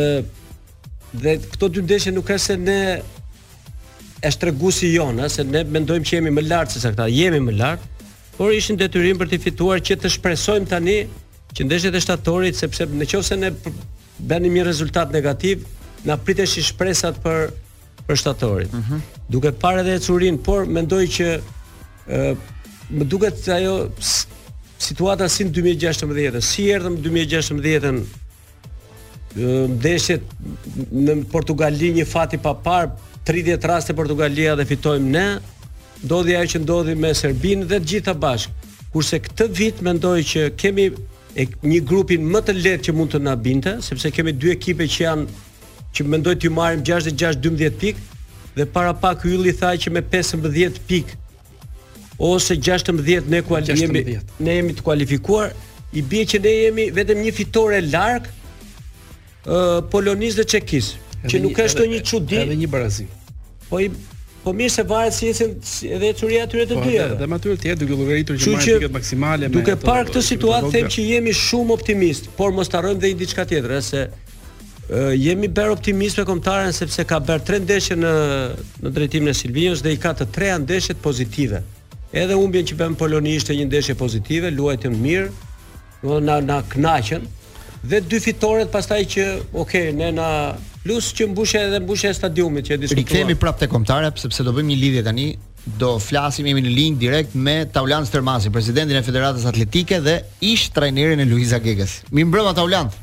dhe 1.23 1.31
këto 1.49 1.65
dy 1.73 1.81
ndeshje 1.87 2.11
nuk 2.19 2.29
është 2.35 2.45
se 2.45 2.55
ne 2.67 2.81
e 4.25 4.29
shtregusi 4.35 4.91
jon, 4.93 5.17
ë 5.17 5.27
se 5.33 5.41
ne 5.55 5.63
mendojmë 5.73 6.05
që 6.05 6.13
jemi 6.19 6.33
më 6.37 6.43
lart 6.51 6.69
se 6.73 6.81
sa 6.85 6.91
këta, 6.93 7.07
jemi 7.21 7.39
më 7.47 7.53
lart, 7.61 7.81
por 8.37 8.53
ishin 8.53 8.77
detyrim 8.77 9.17
për 9.17 9.27
të 9.31 9.39
fituar 9.47 9.81
që 9.87 9.97
të 10.05 10.11
shpresojmë 10.19 10.69
tani 10.69 10.97
që 11.55 11.61
ndeshjet 11.65 11.97
e 11.97 12.03
shtatorit 12.05 12.55
sepse 12.61 12.85
nëse 12.99 13.35
ne 13.41 13.49
bënim 14.29 14.53
një 14.57 14.67
rezultat 14.71 15.09
negativ, 15.17 15.65
na 16.03 16.17
i 16.43 16.45
shpresat 16.61 17.19
për 17.23 17.49
për 18.07 18.15
shtatorin. 18.17 18.67
Mm 18.73 18.79
-hmm. 18.89 18.99
Duke 19.29 19.51
parë 19.51 19.79
edhe 19.79 19.95
ecurin, 19.95 20.37
por 20.37 20.65
mendoj 20.65 21.05
që 21.07 21.39
ëh 22.09 22.35
më 22.93 23.03
duket 23.05 23.37
se 23.43 23.51
ajo 23.53 23.91
situata 24.79 25.27
si 25.29 25.45
në 25.45 25.51
2016-ën, 25.53 26.41
si 26.41 26.63
erdhëm 26.71 26.95
2016-ën 27.03 27.97
ndeshjet 29.79 30.21
në 30.91 31.25
Portugali 31.31 31.91
një 31.93 32.05
fat 32.05 32.33
i 32.33 32.37
papar, 32.37 32.89
30 33.27 33.67
raste 33.67 33.93
Portugalia 33.93 34.55
dhe 34.55 34.65
fitojmë 34.65 35.09
ne, 35.11 35.39
ndodhi 36.03 36.35
ajo 36.35 36.47
që 36.53 36.59
ndodhi 36.61 36.95
me 36.95 37.13
Serbinë 37.13 37.65
dhe 37.69 37.79
të 37.79 37.85
gjitha 37.85 38.13
bashkë. 38.13 38.53
Kurse 38.93 39.19
këtë 39.19 39.47
vit 39.57 39.81
mendoj 39.85 40.17
që 40.23 40.49
kemi 40.57 40.87
e, 41.35 41.45
një 41.61 41.83
grupin 41.87 42.25
më 42.31 42.41
të 42.41 42.53
lehtë 42.57 42.83
që 42.89 42.93
mund 42.97 43.11
të 43.13 43.21
na 43.21 43.35
binte, 43.35 43.75
sepse 43.81 44.11
kemi 44.11 44.31
dy 44.33 44.49
ekipe 44.55 44.87
që 44.87 44.99
janë 45.05 45.27
që 45.97 46.03
mendoj 46.13 46.35
të 46.43 46.49
marrim 46.53 46.83
66 46.85 47.39
12 47.43 47.77
pikë 47.81 48.17
dhe 48.59 48.65
para 48.75 48.93
pak 48.99 49.23
ylli 49.29 49.53
tha 49.57 49.73
që 49.81 49.93
me 49.95 50.01
15 50.15 50.81
pikë 50.89 51.17
ose 52.29 52.57
16 52.69 53.29
ne 53.33 53.41
kualifikohemi 53.49 54.19
ne 54.47 54.57
jemi 54.59 54.75
të 54.79 54.85
kualifikuar 54.85 55.53
i 55.93 56.01
bie 56.11 56.25
që 56.29 56.41
ne 56.45 56.53
jemi 56.57 56.89
vetëm 56.97 57.23
një 57.25 57.33
fitore 57.39 57.81
larg 57.87 58.27
ë 58.29 58.29
uh, 58.29 59.75
Polonisë 59.93 60.41
dhe 60.43 60.47
Çekisë 60.53 61.27
që 61.31 61.43
nuk 61.45 61.55
ka 61.57 61.65
një 61.89 62.03
çudi 62.11 62.39
edhe 62.43 62.59
një 62.63 62.69
barazim 62.75 63.09
po 63.71 63.81
i 63.87 63.91
Po 64.39 64.53
mirë 64.55 64.71
se 64.71 64.83
varet 64.87 65.13
si 65.13 65.27
ishin 65.33 65.49
edhe 65.93 66.09
ecuria 66.13 66.45
e 66.45 66.47
tyre 66.49 66.63
të 66.69 66.75
po, 66.79 66.83
dyja. 66.87 67.07
Po, 67.09 67.15
dhe 67.19 67.25
me 67.27 67.37
të 67.43 67.49
jetë, 67.69 67.79
duke 67.81 67.97
llogaritur 67.99 68.37
që 68.39 68.53
marrin 68.53 68.75
tiket 68.77 68.93
maksimale 68.95 69.49
me. 69.49 69.55
Duke 69.57 69.73
parë 69.81 70.05
këtë 70.07 70.21
situatë 70.29 70.69
them 70.77 70.87
që 70.95 71.03
jemi 71.09 71.33
shumë 71.35 71.75
optimist, 71.75 72.29
por 72.37 72.55
mos 72.55 72.71
të 72.71 72.79
harrojmë 72.79 73.01
dhe 73.03 73.11
një 73.11 73.19
diçka 73.19 73.43
tjetër, 73.49 73.73
se 73.83 74.05
Uh, 74.89 75.13
jemi 75.13 75.45
bërë 75.53 75.69
optimist 75.75 76.17
me 76.17 76.23
komtaren 76.25 76.71
sepse 76.73 77.03
ka 77.05 77.19
bërë 77.21 77.43
tre 77.45 77.59
ndeshje 77.61 77.93
në, 77.99 78.11
në 78.81 78.91
drejtimin 78.95 79.29
e 79.29 79.35
Silvinjës 79.37 79.83
dhe 79.85 79.91
i 79.93 79.97
ka 80.01 80.15
të 80.17 80.25
tre 80.33 80.47
ndeshjet 80.63 80.97
pozitive. 81.03 81.59
Edhe 82.17 82.33
umbjen 82.41 82.65
që 82.65 82.77
bëmë 82.79 82.95
Poloni 82.97 83.35
ishte 83.37 83.53
një 83.53 83.67
ndeshje 83.69 83.93
pozitive, 83.99 84.49
luajtën 84.55 84.95
mirë, 85.03 85.27
në, 86.01 86.21
na 86.25 86.39
në 86.47 86.57
kënaqën 86.71 87.27
dhe 87.91 87.99
dy 88.11 88.19
fitoret 88.23 88.71
pastaj 88.73 88.97
që, 89.13 89.25
ok, 89.53 89.59
okay, 89.67 89.91
ne 89.95 90.09
na 90.17 90.29
plus 90.81 91.11
që 91.19 91.27
mbushë 91.35 91.61
edhe 91.67 91.83
mbushja 91.85 92.09
e 92.09 92.17
stadiumit 92.17 92.71
që 92.71 92.73
e 92.73 92.81
diskutuam. 92.81 93.03
Rikthehemi 93.03 93.35
prapë 93.39 93.67
te 93.67 93.67
komtare 93.71 94.09
sepse 94.17 94.41
do 94.47 94.55
bëjmë 94.57 94.73
një 94.73 94.79
lidhje 94.81 95.03
tani, 95.05 95.27
do 95.83 95.91
flasim 96.01 96.49
jemi 96.49 96.63
në 96.65 96.73
linjë 96.73 96.99
direkt 97.03 97.37
me 97.37 97.59
Taulant 97.75 98.09
Stërmasi, 98.09 98.49
presidentin 98.55 98.97
e 98.97 99.05
Federatës 99.05 99.45
Atletike 99.53 100.01
dhe 100.01 100.17
ish 100.49 100.71
trajnerin 100.75 101.21
e 101.21 101.29
Luiza 101.29 101.61
Gegës. 101.61 101.99
Mirëmbrëma 102.09 102.55
Taulant. 102.57 102.97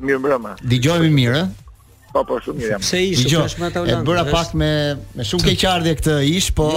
Mirë 0.00 0.18
mbrëmë. 0.24 0.52
Dëgjojmë 0.68 1.08
mirë, 1.16 1.38
Pa 2.08 2.22
eh? 2.22 2.22
Po, 2.22 2.22
po, 2.28 2.38
shumë 2.40 2.60
mirë 2.62 2.70
jam. 2.70 2.82
Se 2.88 3.00
ish, 3.04 3.24
Dijon, 3.26 3.48
E 3.92 3.96
bëra 4.06 4.22
pak 4.30 4.54
me 4.56 4.68
me 5.18 5.26
shumë 5.28 5.44
keqardhje 5.50 5.92
këtë 5.98 6.14
ish, 6.30 6.46
po. 6.56 6.68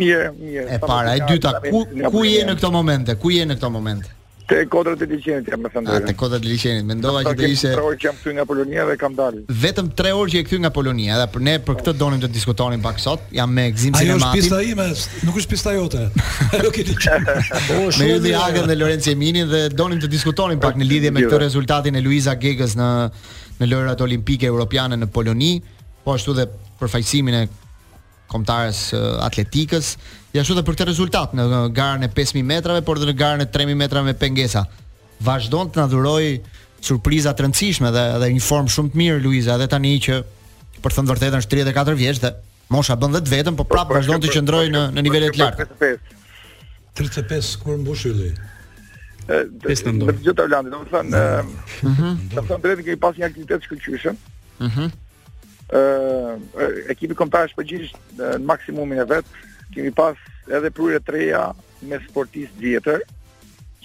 Mirë, 0.00 0.30
mirë. 0.40 0.68
E 0.78 0.80
para, 0.86 1.16
e 1.16 1.26
dyta, 1.28 1.52
ku 1.68 1.82
ku 2.14 2.22
je 2.28 2.46
në 2.48 2.54
këto 2.60 2.70
momente? 2.74 3.18
Ku 3.20 3.34
je 3.36 3.44
në 3.50 3.58
këto 3.60 3.68
momente? 3.74 4.14
Te 4.46 4.56
kodrat 4.70 5.00
e 5.02 5.06
liçenit 5.10 5.48
jam 5.50 5.64
thënë. 5.66 5.90
Ah, 5.90 5.96
te 6.06 6.12
kodrat 6.14 6.44
e 6.44 6.46
liçenit. 6.52 6.84
Mendova 6.86 7.24
që 7.26 7.32
do 7.40 7.48
ishte. 7.50 7.72
Tre 7.74 7.82
orë 7.82 7.96
që 7.98 8.04
jam 8.06 8.18
këtu 8.20 8.34
nga 8.36 8.44
Polonia 8.46 8.84
dhe 8.86 8.94
kam 9.00 9.16
dalë. 9.18 9.40
Vetëm 9.62 9.88
3 9.98 10.12
orë 10.20 10.32
që 10.34 10.38
e 10.38 10.44
këtu 10.46 10.60
nga 10.62 10.70
Polonia, 10.76 11.16
edhe 11.16 11.26
për 11.34 11.42
ne 11.48 11.54
për 11.66 11.78
këtë 11.80 11.94
donim 11.98 12.20
të 12.22 12.30
diskutonim 12.36 12.84
pak 12.84 13.02
sot. 13.02 13.24
Jam 13.34 13.50
me 13.58 13.64
Gzim 13.74 13.98
Sinematik. 13.98 14.22
Ajo 14.22 14.22
është 14.22 14.38
pista 14.38 14.62
ime, 14.62 14.86
nuk 15.26 15.40
është 15.42 15.54
pista 15.56 15.74
jote. 15.74 16.04
Ajo 16.60 16.70
ke 16.76 16.86
di 16.86 16.94
Me 16.94 17.60
po, 17.66 17.90
Yudi 18.06 18.36
Agën 18.38 18.70
dhe 18.70 18.78
Lorenzo 18.78 19.10
Eminin 19.16 19.50
dhe 19.50 19.64
donim 19.74 19.98
të 20.04 20.12
diskutonim 20.14 20.62
pak 20.62 20.78
në 20.78 20.88
lidhje 20.92 21.14
me 21.16 21.26
këtë 21.26 21.42
rezultatin 21.42 21.98
e 21.98 22.06
Luiza 22.06 22.36
Gegës 22.38 22.78
në 22.78 22.90
në 23.58 23.72
lojrat 23.72 24.02
olimpike 24.06 24.46
europiane 24.46 24.94
në 25.00 25.10
Poloni, 25.10 25.54
po 26.04 26.14
ashtu 26.14 26.34
dhe 26.38 26.46
përfaqësimin 26.78 27.42
e 27.42 27.46
kombëtares 28.36 28.80
atletikës, 29.26 29.94
ja 30.36 30.42
ashtu 30.44 30.56
edhe 30.56 30.64
për 30.66 30.76
këtë 30.76 30.86
rezultat 30.90 31.32
në, 31.36 31.46
në 31.48 31.60
garën 31.76 32.04
e 32.06 32.10
5000 32.12 32.44
metrave, 32.44 32.82
por 32.84 33.00
edhe 33.00 33.08
në 33.10 33.16
garën 33.20 33.44
e 33.44 33.50
3000 33.52 33.78
metra 33.80 34.02
me 34.04 34.14
pengesa. 34.20 34.66
Vazhdon 35.24 35.70
të 35.72 35.80
na 35.80 35.86
dhuroj 35.90 36.32
surpriza 36.84 37.32
të 37.32 37.46
rëndësishme 37.46 37.92
dhe 37.94 38.02
edhe 38.18 38.28
një 38.36 38.42
formë 38.46 38.74
shumë 38.74 38.92
të 38.94 39.00
mirë 39.00 39.22
Luiza, 39.24 39.56
edhe 39.56 39.70
tani 39.72 39.94
që 40.06 40.18
për 40.82 40.92
të 40.92 40.98
thënë 40.98 41.12
vërtetën 41.14 41.38
është 41.40 41.56
34 41.62 41.96
vjeç 42.02 42.20
dhe 42.26 42.34
mosha 42.74 42.96
bën 43.00 43.16
vetë 43.16 43.32
vetëm, 43.32 43.56
po 43.58 43.64
prapë 43.70 43.96
vazhdon 43.96 44.20
të 44.26 44.34
qëndrojë 44.36 44.74
në 44.74 44.84
në 44.98 45.06
nivele 45.06 45.32
të 45.32 45.42
larta. 45.42 45.94
35 47.00 47.56
kur 47.62 47.80
mbush 47.80 48.06
ylli. 48.12 48.30
Ëh, 49.26 49.48
15. 49.64 50.04
Me 50.06 50.14
gjithë 50.20 50.36
talentin, 50.42 50.72
domethënë, 50.76 51.22
mhm. 51.88 52.12
domethënë 52.36 52.62
drejtë 52.62 52.86
që 52.86 52.94
i 52.96 53.00
pas 53.02 53.16
një 53.18 53.26
aktivitet 53.30 53.66
shkëlqyshëm. 53.66 54.20
Mhm 54.68 54.94
uh, 55.74 56.38
ekipi 56.90 57.16
kombëtar 57.18 57.48
është 57.50 57.58
përgjigjesh 57.60 57.92
uh, 58.20 58.36
në 58.38 58.46
maksimumin 58.46 59.02
e 59.02 59.06
vet. 59.14 59.30
Kemi 59.74 59.92
pas 59.96 60.18
edhe 60.46 60.70
prurje 60.74 61.00
të 61.02 61.42
me 61.86 61.98
sportist 62.06 62.54
vjetër 62.58 63.02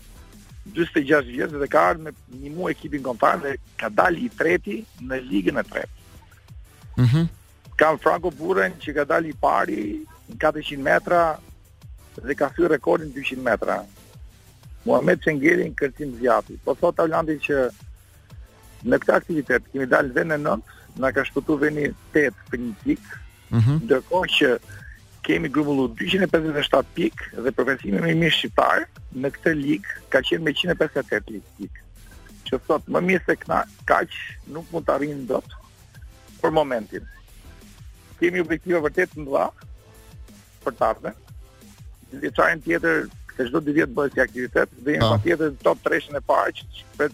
46 0.75 1.31
vjetë 1.37 1.59
dhe 1.61 1.69
ka 1.69 1.81
ardhë 1.91 2.03
me 2.05 2.11
një 2.41 2.51
mu 2.55 2.69
ekipin 2.69 3.03
kontar 3.03 3.39
dhe 3.43 3.57
ka 3.81 3.89
dali 3.89 4.21
i 4.27 4.31
treti 4.31 4.85
në 5.03 5.17
ligën 5.31 5.59
e 5.61 5.69
tretë. 5.73 5.97
Mm 6.97 7.05
-hmm. 7.05 7.27
Kam 7.77 7.99
Franco 7.99 8.31
Buren 8.31 8.73
që 8.81 8.95
ka 8.95 9.05
dali 9.05 9.29
i 9.29 9.39
pari 9.41 10.01
në 10.31 10.37
400 10.37 10.79
metra 10.79 11.39
dhe 12.27 12.35
ka 12.35 12.49
thyrë 12.55 12.69
rekordin 12.77 13.13
200 13.13 13.43
metra. 13.43 13.85
Muhammed 14.89 15.23
Çengeli 15.25 15.67
në 15.69 15.75
kërcim 15.77 16.13
zjati. 16.21 16.57
Po 16.65 16.75
thot 16.81 17.01
Aulandi 17.03 17.37
që 17.45 17.65
në 18.89 19.01
këtë 19.03 19.17
aktivitet 19.19 19.67
kemi 19.73 19.89
dalë 19.91 20.11
në 20.11 20.17
vendin 20.17 20.65
na 21.05 21.11
ka 21.15 21.25
shpëtuar 21.29 21.61
vendi 21.67 21.91
8 22.15 22.47
për 22.53 22.63
një 22.65 22.73
pikë. 22.85 23.11
Ëh. 23.11 23.57
Mhm. 23.61 23.79
Ndërkohë 23.89 24.31
që 24.37 24.49
kemi 25.27 25.51
grupullu 25.53 25.89
257 25.99 26.87
pikë 26.97 27.45
dhe 27.45 27.53
përfesime 27.59 28.01
më 28.05 28.13
i 28.15 28.17
mirë 28.25 28.37
shqiptar 28.39 28.87
në 29.21 29.33
këtë 29.37 29.53
ligë 29.61 29.97
ka 30.13 30.23
qenë 30.31 30.45
me 30.45 30.51
158 30.51 31.45
pikë. 31.59 31.81
Që 32.49 32.61
thot 32.67 32.89
më 32.91 33.01
mirë 33.11 33.27
se 33.29 33.37
këna 33.43 33.61
kaq 33.93 34.11
nuk 34.57 34.65
mund 34.73 34.87
të 34.89 34.95
arrijnë 34.97 35.27
dot 35.31 35.45
për 36.41 36.51
momentin. 36.57 37.05
Kemi 38.21 38.41
objektive 38.43 38.81
vërtet 38.87 39.13
në 39.17 39.29
mëdha 39.29 39.47
për 40.65 40.73
të 40.77 40.85
ardhmen. 40.89 41.17
Në 42.11 42.39
tjetër 42.65 43.09
se 43.45 43.49
çdo 43.49 43.61
2 43.61 43.75
vjet 43.75 43.91
bëhet 43.97 44.15
si 44.15 44.21
aktivitet 44.23 44.69
dhe 44.85 44.91
jemi 44.95 45.05
po. 45.07 45.11
patjetër 45.15 45.51
në 45.55 45.63
top 45.65 45.79
3-shën 45.87 46.17
e 46.19 46.23
parë 46.29 46.55
që 46.57 47.11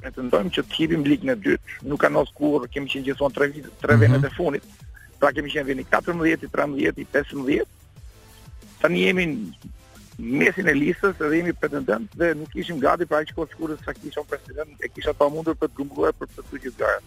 pretendojmë 0.00 0.52
që 0.56 0.62
të 0.68 0.78
hipim 0.78 1.04
ligën 1.10 1.32
e 1.32 1.36
dytë. 1.46 1.76
Nuk 1.90 2.00
ka 2.02 2.10
ndos 2.12 2.32
kur 2.38 2.66
kemi 2.72 2.90
qenë 2.92 3.08
gjithmonë 3.08 3.36
tre 3.38 3.48
vite, 3.54 3.70
tre 3.82 3.96
mhm. 3.96 4.04
vjet 4.04 4.28
e 4.28 4.34
fundit. 4.36 4.84
Pra 5.20 5.32
kemi 5.36 5.52
qenë 5.52 5.68
vini 5.70 5.86
14, 5.92 6.48
13, 6.52 7.04
15. 7.16 7.72
Tani 8.82 9.02
jemi 9.06 9.26
mesin 10.18 10.68
e 10.72 10.76
listës 10.76 11.16
dhe 11.20 11.30
jemi 11.38 11.54
pretendent 11.60 12.12
dhe 12.20 12.32
nuk 12.40 12.52
ishim 12.56 12.80
gati 12.80 13.06
pra 13.08 13.22
që 13.26 13.36
kohë 13.36 13.52
shkurës 13.54 13.84
sa 13.84 13.96
kisha 13.96 14.22
unë 14.22 14.30
president 14.32 14.84
e 14.84 14.88
kisha 14.96 15.12
pa 15.16 15.28
mundur 15.32 15.54
për 15.60 15.68
të 15.72 15.80
gumbullar 15.80 16.14
për 16.20 16.30
të 16.34 16.44
të 16.50 16.60
gjithë 16.64 16.80
gara. 16.84 17.00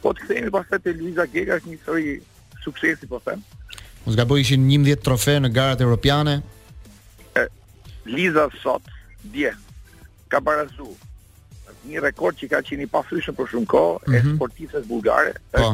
Po 0.00 0.14
të 0.16 0.24
kthejmi 0.28 0.50
pas 0.54 0.68
të 0.70 0.96
Luisa 0.96 1.26
Gega 1.32 1.58
është 1.60 1.68
një 1.70 1.80
sëri 1.84 2.14
suksesi 2.64 3.08
po 3.08 3.20
them. 3.26 3.42
Mos 4.06 4.16
gaboj 4.16 4.40
ishin 4.40 4.64
11 4.72 5.02
trofe 5.04 5.34
në 5.44 5.50
garat 5.52 5.80
europiane, 5.84 6.38
Liza 8.04 8.48
sot 8.62 8.88
dje 9.32 9.52
ka 10.28 10.40
barazu 10.40 10.88
një 11.90 12.00
rekord 12.04 12.36
që 12.36 12.48
ka 12.52 12.60
qenë 12.64 12.84
i 12.86 12.90
pafryshëm 12.92 13.36
për 13.38 13.48
shumë 13.54 13.70
kohë 13.72 13.94
mm 13.94 14.12
-hmm. 14.12 14.16
e 14.18 14.22
mhm. 14.24 14.36
sportistes 14.36 14.86
bullgare, 14.88 15.32
po 15.54 15.68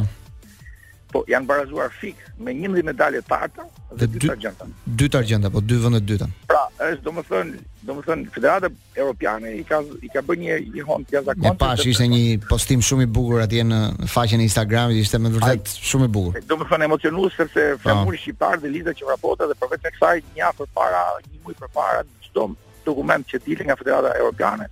po 1.13 1.23
janë 1.31 1.47
barazuar 1.47 1.93
fik 2.01 2.19
me 2.43 2.55
11 2.55 2.83
medalje 2.87 3.21
të 3.27 3.37
arta 3.37 3.67
dhe 3.97 4.09
dy 4.11 4.31
argjenta. 4.33 4.67
Dy 4.85 5.07
argjenta, 5.19 5.51
po 5.53 5.63
dy 5.63 5.77
vende 5.83 6.01
të 6.03 6.09
dyta. 6.11 6.27
Pra, 6.51 6.65
është 6.89 7.05
domethënë, 7.07 7.61
domethënë 7.89 8.31
Federata 8.35 8.71
Evropiane 8.99 9.53
i 9.61 9.63
ka 9.69 9.81
i 10.03 10.11
ka 10.13 10.23
bënë 10.27 10.43
një 10.49 10.57
një 10.77 10.87
honë 10.89 11.07
të 11.09 11.17
jashtëzakonshëm. 11.19 11.47
Ne 11.47 11.63
pash 11.63 11.87
ishte 11.93 12.09
një 12.13 12.23
postim 12.51 12.83
shumë 12.89 13.07
i 13.07 13.11
bukur 13.19 13.45
atje 13.45 13.65
në 13.71 13.81
faqen 14.15 14.43
e 14.43 14.49
Instagramit, 14.49 14.99
ishte 15.05 15.21
me 15.23 15.31
vërtet 15.37 15.73
shumë 15.93 16.11
i 16.11 16.13
bukur. 16.19 16.43
Domethënë 16.51 16.91
emocionues 16.91 17.39
sepse 17.39 17.67
famuri 17.87 18.17
po. 18.19 18.23
shqiptar 18.25 18.61
dhe 18.65 18.73
lidhet 18.75 18.99
që 19.01 19.11
raporta 19.13 19.47
dhe 19.51 19.59
përveç 19.63 19.87
të 19.87 19.95
kësaj 19.97 20.15
një 20.27 20.43
javë 20.43 20.69
para, 20.77 21.05
një 21.31 21.39
muaj 21.47 21.57
përpara 21.63 22.03
çdo 22.27 22.51
dokument 22.87 23.25
që 23.31 23.43
dilë 23.47 23.65
nga 23.71 23.77
Federata 23.79 24.15
Evropiane 24.19 24.69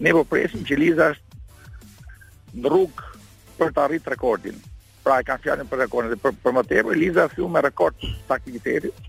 ne 0.00 0.12
po 0.16 0.22
presim 0.24 0.60
që 0.64 0.76
Liza 0.80 1.10
është 1.12 2.60
në 2.60 2.68
rrugë 2.72 3.08
për 3.58 3.72
të 3.76 3.82
arritur 3.84 4.14
rekordin 4.14 4.56
pra 5.10 5.18
e 5.22 5.26
kanë 5.26 5.42
fjallin 5.44 5.68
për 5.70 5.80
rekordin, 5.84 6.12
dhe 6.12 6.20
për, 6.22 6.34
për 6.44 6.54
më 6.58 6.62
tepër, 6.70 6.96
Liza 7.02 7.24
fju 7.32 7.48
me 7.50 7.62
rekord 7.64 7.96
të 8.04 8.34
aktivitetit, 8.36 9.06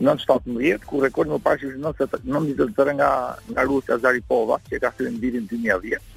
në 0.00 0.12
17, 0.22 0.86
ku 0.88 1.00
rekordin 1.04 1.34
më 1.36 1.42
pashë 1.44 1.72
që 1.74 1.80
nëse 1.84 2.06
të 2.14 2.20
nëmë 2.32 2.54
të 2.78 2.86
nga, 3.00 3.10
nga 3.52 3.64
Rusja 3.68 3.96
Zaripova, 4.02 4.56
që 4.68 4.76
e 4.78 4.82
ka 4.86 4.92
fjallin 4.96 5.18
vidin 5.20 5.48
2010. 5.52 6.12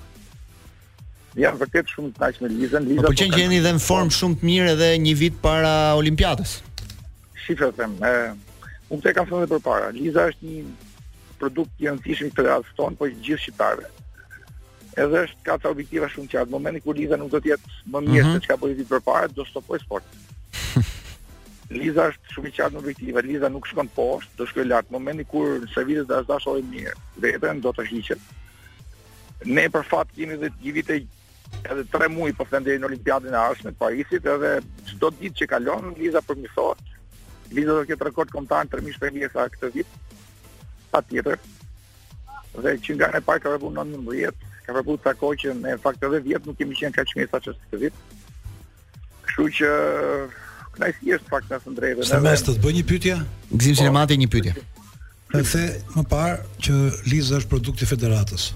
Dhe 1.35 1.43
janë 1.45 1.59
vërtet 1.61 1.91
shumë 1.93 2.11
të 2.15 2.23
nashme 2.25 2.49
Lizën. 2.55 2.87
Liza 2.89 3.03
po 3.05 3.11
qenë 3.13 3.35
po, 3.35 3.37
që 3.37 3.41
jeni 3.43 3.59
po 3.61 3.67
dhe 3.67 3.73
në 3.75 3.83
formë 3.87 4.15
shumë 4.17 4.37
të 4.41 4.47
mirë 4.49 4.71
edhe 4.75 4.87
një 5.07 5.13
vit 5.21 5.37
para 5.43 5.73
Olimpiatës? 5.99 6.55
Shifre 7.45 7.71
të 7.75 7.81
them, 7.81 7.99
unë 8.89 9.01
të 9.03 9.11
e 9.11 9.15
kam 9.19 9.29
fjallin 9.29 9.45
dhe 9.47 9.55
për 9.55 9.65
para. 9.69 9.91
Liza 9.99 10.25
është 10.33 10.49
një 10.49 11.39
produkt 11.43 11.75
që 11.83 11.87
jenë 11.89 12.03
të 12.07 12.15
këtë 12.21 12.35
dhe 12.39 12.47
rrasë 12.47 12.77
tonë, 12.79 12.99
po 12.99 13.11
gjithë 13.11 13.43
shqiptarëve 13.45 13.91
edhe 15.03 15.21
është 15.25 15.45
ka 15.47 15.55
ca 15.63 15.71
objektiva 15.73 16.09
shumë 16.11 16.29
të 16.31 16.35
qartë. 16.37 16.53
Momentin 16.53 16.83
kur 16.85 16.97
Liza 16.97 17.17
nuk 17.19 17.31
do 17.33 17.39
të 17.41 17.53
jetë 17.53 17.75
më 17.93 18.01
mirë 18.07 18.25
mhm. 18.25 18.33
se 18.35 18.43
çka 18.47 18.57
po 18.59 18.69
i 18.71 18.85
përpara, 18.91 19.29
do 19.35 19.45
stopoj 19.47 19.79
sportin. 19.83 20.25
Liza 21.79 22.07
është 22.11 22.35
shumë 22.35 22.49
i 22.51 22.55
qartë 22.57 22.75
në 22.77 22.81
objektiva. 22.83 23.23
Liza 23.27 23.51
nuk 23.53 23.67
shkon 23.71 23.89
poshtë, 23.95 24.35
do 24.41 24.49
shkoj 24.49 24.67
lart. 24.69 24.91
Momentin 24.93 25.29
kur 25.31 25.61
servitet 25.75 26.09
dhe 26.09 26.19
asdash 26.21 26.49
ojë 26.51 26.65
mirë, 26.71 26.95
vetën 27.25 27.61
do 27.65 27.73
të 27.77 27.87
hiqet. 27.91 28.33
Ne 29.47 29.69
për 29.71 29.87
fat 29.91 30.11
kemi 30.17 30.35
edhe 30.35 30.51
një 30.63 30.75
vit 30.79 30.89
edhe 31.65 31.83
3 31.93 32.09
muaj 32.13 32.35
po 32.37 32.45
them 32.49 32.61
deri 32.65 32.77
në 32.79 32.85
Olimpiadën 32.89 33.33
e 33.33 33.37
ardhshme 33.39 33.71
të 33.73 33.79
Parisit, 33.81 34.27
edhe 34.35 34.49
çdo 34.89 35.09
ditë 35.21 35.39
që 35.41 35.47
kalon 35.53 35.93
Liza 35.99 36.21
përmirësohet. 36.27 36.83
Liza 37.57 37.71
do 37.73 37.79
të 37.85 37.93
ketë 37.93 38.05
rekord 38.09 38.29
kombëtar 38.35 38.67
3000 38.69 39.17
mesa 39.17 39.47
këtë 39.53 39.71
vit. 39.77 39.95
Patjetër, 40.93 41.39
dhe 42.65 42.75
që 42.85 42.95
nga 42.99 43.09
e 43.17 43.23
parë 43.25 43.41
ka 43.47 43.53
vepunon 43.55 43.89
në 43.95 44.03
19, 44.05 44.48
kam 44.69 44.77
vërbu 44.77 44.95
të 44.99 45.07
takoj 45.07 45.37
që 45.41 45.53
në 45.57 45.75
fakt 45.83 46.03
edhe 46.05 46.19
vjetë 46.27 46.49
nuk 46.49 46.57
kemi 46.59 46.77
qenë 46.77 46.95
ka 46.95 47.05
qëmi 47.09 47.25
e 47.25 47.29
sa 47.29 47.41
qështë 47.41 47.71
të 47.71 47.79
vitë. 47.83 48.03
Kështu 49.25 49.45
që 49.59 49.71
kënaj 50.75 50.91
si 50.97 51.09
jeshtë 51.09 51.31
fakt 51.31 51.49
në 51.51 51.59
së 51.63 51.73
ndrejve. 51.73 52.07
Së 52.09 52.19
mes 52.25 52.43
të 52.45 52.55
të 52.55 52.65
bëj 52.65 52.73
një 52.77 52.83
pytja? 52.91 53.15
Gzim 53.53 53.79
që 53.79 53.87
po, 53.89 54.03
një 54.23 54.29
pytja. 54.37 54.53
the 55.31 55.81
më 55.95 56.03
parë 56.09 56.45
që 56.61 56.73
Liza 57.09 57.39
është 57.39 57.49
produkti 57.51 57.85
federatës. 57.85 58.53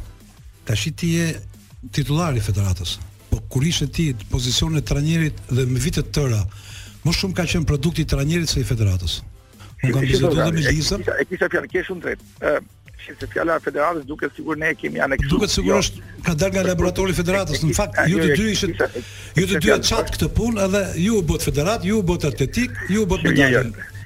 Ka 0.66 0.76
shi 0.76 0.92
ti 0.92 1.10
je 1.18 1.28
titulari 1.92 2.40
federatës. 2.40 2.98
Po 3.30 3.42
kur 3.50 3.64
ishe 3.64 3.88
ti 3.88 4.14
pozicionet 4.30 4.86
të 4.86 4.94
ranjerit 4.96 5.36
dhe 5.50 5.66
më 5.66 5.80
vitet 5.82 6.14
tëra, 6.16 6.42
më 7.04 7.12
shumë 7.12 7.36
ka 7.38 7.44
qenë 7.52 7.66
produkti 7.70 8.06
të 8.06 8.16
ranjerit 8.22 8.50
se 8.50 8.60
i 8.62 8.64
federatës. 8.64 9.22
Nuk 9.84 9.94
kam 9.94 10.02
bizetu 10.02 10.36
dhe 10.36 10.52
me 10.54 10.62
Liza. 10.70 10.98
E 11.22 11.26
kisha 11.26 11.50
fjarë, 11.52 11.68
kje 11.72 11.84
shumë 11.84 12.16
Shqipë 13.04 13.20
se 13.20 13.30
fjala 13.34 13.56
e 13.60 13.64
federatës 13.64 14.06
duke 14.08 14.30
sigur 14.34 14.58
ne 14.60 14.72
kemi 14.80 15.02
aneksu. 15.04 15.28
Duke 15.34 15.48
sigur 15.52 15.74
jo. 15.76 15.80
është 15.84 16.02
ka 16.26 16.34
dal 16.42 16.54
nga 16.56 16.62
laboratori 16.68 17.14
federatës, 17.18 17.64
në 17.68 17.76
fakt 17.78 17.98
ju 18.10 18.20
të 18.20 18.36
dy 18.40 18.46
ishit 18.54 18.84
ju 19.42 19.48
të 19.50 19.60
dy 19.66 19.72
e 19.74 19.78
çat 19.90 20.12
këtë 20.14 20.30
punë 20.38 20.64
edhe 20.68 20.84
ju 21.04 21.18
u 21.20 21.26
bë 21.32 21.40
federat, 21.44 21.88
ju 21.90 21.98
u 22.00 22.06
bë 22.08 22.16
atletik, 22.32 22.78
ju 22.94 23.04
u 23.04 23.08
bë 23.12 23.18
medalje. 23.26 23.64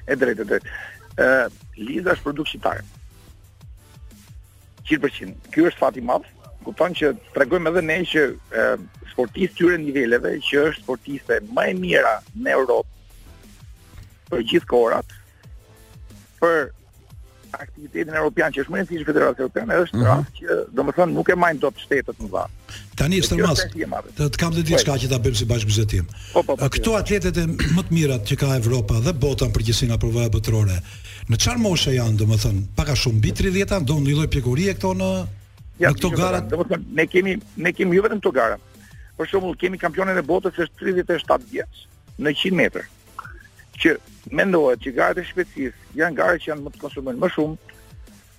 E 0.09 0.17
drejtë, 0.17 0.47
e 0.47 0.49
drejtë. 0.51 0.73
Ë 1.21 1.29
Liza 1.77 2.15
është 2.15 2.25
produkt 2.25 2.49
shqiptar. 2.53 2.81
100%. 4.85 5.35
Ky 5.53 5.67
është 5.69 5.81
fati 5.83 6.01
i 6.01 6.05
madh. 6.07 6.25
Kupton 6.65 6.95
që 6.97 7.11
tregojmë 7.35 7.69
edhe 7.69 7.83
ne 7.85 7.99
që 8.13 8.23
e, 8.61 8.65
sportist 9.11 9.59
tyre 9.59 9.77
niveleve 9.83 10.33
që 10.47 10.63
është 10.71 10.81
sportiste 10.87 11.37
më 11.55 11.67
e 11.73 11.77
mira 11.77 12.15
në 12.43 12.55
Europë 12.55 13.61
për 14.31 14.47
gjithë 14.49 14.71
kohrat 14.73 15.13
për 16.41 16.65
aktivitetin 17.55 18.13
europian 18.15 18.51
që 18.51 18.63
është 18.63 18.73
më 18.73 18.77
i 18.77 18.81
rëndësishëm 18.81 19.07
këtë 19.07 19.21
rast 19.23 19.39
është 19.43 19.61
mm 19.61 19.69
-hmm. 19.69 20.03
rast 20.05 20.31
që 20.41 20.57
domethënë 20.77 21.13
nuk 21.17 21.29
e 21.29 21.35
majn 21.35 21.59
dot 21.59 21.79
shtetet 21.83 22.19
më 22.21 22.29
vonë. 22.29 22.51
Tani 22.95 23.21
është 23.21 23.37
mas. 23.41 23.65
Të 24.17 24.37
kam 24.39 24.51
të 24.53 24.63
diçka 24.67 24.91
po, 24.91 24.97
po, 24.97 25.01
që 25.03 25.07
ta 25.11 25.19
bëjmë 25.23 25.37
si 25.41 25.45
bashkëbizetim. 25.51 26.05
Po, 26.33 26.43
këto 26.73 26.95
atletet 26.97 27.37
e 27.37 27.45
më 27.75 27.81
të 27.87 27.91
mirat 27.93 28.21
që 28.29 28.35
ka 28.39 28.55
Evropa 28.57 28.99
dhe 29.05 29.13
bota 29.13 29.45
në 29.45 29.53
përgjithësi 29.57 29.87
nga 29.89 29.97
provat 29.97 30.31
botërore. 30.31 30.77
Në 31.29 31.35
çfarë 31.37 31.61
moshë 31.67 31.91
janë 31.95 32.17
domethënë? 32.19 32.61
Pak 32.75 32.89
a 32.89 32.95
shumë 32.95 33.17
mbi 33.21 33.31
30 33.31 33.85
do 33.89 33.95
një 33.95 34.15
lloj 34.17 34.27
pjekurie 34.27 34.73
këto 34.73 34.93
në 34.93 35.09
ja, 35.79 35.89
në 35.89 35.95
këto 35.95 36.11
jo, 36.11 36.17
gara. 36.17 36.39
Domethënë 36.39 36.83
ne 36.95 37.07
kemi 37.07 37.35
ne 37.57 37.71
kemi 37.73 37.95
jo 37.95 38.03
vetëm 38.07 38.19
këto 38.21 38.31
gara. 38.31 38.57
Për 39.17 39.25
shembull 39.29 39.55
kemi 39.57 39.77
kampionen 39.77 40.17
e 40.17 40.21
botës 40.21 40.53
që 40.57 40.61
është 40.65 40.75
37 41.05 41.51
vjeç 41.51 41.87
në 42.19 42.29
100 42.29 42.51
metër 42.55 42.85
që 43.77 43.95
mendohet 44.35 44.81
që 44.83 44.93
garët 44.97 45.21
e 45.21 45.25
shpejtësis 45.27 45.97
janë 45.97 46.17
garët 46.17 46.43
që 46.43 46.51
janë 46.51 46.65
më 46.67 46.73
të 46.75 46.81
konsumën 46.81 47.19
më 47.21 47.29
shumë 47.35 47.75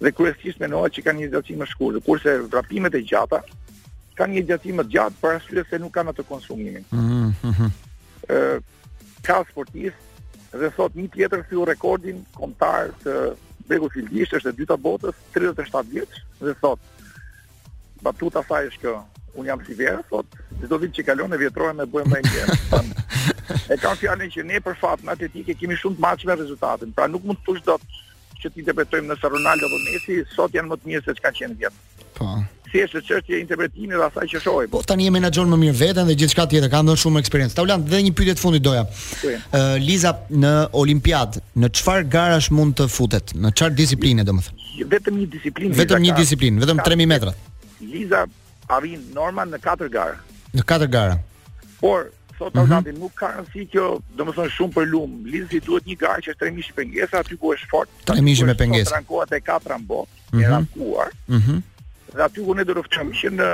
dhe 0.05 0.13
kërësisht 0.19 0.61
mendohet 0.63 0.95
që 0.97 1.05
kanë 1.07 1.21
një 1.25 1.31
zelëci 1.33 1.57
më 1.59 1.69
shkurë, 1.73 2.03
kurse 2.07 2.35
vrapimet 2.53 2.95
e 2.95 3.01
gjata 3.07 3.41
kanë 4.19 4.35
një 4.37 4.45
zelëci 4.49 4.75
më 4.79 4.87
gjatë 4.93 5.21
për 5.23 5.39
asyre 5.39 5.65
se 5.71 5.79
nuk 5.83 5.95
kanë 5.95 6.13
atë 6.13 6.27
konsumimin. 6.29 6.87
Mhm, 6.91 8.63
ka 9.29 9.41
sportis 9.47 9.95
dhe 10.55 10.71
thot 10.77 10.95
një 10.99 11.09
tjetër 11.15 11.45
si 11.49 11.55
u 11.55 11.65
rekordin 11.69 12.23
komtar 12.39 12.91
të 13.03 13.17
Begu 13.69 13.89
Fildisht 13.93 14.33
është 14.39 14.49
e 14.55 14.59
dyta 14.63 14.77
botës, 14.81 15.13
37 15.35 15.91
vjetës 15.93 16.23
dhe 16.41 16.55
thot 16.63 16.79
batuta 18.03 18.41
saj 18.49 18.71
është 18.71 18.81
kjo, 18.85 18.95
un 19.39 19.45
jam 19.49 19.61
si 19.67 19.75
vera 19.81 20.01
sot 20.13 20.29
çdo 20.63 20.79
vit 20.83 20.93
që 20.99 21.05
kalon 21.09 21.33
e 21.33 21.39
vjetrohem 21.43 21.79
me 21.81 21.87
bujë 21.93 22.11
më 22.11 22.21
e 22.27 22.45
e 23.73 23.79
ka 23.83 23.95
fjalën 24.01 24.31
që 24.35 24.45
ne 24.51 24.61
për 24.67 24.77
fat 24.83 25.05
në 25.07 25.15
atletik 25.15 25.51
kemi 25.61 25.77
shumë 25.79 25.99
të 26.01 26.05
matshme 26.07 26.39
rezultatin 26.43 26.93
pra 26.97 27.07
nuk 27.13 27.25
mund 27.25 27.41
të 27.41 27.47
thosh 27.51 27.65
dot 27.71 27.89
që 28.43 28.53
ti 28.53 28.63
interpretojmë 28.65 29.09
në 29.13 29.19
Ronaldo 29.37 29.67
apo 29.69 29.81
Messi 29.87 30.19
sot 30.35 30.55
janë 30.59 30.71
më 30.75 30.79
të 30.83 30.91
mirë 30.93 31.05
se 31.09 31.17
çka 31.21 31.33
kanë 31.39 31.59
vjet 31.63 32.07
po 32.19 32.33
si 32.69 32.83
është 32.85 33.01
çështja 33.09 33.37
e 33.37 33.39
interpretimit 33.43 33.97
dhe 33.97 34.07
asaj 34.11 34.29
që 34.35 34.41
shohim 34.45 34.73
po 34.75 34.83
tani 34.93 35.07
jemi 35.09 35.23
na 35.25 35.31
xhon 35.35 35.53
më 35.55 35.61
mirë 35.65 35.79
veten 35.85 36.11
dhe 36.11 36.17
gjithçka 36.23 36.49
tjetër 36.53 36.73
kanë 36.75 36.91
dhënë 36.93 37.03
shumë 37.05 37.23
eksperiencë 37.25 37.57
taulant 37.61 37.87
dhe 37.93 38.03
një 38.09 38.13
pyetje 38.19 38.35
të 38.41 38.45
fundit 38.45 38.67
doja 38.69 38.85
uh, 38.91 39.79
liza 39.89 40.13
në 40.45 40.53
olimpiad 40.83 41.39
në 41.63 41.73
çfarë 41.79 42.11
garash 42.17 42.51
mund 42.59 42.77
të 42.83 42.91
futet 42.99 43.33
në 43.39 43.55
çfarë 43.59 43.79
disipline 43.85 44.27
domethënë 44.29 44.93
vetëm 44.99 45.23
një 45.23 45.31
disiplinë 45.39 45.79
vetëm 45.81 46.05
një 46.09 46.19
disiplinë 46.23 46.67
vetëm 46.67 46.85
3000 46.91 47.11
metra 47.15 47.33
Liza 47.79 48.27
a 48.69 48.79
vin 48.85 49.01
norma 49.17 49.45
në 49.49 49.61
katër 49.65 49.91
gara. 49.93 50.19
Në 50.55 50.65
katër 50.69 50.91
gara. 50.93 51.17
Por 51.81 52.09
sot 52.39 52.55
mm 52.55 52.59
-hmm. 52.59 52.61
Alkanti 52.61 52.93
nuk 52.99 53.15
ka 53.15 53.29
rësi 53.39 53.67
kjo, 53.73 53.87
domethënë 54.17 54.55
shumë 54.57 54.73
për 54.77 54.87
lum. 54.93 55.13
Lizi 55.33 55.61
duhet 55.67 55.87
një 55.87 55.97
garë 56.03 56.21
që 56.25 56.29
është 56.35 56.47
3000 56.47 56.69
shpengesa 56.69 57.19
aty 57.23 57.37
ku 57.41 57.55
është 57.55 57.69
fort. 57.73 57.89
3000 58.11 58.45
me 58.51 58.55
pengesa. 58.55 58.91
Trankoa 58.91 59.25
e 59.39 59.41
katra 59.41 59.77
mbo, 59.83 60.01
mm 60.03 60.09
-hmm. 60.31 60.45
era 60.45 60.59
kuar. 60.75 61.09
Mm 61.29 61.41
-hmm. 61.47 61.59
Dhe 62.17 62.23
aty 62.27 62.39
ku 62.47 62.55
ne 62.55 62.65
do 62.65 62.73
rrofçam 62.73 63.09
që 63.21 63.29
në 63.39 63.49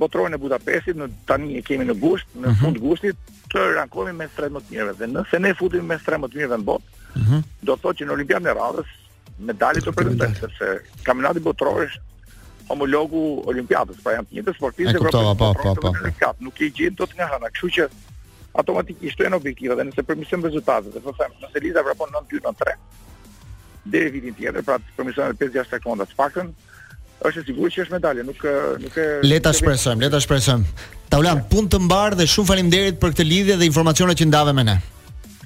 botrorën 0.00 0.34
e 0.34 0.38
Budapestit, 0.44 0.96
në 0.96 1.06
tani 1.28 1.56
e 1.58 1.62
kemi 1.68 1.84
në 1.84 1.94
gusht, 2.04 2.26
në 2.42 2.46
mm 2.46 2.50
-hmm. 2.50 2.60
fund 2.62 2.76
gushtit, 2.84 3.16
të 3.52 3.60
rankohemi 3.78 4.18
me 4.18 4.26
13 4.38 4.70
mijëra 4.70 4.92
dhe 5.00 5.06
nëse 5.14 5.36
ne 5.44 5.50
futim 5.58 5.84
me 5.90 5.96
13 6.06 6.28
mijëra 6.34 6.56
në 6.58 6.66
botë, 6.70 6.88
mm 7.18 7.22
-hmm. 7.28 7.40
do 7.66 7.72
të 7.74 7.80
thotë 7.82 7.98
që 7.98 8.04
në 8.06 8.12
Olimpiadën 8.16 8.50
e 8.50 8.54
radhës 8.60 8.90
medalit 9.48 9.84
të 9.86 9.90
përgëtësë, 9.96 10.46
se 10.58 10.68
kamenati 11.06 11.40
botrojës 11.48 11.92
homologu 12.70 13.42
olimpiadës, 13.50 13.98
pra 14.02 14.14
janë 14.16 14.30
të 14.30 14.38
njëjtë 14.38 14.54
sportistë 14.56 14.98
evropianë. 15.00 15.34
Po, 15.40 15.50
po, 15.60 15.74
po, 15.82 15.92
po, 15.92 15.92
po. 15.92 16.34
Nuk 16.46 16.60
i 16.64 16.70
gjen 16.78 16.96
dot 16.98 17.12
nga 17.18 17.28
hana, 17.34 17.50
kështu 17.52 17.70
që 17.78 17.88
automatikisht 18.60 19.20
janë 19.24 19.38
objektiva 19.40 19.76
dhe 19.78 19.88
nëse 19.88 20.04
përmirësojmë 20.08 20.46
rezultatet, 20.48 20.94
do 20.94 21.02
po 21.04 21.12
të 21.14 21.24
them, 21.24 21.34
nëse 21.42 21.64
Liza 21.64 21.82
vrapon 21.84 22.14
9 22.14 22.30
2 22.32 22.44
në 22.48 22.54
3 22.64 22.78
deri 23.94 24.14
vitin 24.22 24.36
tjetër, 24.38 24.64
pra 24.64 24.78
të 24.80 24.96
përmirësojmë 24.96 25.36
edhe 25.36 25.48
5-6 25.60 25.74
sekonda, 25.74 26.06
të 26.08 26.16
paktën 26.22 26.54
është 27.24 27.42
e 27.42 27.44
sigurt 27.50 27.74
që 27.76 27.84
është 27.84 27.94
medalje, 27.98 28.24
nuk 28.30 28.46
nuk 28.86 28.98
e 29.02 29.06
Le 29.26 29.40
ta 29.44 29.52
shpresojmë, 29.56 30.02
le 30.06 30.10
ta 30.14 30.20
shpresojmë. 30.22 30.72
Taulan, 31.14 31.44
punë 31.52 31.70
të 31.74 31.82
mbar 31.86 32.16
dhe 32.20 32.26
shumë 32.30 32.48
faleminderit 32.52 32.98
për 33.02 33.14
këtë 33.16 33.28
lidhje 33.28 33.58
dhe 33.60 33.68
informacionet 33.68 34.20
që 34.22 34.28
ndave 34.30 34.52
me 34.56 34.66
ne. 34.70 34.78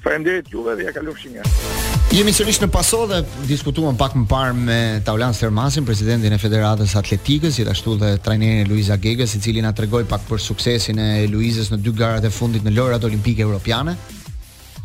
Faleminderit 0.05 0.49
juve 0.55 0.75
dhe 0.79 0.87
ja 0.89 0.95
kalofshi 0.97 1.31
mirë. 1.37 1.87
Jemi 2.09 2.31
sërish 2.33 2.57
në 2.63 2.67
paso 2.73 3.03
dhe 3.05 3.19
diskutuam 3.45 3.93
pak 3.97 4.15
më 4.17 4.23
parë 4.31 4.53
me 4.57 4.77
Taulan 5.05 5.35
Sermasin, 5.37 5.85
presidentin 5.85 6.33
e 6.33 6.39
Federatës 6.41 6.95
Atletikës, 6.97 7.59
i 7.61 7.65
tashtu 7.67 7.93
dhe 8.01 8.15
trajnerin 8.25 8.65
Luisa 8.67 8.95
Gegës, 8.97 9.35
i 9.37 9.41
cili 9.43 9.61
nga 9.61 9.69
të 9.77 9.83
regoj 9.85 10.01
pak 10.09 10.23
për 10.25 10.41
suksesin 10.41 10.97
e 10.97 11.27
Luizës 11.29 11.69
në 11.69 11.77
dy 11.85 11.93
garat 11.99 12.25
e 12.25 12.31
fundit 12.33 12.65
në 12.65 12.73
lorat 12.79 13.05
olimpike 13.05 13.45
europiane, 13.45 13.93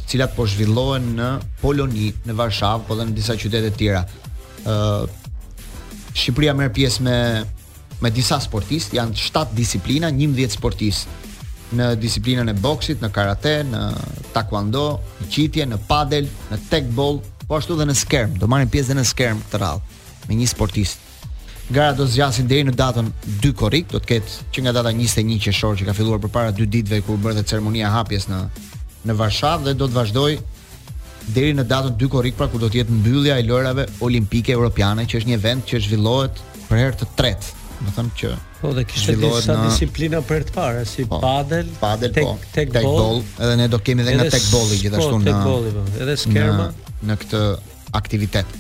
cilat 0.05 0.37
po 0.37 0.45
zhvillohen 0.53 1.09
në 1.17 1.31
Poloni, 1.63 2.11
në 2.29 2.37
Varshavë, 2.43 2.85
po 2.91 2.99
dhe 3.01 3.09
në 3.09 3.17
disa 3.17 3.39
qytetet 3.41 3.81
tjera. 3.81 4.05
Uh, 4.69 5.09
Shqipëria 6.13 6.53
merë 6.61 6.77
pjesë 6.77 7.09
me, 7.09 7.19
me 8.05 8.13
disa 8.21 8.37
sportistë, 8.45 9.01
janë 9.01 9.17
7 9.25 9.57
disiplina, 9.57 10.13
11 10.13 10.59
sportistë 10.61 11.24
në 11.75 11.91
disiplinën 12.01 12.49
e 12.49 12.55
boksit, 12.59 13.03
në 13.03 13.11
karate, 13.15 13.55
në 13.69 13.81
taekwondo, 14.35 14.85
në 15.23 15.29
qitje, 15.35 15.67
në 15.71 15.79
padel, 15.89 16.29
në 16.53 16.61
tekball, 16.71 17.19
po 17.49 17.59
ashtu 17.59 17.77
dhe 17.79 17.87
në 17.91 17.97
skerm. 17.99 18.37
Do 18.41 18.49
marrin 18.51 18.71
pjesë 18.73 18.93
dhe 18.95 18.99
në 19.01 19.07
skerm 19.11 19.43
të 19.53 19.61
radhë 19.63 20.31
me 20.31 20.39
një 20.39 20.49
sportist. 20.55 21.03
Gara 21.73 21.95
do 21.97 22.05
zgjasin 22.09 22.49
deri 22.49 22.65
në 22.69 22.75
datën 22.77 23.07
2 23.41 23.53
korrik, 23.57 23.89
do 23.93 23.99
të 24.01 24.09
ketë 24.11 24.39
që 24.55 24.65
nga 24.65 24.73
data 24.79 24.93
21 24.93 25.39
qershor 25.47 25.79
që 25.81 25.87
ka 25.89 25.95
filluar 25.97 26.21
përpara 26.21 26.53
2 26.57 26.67
ditëve 26.77 27.01
kur 27.07 27.21
bërtë 27.25 27.47
ceremonia 27.55 27.93
hapjes 27.93 28.29
në 28.29 28.43
në 29.09 29.17
Varshavë 29.19 29.67
dhe 29.67 29.75
do 29.81 29.85
të 29.89 29.97
vazhdojë 29.97 30.39
deri 31.37 31.53
në 31.57 31.65
datën 31.69 31.97
2 32.01 32.09
korrik, 32.13 32.37
pra 32.37 32.47
kur 32.53 32.61
do 32.61 32.69
të 32.73 32.83
jetë 32.83 32.95
mbyllja 33.01 33.37
e 33.41 33.45
lojrave 33.49 33.85
olimpike 34.05 34.53
europiane, 34.57 35.05
që 35.09 35.21
është 35.21 35.29
një 35.33 35.39
event 35.41 35.69
që 35.71 35.83
zhvillohet 35.89 36.41
për 36.71 36.81
herë 36.83 36.99
të 37.03 37.11
tretë, 37.19 37.53
do 37.85 37.93
të 37.97 38.09
që 38.23 38.33
Po 38.65 38.73
dhe 38.73 38.85
kishte 38.89 39.13
disa 39.21 39.53
në... 39.53 39.69
disiplina 39.69 40.23
për 40.25 40.47
të 40.49 40.55
parë, 40.57 40.83
si 40.89 41.05
po, 41.09 41.19
padel, 41.21 41.69
padel 41.83 42.15
tek 42.17 42.25
po, 42.25 42.35
tek, 42.55 42.71
tek 42.73 42.89
edhe 43.45 43.55
ne 43.61 43.67
do 43.69 43.79
kemi 43.85 44.01
edhe, 44.07 44.15
edhe 44.15 44.25
nga 44.25 44.33
tek 44.33 44.45
bolli 44.55 44.79
gjithashtu 44.81 45.19
po, 45.19 45.21
tek 45.21 45.35
në 45.37 45.45
bolli, 45.49 45.73
po, 45.75 45.85
edhe 46.01 46.15
skerma 46.23 46.69
në, 46.71 46.93
në 47.11 47.17
këtë 47.25 47.41
aktivitet. 48.01 48.57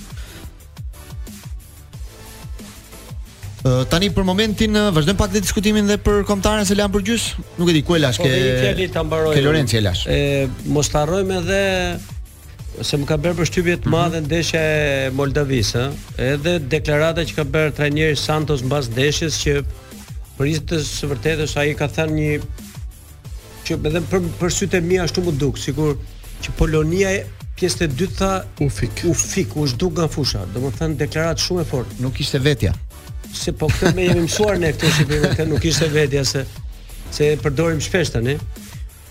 Uh, 3.65 3.81
tani 3.89 4.11
për 4.13 4.27
momentin 4.29 4.77
uh, 4.77 4.91
vazhdojmë 4.93 5.17
pak 5.23 5.33
dhe 5.33 5.41
diskutimin 5.41 5.89
dhe 5.89 5.97
për 6.05 6.21
komtarën 6.29 6.69
se 6.69 6.77
lan 6.77 6.93
për 6.93 7.07
gjys. 7.09 7.31
Nuk 7.57 7.71
e 7.73 7.79
di 7.79 7.81
ku 7.89 7.97
e 7.97 8.03
lash 8.05 8.21
po, 8.21 8.29
ke. 8.29 8.75
Po 9.09 9.21
i 9.33 9.39
Ke 9.39 9.45
Lorenzi 9.47 9.79
e 9.81 9.83
lash. 9.87 10.03
E 10.13 10.19
mos 10.69 10.93
harrojmë 10.93 11.39
edhe 11.39 11.63
se 12.85 13.01
më 13.01 13.09
ka 13.09 13.17
bërë 13.25 13.39
përshtypje 13.41 13.79
të 13.87 13.89
mhm. 13.89 13.95
madhe 13.97 14.21
mm 14.21 14.21
-hmm. 14.21 14.29
ndeshja 14.29 14.61
e 14.61 15.09
Moldavisa, 15.17 15.87
Edhe 16.29 16.59
deklarata 16.75 17.25
që 17.25 17.35
ka 17.41 17.49
bërë 17.57 17.73
trajneri 17.81 18.21
Santos 18.27 18.61
mbas 18.69 18.91
ndeshjes 18.93 19.41
që 19.45 19.57
Për 20.39 20.49
ishte 20.51 20.66
të 20.72 20.78
së 20.87 21.09
vërtetës 21.12 21.53
ai 21.62 21.68
ka 21.78 21.87
thënë 21.91 22.14
një 22.18 22.30
që 23.66 23.76
për 24.11 24.24
për 24.41 24.53
sytë 24.55 24.80
mia 24.85 25.05
ashtu 25.05 25.22
më 25.28 25.35
duk, 25.41 25.61
sikur 25.62 25.95
që 26.45 26.55
Polonia 26.59 27.12
e 27.14 27.20
pjesët 27.55 27.85
e 27.87 27.89
dytë 28.03 28.16
tha 28.18 28.30
u 28.61 28.68
fik. 28.78 29.05
U 29.09 29.14
fik, 29.16 29.55
u 29.62 29.66
zhduk 29.70 29.95
nga 30.01 30.09
fusha. 30.11 30.43
thënë 30.57 30.99
deklarat 31.05 31.39
shumë 31.45 31.62
e 31.62 31.68
fortë. 31.70 32.01
Nuk 32.03 32.18
ishte 32.24 32.41
vetja. 32.43 32.74
Se 33.35 33.55
po 33.59 33.68
këtë 33.70 33.95
me 33.97 34.09
jemi 34.09 34.26
mësuar 34.26 34.59
ne 34.62 34.72
këtu 34.74 34.91
si 34.97 35.07
bëjmë 35.12 35.47
nuk 35.53 35.64
ishte 35.70 35.89
vetja 35.95 36.24
se 36.35 36.45
se 37.14 37.30
e 37.35 37.39
përdorim 37.45 37.80
shpesh 37.85 38.11
tani. 38.11 38.39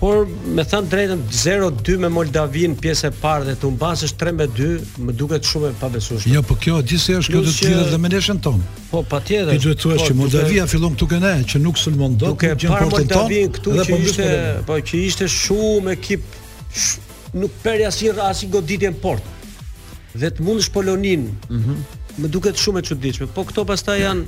Por 0.04 0.26
me 0.52 0.66
thënë 0.68 0.90
drejtën 0.92 1.20
0-2 1.32 1.94
me 2.04 2.10
Moldavin 2.12 2.74
pjesë 2.76 3.06
e 3.08 3.12
parë 3.22 3.46
dhe 3.48 3.54
të 3.62 3.68
humbasësh 3.70 4.12
3-2, 4.20 4.66
më 5.08 5.14
duket 5.16 5.48
shumë 5.48 5.70
e 5.70 5.76
pabesueshme. 5.80 6.32
Jo, 6.34 6.42
po 6.44 6.58
kjo 6.60 6.82
gjithsesi 6.84 7.16
është 7.22 7.32
jo, 7.32 7.36
kjo 7.40 7.44
do 7.48 7.54
të 7.54 7.70
thotë 7.70 7.94
dhe 7.94 8.00
me 8.04 8.12
neshën 8.12 8.42
tonë. 8.48 8.66
Po, 8.90 9.00
patjetër. 9.14 9.54
Ti 9.54 9.62
duhet 9.64 9.80
thua 9.86 9.96
po, 10.02 10.10
që 10.10 10.18
Moldavia 10.20 10.66
fillon 10.74 10.98
këtu 10.98 11.08
këne, 11.14 11.32
që 11.54 11.62
nuk 11.64 11.80
sulmon 11.80 12.18
dot, 12.20 12.36
që 12.36 12.52
gjen 12.66 12.76
portën 12.82 13.10
tonë. 13.14 13.46
këtu 13.56 13.78
po 13.80 13.88
që 13.88 14.02
ishte, 14.10 14.28
po 14.68 14.78
që 14.92 15.02
ishte 15.08 15.30
shumë 15.38 15.96
ekip 15.96 16.28
nuk 17.46 17.56
perja 17.64 17.94
si 18.00 18.12
rasi 18.20 18.52
goditje 18.58 18.92
në 18.92 19.00
portë. 19.06 19.56
Dhe 20.20 20.34
të 20.36 20.44
mundësh 20.50 20.72
Polonin. 20.76 21.30
Mhm. 21.48 21.80
më 22.20 22.28
duket 22.36 22.60
shumë 22.62 22.78
e 22.78 22.82
çuditshme. 22.90 23.26
Po 23.34 23.42
këto 23.50 23.64
pastaj 23.72 23.98
janë 24.04 24.28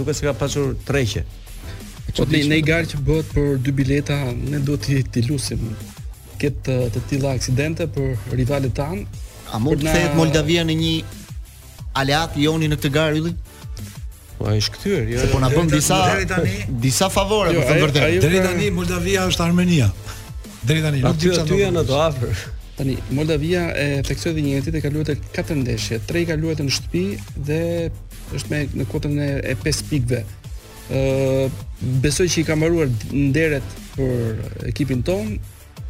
duket 0.01 0.17
se 0.19 0.27
ka 0.29 0.35
pasur 0.43 0.67
treqe. 0.91 1.23
Po 2.17 2.27
ti 2.33 2.43
në 2.53 2.59
garë 2.69 2.89
që 2.93 3.01
bëhet 3.09 3.33
për 3.39 3.49
dy 3.67 3.75
bileta, 3.81 4.19
ne 4.53 4.61
duhet 4.69 4.85
t'i 4.87 4.99
t'i 5.13 5.25
lusim 5.31 5.65
të 6.43 7.01
tilla 7.11 7.33
aksidente 7.39 7.89
për 7.95 8.35
rivalet 8.41 8.75
tan. 8.81 9.01
A 9.55 9.59
mund 9.63 9.81
të 9.83 9.95
thehet 9.95 10.15
Moldavia 10.21 10.63
në 10.69 10.75
një 10.83 10.95
aleat 12.03 12.37
joni 12.43 12.69
në 12.71 12.77
këtë 12.79 12.91
garë 12.99 13.17
yllit? 13.23 13.47
Po 14.39 14.47
ai 14.53 14.61
është 14.63 14.75
kthyer, 14.77 15.09
jo. 15.15 15.25
Po 15.33 15.41
na 15.43 15.49
bën 15.57 15.71
disa 15.73 15.99
disa 16.87 17.09
favore, 17.15 17.57
më 17.59 17.65
thënë 17.71 17.83
vërtet. 17.89 18.19
Deri 18.27 18.45
tani 18.47 18.69
Moldavia 18.79 19.25
është 19.33 19.45
Armenia. 19.49 19.91
Deri 20.71 20.85
tani 20.87 21.03
nuk 21.07 21.17
di 21.19 21.33
çfarë. 21.35 21.49
Aty 21.49 21.61
janë 21.65 21.83
ato 21.83 21.99
afër. 22.05 22.45
Tani 22.79 22.97
Moldavia 23.11 23.73
e 23.75 24.03
theksoi 24.07 24.33
dhe 24.37 24.43
një 24.45 24.51
njëjtë 24.55 24.77
e 24.79 24.83
ka 24.85 24.91
luajtur 24.95 25.17
katër 25.35 25.57
ndeshje, 25.65 25.97
tre 26.07 26.21
i 26.23 26.29
ka 26.29 26.37
luajtur 26.39 26.69
në 26.69 26.75
shtëpi 26.77 27.01
dhe 27.49 27.57
është 28.39 28.53
me 28.53 28.61
në 28.79 28.87
kuotën 28.91 29.17
e 29.25 29.55
5 29.59 29.81
pikëve. 29.91 30.21
ë 30.93 31.49
besoj 32.05 32.29
që 32.33 32.41
i 32.41 32.45
ka 32.49 32.55
mbaruar 32.57 32.89
nderet 33.13 33.67
për 33.97 34.43
ekipin 34.71 35.03
ton, 35.05 35.35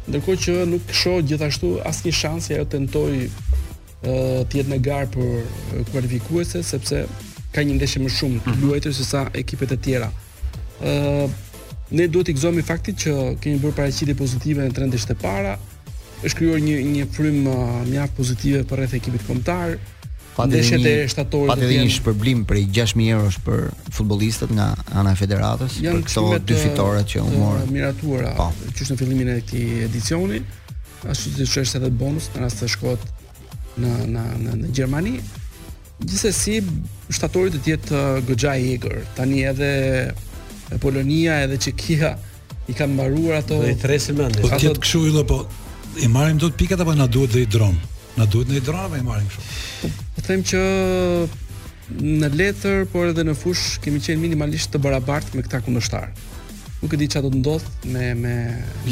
ndërkohë 0.09 0.41
që 0.43 0.55
nuk 0.71 0.89
shoh 1.01 1.21
gjithashtu 1.29 1.75
asnjë 1.87 2.11
shans 2.19 2.49
që 2.49 2.55
ajo 2.57 2.65
tentoi 2.73 3.21
ë 3.29 4.47
të 4.49 4.57
jetë 4.57 4.69
në 4.73 4.81
gar 4.89 5.05
për 5.13 5.85
kualifikuese 5.93 6.63
sepse 6.73 7.05
ka 7.53 7.61
një 7.61 7.77
ndeshje 7.77 8.01
më 8.01 8.09
shumë 8.17 8.41
të 8.41 8.49
mhm. 8.55 8.65
luajtur 8.65 8.93
se 8.97 9.05
sa 9.13 9.27
ekipet 9.43 9.77
e 9.77 9.77
tjera. 9.85 10.09
ë 10.81 10.93
Ne 11.97 12.03
duhet 12.05 12.27
të 12.29 12.33
gëzohemi 12.37 12.61
faktit 12.61 12.99
që 13.01 13.11
kemi 13.41 13.57
bërë 13.63 13.73
paraqitje 13.77 14.13
pozitive 14.13 14.61
në 14.61 14.75
trendin 14.77 15.05
e 15.09 15.13
para, 15.17 15.55
është 16.23 16.35
krijuar 16.35 16.59
një 16.63 16.79
një 16.89 17.05
frymë 17.15 17.53
uh, 17.53 17.79
mjaft 17.87 18.17
pozitive 18.19 18.63
për 18.67 18.81
rreth 18.83 18.95
ekipit 18.99 19.25
kombëtar. 19.27 19.77
Ndeshjet 20.39 20.85
e 20.87 20.93
shtatorit 21.11 21.51
patë 21.51 21.65
edhe 21.67 21.81
një 21.83 21.93
shpërblim 21.97 22.45
prej 22.47 22.63
6000 22.67 23.11
euro 23.13 23.31
për 23.43 23.63
futbollistët 23.95 24.53
nga 24.55 24.69
ana 25.01 25.11
e 25.11 25.17
federatës 25.19 25.77
për 25.83 25.99
këto 26.07 26.23
dy 26.47 26.59
fitore 26.61 27.01
që 27.11 27.23
u 27.25 27.33
morën. 27.33 27.65
Miratuara, 27.75 28.31
po. 28.37 28.47
që 28.69 28.85
është 28.85 28.93
në 28.95 28.99
fillimin 29.01 29.31
e 29.33 29.37
këtij 29.41 29.85
edicioni, 29.89 30.39
ashtu 31.11 31.33
siç 31.41 31.57
është 31.65 31.81
edhe 31.81 31.91
bonus 32.03 32.29
në 32.35 32.45
rast 32.45 32.61
të 32.63 32.69
shkohet 32.75 33.05
në 33.83 34.07
në 34.15 34.23
në 34.45 34.55
në 34.61 34.71
Gjermani. 34.79 35.17
Gjithsesi 36.05 36.61
shtatori 37.11 37.51
do 37.51 37.59
të 37.65 37.73
jetë 37.75 37.95
uh, 37.95 38.19
goxha 38.29 38.53
i 38.63 38.69
egër. 38.77 39.01
Tani 39.17 39.43
edhe 39.49 39.71
Polonia 40.79 41.41
edhe 41.43 41.57
Çekia 41.67 42.13
i 42.71 42.75
kanë 42.77 42.95
mbaruar 42.95 43.41
ato. 43.41 43.59
Do 43.59 43.67
i 43.67 43.75
tresim 43.81 44.21
mendjes. 44.23 44.45
Po 44.47 44.55
ti 44.61 44.71
të 44.71 44.85
kshuj 44.85 45.17
apo 45.23 45.43
i 45.97 46.07
marrim 46.09 46.37
dot 46.37 46.55
pikat 46.55 46.79
apo 46.81 46.93
na 46.95 47.07
duhet 47.07 47.31
dhe 47.33 47.41
i 47.43 47.45
dron? 47.47 47.75
Na 48.17 48.25
duhet 48.25 48.49
ne 48.49 48.57
i 48.57 48.61
dron 48.61 48.79
apo 48.85 48.95
i 48.97 49.03
marrim 49.05 49.27
kështu? 49.29 49.89
Po 50.15 50.21
them 50.27 50.43
që 50.45 50.61
në 51.99 52.29
letër 52.37 52.83
por 52.91 53.09
edhe 53.09 53.23
në 53.25 53.33
fush 53.35 53.79
kemi 53.83 54.01
qenë 54.05 54.21
minimalisht 54.21 54.73
të 54.75 54.81
barabart 54.83 55.33
me 55.33 55.41
këta 55.45 55.61
kundërshtar. 55.65 56.11
Nuk 56.79 56.93
e 56.95 56.97
di 57.01 57.07
çfarë 57.11 57.25
do 57.25 57.31
të 57.33 57.39
ndodh 57.41 57.93
me 57.93 58.09
me 58.15 58.33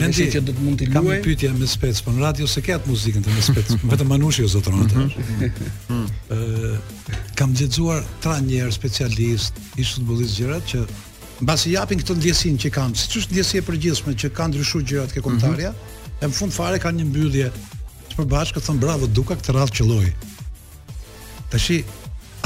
lëndë 0.01 0.25
që 0.33 0.41
do 0.43 0.55
të 0.57 0.63
mund 0.65 0.81
të 0.81 0.87
luajë. 0.89 0.95
Kam 0.95 1.05
një 1.07 1.19
pyetje 1.23 1.51
me 1.61 1.67
spec, 1.71 2.01
po 2.03 2.11
në 2.11 2.23
radio 2.25 2.47
se 2.53 2.63
ka 2.65 2.75
atë 2.81 2.91
muzikën 2.91 3.23
të 3.23 3.35
me 3.35 3.43
spec, 3.45 3.69
vetëm 3.93 4.09
Manushi 4.11 4.43
o 4.43 4.47
Zotronata. 4.51 5.05
Mhm. 5.07 6.73
kam 7.37 7.53
lexuar 7.59 8.01
tra 8.19 8.39
njerëz 8.43 8.75
specialist 8.75 9.61
i 9.77 9.85
futbollistë 9.85 10.39
gjërat 10.41 10.71
që 10.73 10.83
mbasi 11.45 11.75
japin 11.77 12.01
këtë 12.01 12.15
ndjesinë 12.17 12.59
që 12.65 12.71
kanë, 12.75 12.97
siç 12.99 13.19
është 13.21 13.35
ndjesia 13.37 13.61
e 13.61 13.65
përgjithshme 13.69 14.15
që 14.23 14.31
kanë 14.39 14.53
ndryshuar 14.55 14.87
gjërat 14.91 15.13
këto 15.15 15.25
komentarja, 15.27 15.71
mm 15.77 15.96
E 16.17 16.25
në 16.25 16.33
fund 16.33 16.53
fare 16.53 16.79
ka 16.81 16.89
një 16.93 17.05
mbyllje 17.11 17.49
të 18.09 18.15
përbashkët 18.17 18.65
thon 18.65 18.79
bravo 18.81 19.05
Duka 19.09 19.35
këtë 19.37 19.53
radhë 19.53 19.75
qelloi. 19.79 20.07
Tashi 21.53 21.83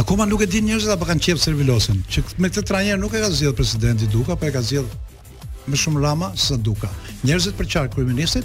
akoma 0.02 0.26
nuk 0.28 0.44
e 0.44 0.48
din 0.52 0.68
njerëzit 0.68 0.92
apo 0.92 1.08
kanë 1.08 1.24
qep 1.28 1.40
servilosin, 1.40 2.02
që 2.12 2.26
me 2.44 2.52
këtë 2.52 2.66
trajner 2.68 3.00
nuk 3.00 3.16
e 3.16 3.22
ka 3.24 3.30
zgjedhur 3.32 3.56
presidenti 3.60 4.10
Duka, 4.12 4.36
po 4.36 4.46
e 4.50 4.56
ka 4.56 4.62
zgjedhur 4.66 5.72
më 5.72 5.80
shumë 5.84 6.04
Rama 6.04 6.34
se 6.36 6.58
Duka. 6.60 6.92
Njerëzit 7.24 7.56
për 7.60 7.72
çark 7.76 7.96
kryeministit 7.96 8.44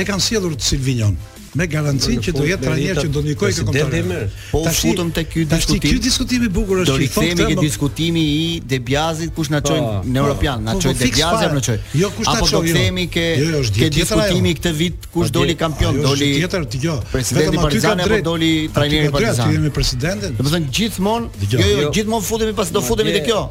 e 0.00 0.06
kanë 0.08 0.40
të 0.48 0.70
Silvinion 0.70 1.18
me 1.56 1.66
garancin 1.66 2.20
që 2.22 2.30
do 2.36 2.42
jetë 2.46 2.62
trajner 2.66 2.98
që 3.02 3.10
do 3.14 3.22
ndikojë 3.24 3.54
këtë 3.58 3.64
kontratë. 3.66 4.18
Po 4.50 4.62
u 4.68 4.72
futëm 4.74 5.10
te 5.14 5.24
ky 5.26 5.44
diskutim. 5.48 5.82
Tash 5.82 5.92
ky 5.92 6.02
diskutim 6.04 6.44
i 6.46 6.50
bukur 6.52 6.82
është. 6.84 6.92
Do 6.92 6.98
i 7.00 7.08
themi 7.14 7.46
ke 7.46 7.56
po- 7.58 7.64
diskutimi 7.64 8.22
i 8.34 8.44
Debiazit 8.72 9.32
kush 9.34 9.50
na 9.52 9.60
po, 9.62 9.68
çojnë 9.70 9.86
po. 9.86 10.02
në 10.06 10.18
European, 10.22 10.64
na 10.68 10.76
çojnë 10.82 10.98
Debiazi 11.02 11.44
apo 11.48 11.54
na 11.58 11.64
çojnë. 11.68 11.86
Jo 12.00 12.10
kush 12.16 12.28
na 12.28 12.34
çojnë. 12.34 12.44
Apo 12.44 12.50
do 12.56 12.60
jo. 12.68 12.74
themi 12.76 13.06
ke 13.10 13.26
jo, 13.26 13.48
jo, 13.50 13.62
ke 13.80 13.88
diskutimi 13.96 14.52
këtë 14.60 14.74
vit 14.82 15.08
kush 15.14 15.30
doli 15.34 15.56
kampion, 15.58 15.98
doli 16.04 16.28
tjetër 16.36 16.68
Presidenti 17.12 17.56
Partizan 17.64 18.00
apo 18.06 18.20
doli 18.32 18.52
trajneri 18.74 19.10
Partizan. 19.14 19.66
Do 19.70 20.46
të 20.46 20.54
thënë 20.54 20.70
gjithmonë, 20.70 21.28
jo 21.50 21.90
gjithmonë 21.94 22.24
futemi 22.26 22.54
pas 22.54 22.70
do 22.70 22.80
futemi 22.84 23.12
te 23.18 23.24
kjo. 23.26 23.48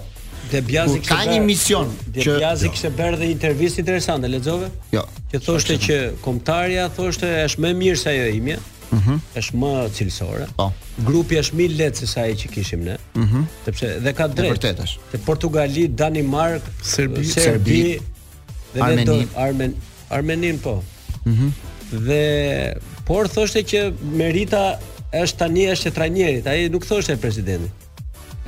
De 0.51 0.61
Biazi 0.65 0.99
ka 1.05 1.19
një 1.29 1.39
mision 1.45 1.87
De 2.13 2.21
që 2.23 2.31
De 2.31 2.37
Biazi 2.41 2.67
jo. 2.67 2.71
kishte 2.73 2.91
bërë 2.97 3.17
dhe 3.19 3.27
një 3.29 3.33
intervistë 3.35 3.81
interesante, 3.83 4.29
lexove? 4.31 4.69
Jo. 4.93 5.03
Që 5.31 5.41
thoshte 5.45 5.75
që 5.85 5.97
kombëtarja 6.25 6.87
thoshte 6.97 7.29
është 7.45 7.63
më 7.65 7.71
mirë 7.83 7.99
se 8.01 8.09
ajo 8.13 8.27
imja. 8.39 8.59
Mhm. 8.59 8.99
Mm 9.05 9.17
është 9.37 9.57
më 9.61 9.71
cilësore. 9.95 10.45
Po. 10.57 10.69
Grupi 11.05 11.37
është 11.37 11.57
më 11.59 11.67
lehtë 11.77 11.99
se 11.99 12.07
sa 12.09 12.23
ai 12.25 12.33
që 12.39 12.49
kishim 12.53 12.81
ne. 12.87 12.95
Mhm. 13.13 13.25
Mm 13.25 13.65
Sepse 13.65 13.91
dhe 14.05 14.13
ka 14.17 14.27
drejtë. 14.31 14.55
Vërtet 14.55 14.97
Te 15.11 15.17
Portugali, 15.27 15.87
Danimark, 16.01 16.63
Serbi, 16.93 17.25
Serbi, 17.29 17.81
dhe 18.73 18.81
Armenin. 18.81 19.05
Do, 19.05 19.27
Armen, 19.45 19.75
Armenin 20.19 20.57
po. 20.65 20.77
Mhm. 21.25 21.35
Mm 21.43 21.53
dhe 21.91 22.25
por 23.07 23.25
thoshte 23.33 23.63
që 23.65 23.79
Merita 24.19 24.59
është 25.17 25.37
tani 25.39 25.63
është 25.73 25.85
e 25.85 25.91
trajnerit, 25.95 26.45
ai 26.47 26.67
nuk 26.69 26.85
thoshte 26.85 27.15
presidenti 27.17 27.71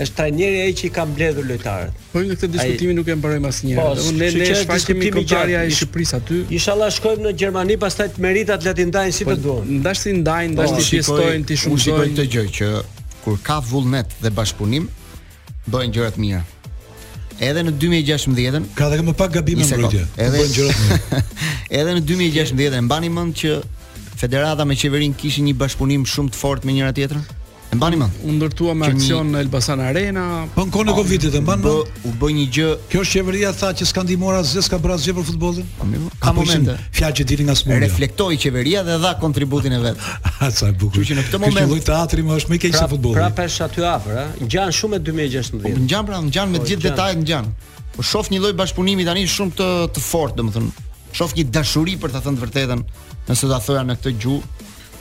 është 0.02 0.18
trajneri 0.18 0.62
ai 0.66 0.74
që 0.80 0.86
i 0.88 0.91
ka 0.95 1.04
mbledhur 1.06 1.45
lojtarët. 1.49 2.06
Po 2.12 2.22
në 2.22 2.34
këtë 2.34 2.47
diskutim 2.56 2.93
nuk 2.97 3.10
e 3.10 3.16
mbarojmë 3.20 3.49
asnjë. 3.52 3.74
Po, 3.78 3.89
ne 4.18 4.30
ne 4.38 4.47
shfaqemi 4.62 5.12
kontarja 5.16 5.64
e 5.68 5.74
Shqipërisë 5.78 6.18
aty. 6.18 6.38
Inshallah 6.58 6.89
shkojmë 6.95 7.28
në 7.28 7.34
Gjermani, 7.41 7.78
pastaj 7.82 8.10
të 8.16 8.24
merita 8.26 8.58
të 8.62 8.70
lati 8.72 8.88
ndajnë 8.89 9.16
si 9.18 9.28
të 9.28 9.36
po, 9.36 9.36
duan. 9.43 9.76
Ndaj 9.82 9.99
si 10.02 10.14
ndajnë, 10.20 10.56
po, 10.56 10.66
ndaj 10.70 10.88
si 10.89 11.02
shtojnë 11.06 11.45
ti 11.52 11.58
shumë 11.64 11.84
shikoj 11.84 12.08
këtë 12.14 12.26
gjë 12.34 12.45
që 12.58 12.72
kur 13.26 13.38
ka 13.45 13.60
vullnet 13.72 14.16
dhe 14.24 14.32
bashpunim 14.39 14.88
bën 15.70 15.91
gjëra 15.93 16.14
të 16.16 16.24
mira. 16.24 16.41
Edhe 17.41 17.62
në 17.66 17.72
2016-ën, 17.82 18.66
ka 18.78 18.89
edhe 18.89 19.06
më 19.06 19.16
pak 19.18 19.32
gabime 19.38 19.64
në 19.66 19.76
mbrojtje. 19.76 20.08
Edhe 20.18 20.34
bën 20.38 20.56
gjëra 20.56 20.80
të 20.80 20.88
mira. 20.88 21.22
Edhe 21.80 21.95
në 21.97 22.04
2016-ën, 22.10 22.82
mbani 22.89 23.14
mend 23.14 23.38
që 23.39 23.60
Federata 24.22 24.66
me 24.70 24.76
qeverinë 24.78 25.18
kishin 25.18 25.47
një 25.47 25.56
bashkëpunim 25.58 26.04
shumë 26.06 26.30
të 26.30 26.38
fortë 26.38 26.68
me 26.70 26.76
njëra 26.76 26.91
tjetrën? 26.93 27.24
E 27.72 27.76
mbani 27.76 27.96
më. 28.02 28.08
U 28.28 28.34
ndërtua 28.36 28.74
me 28.76 28.88
aksion 28.92 29.30
në 29.32 29.42
Elbasan 29.46 29.80
Arena. 29.86 30.24
Po 30.56 30.66
në 30.68 30.72
kohën 30.74 30.90
e 30.90 30.92
po, 30.92 30.98
Covidit 31.06 31.36
e 31.38 31.40
mban 31.42 31.62
më. 31.64 31.76
U 32.08 32.12
bë 32.20 32.30
një 32.36 32.46
gjë. 32.58 32.72
Kjo 32.92 33.04
shëveria 33.08 33.54
tha 33.56 33.70
që 33.80 33.86
s'ka 33.88 34.04
ndihmuar 34.04 34.40
asgjë, 34.42 34.64
s'ka 34.66 34.80
bërë 34.84 34.98
asgjë 34.98 35.16
për 35.20 35.26
futbollin. 35.30 35.70
Po, 35.80 35.88
Ka 36.22 36.34
po 36.36 36.42
momente. 36.42 36.76
Fjalë 36.98 37.16
që 37.22 37.26
dilin 37.32 37.48
nga 37.48 37.56
smuria. 37.56 37.80
Reflektoi 37.86 38.40
qeveria 38.44 38.84
dhe 38.84 38.98
dha 39.06 39.14
kontributin 39.24 39.78
e 39.78 39.80
vet. 39.86 40.04
Sa 40.52 40.68
e 40.68 40.76
bukur. 40.84 41.06
Që 41.08 41.16
në 41.16 41.24
këtë 41.30 41.42
moment. 41.46 41.68
lloj 41.72 41.82
teatri 41.88 42.26
më 42.28 42.40
është 42.42 42.52
më 42.56 42.60
keq 42.66 42.76
se 42.76 42.82
pra- 42.84 42.90
futbolli. 42.92 43.20
Pra 43.22 43.30
pesh 43.40 43.62
aty 43.68 43.86
afër, 43.88 44.18
ha. 44.20 44.26
Ngjan 44.44 44.74
shumë 44.82 44.98
me 44.98 45.04
2016. 45.12 45.86
Ngjan 45.86 46.10
pra, 46.12 46.20
ngjan 46.28 46.52
me 46.52 46.60
të 46.66 46.74
gjithë 46.74 46.90
detajet, 46.90 47.24
ngjan. 47.24 47.48
Po 47.96 48.04
shoh 48.12 48.28
një 48.34 48.42
lloj 48.44 48.54
bashpunimi 48.60 49.08
tani 49.08 49.24
shumë 49.32 49.56
të 49.62 49.70
të 49.96 50.04
fortë, 50.10 50.42
domethënë. 50.42 50.90
Shoh 51.16 51.34
një 51.40 51.48
dashuri 51.56 51.96
për 52.04 52.14
ta 52.18 52.22
thënë 52.26 52.36
të 52.40 52.46
vërtetën, 52.46 52.84
nëse 53.32 53.48
do 53.48 53.52
ta 53.54 53.62
thoja 53.66 53.82
në 53.88 53.98
këtë 54.02 54.14
gjuhë, 54.24 54.68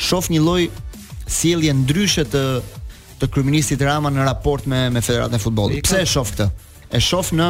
shoh 0.00 0.26
një 0.32 0.40
lloj 0.40 0.62
sjellje 1.30 1.74
ndryshe 1.84 2.24
të 2.30 2.44
të 3.20 3.28
kryeministit 3.28 3.82
Rama 3.84 4.08
në 4.10 4.24
raport 4.24 4.64
me 4.70 4.86
me 4.90 5.02
Federatën 5.04 5.36
e 5.36 5.38
Futbollit. 5.42 5.82
Pse 5.84 5.98
e 6.00 6.06
shoh 6.08 6.28
këtë? 6.32 6.46
E 6.90 6.98
shoh 7.04 7.28
në 7.36 7.48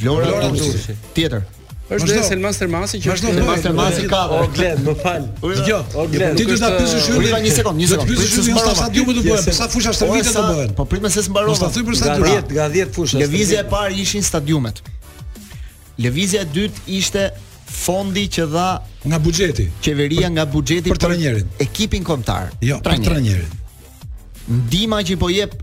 Vlora 0.02 0.34
dhe 0.34 0.50
Dushi. 0.58 0.96
Tjetër. 1.14 1.46
Është 1.90 2.10
dhe 2.14 2.22
Selman 2.22 2.54
Stermasi 2.54 3.00
që 3.02 3.10
është 3.16 3.32
Selman 3.34 3.58
Stermasi 3.60 4.04
ka 4.10 4.20
o 4.36 4.44
glet 4.54 4.78
më 4.86 4.92
fal. 5.00 5.24
Jo, 5.68 5.80
o 5.98 6.04
glet. 6.12 6.36
Ti 6.38 6.46
do 6.46 6.58
ta 6.60 6.68
pyesësh 6.76 7.06
shumë 7.08 7.40
një 7.42 7.52
sekond, 7.56 7.80
një 7.80 7.88
sekond. 7.90 8.10
Ti 8.10 8.14
do 8.14 8.20
të 8.20 8.26
pyesësh 8.30 8.80
sa 8.82 8.86
diu 8.94 9.06
më 9.08 9.16
do 9.18 9.24
bëhen, 9.26 9.52
sa 9.58 9.66
fusha 9.72 9.94
të 9.98 10.10
vitit 10.12 10.38
do 10.38 10.44
bëhen. 10.46 10.74
Po 10.78 10.86
prit 10.92 11.02
më 11.02 11.10
se 11.10 11.24
s'mbaron. 11.26 11.58
Do 11.58 11.70
thoj 11.74 11.84
për 11.88 11.98
sa 11.98 12.14
dy. 12.20 12.34
10 12.54 12.54
nga 12.54 12.68
10 12.76 12.92
fusha. 12.94 13.22
Lëvizja 13.24 13.64
e 13.64 13.66
parë 13.72 13.98
ishin 14.04 14.22
stadiumet. 14.26 14.78
Lëvizja 16.04 16.44
e 16.46 16.50
dytë 16.54 16.86
ishte 17.00 17.26
fondi 17.82 18.28
që 18.38 18.46
dha 18.54 18.68
nga 19.10 19.18
buxheti. 19.24 19.66
Qeveria 19.82 20.30
nga 20.36 20.46
buxheti 20.52 20.94
për 20.94 21.02
trajnerin. 21.08 21.50
Ekipin 21.66 22.06
kombëtar. 22.06 22.54
Jo, 22.70 22.78
për 22.86 23.02
trajnerin. 23.08 23.58
Ndima 24.50 25.02
që 25.06 25.18
po 25.20 25.28
jep 25.34 25.58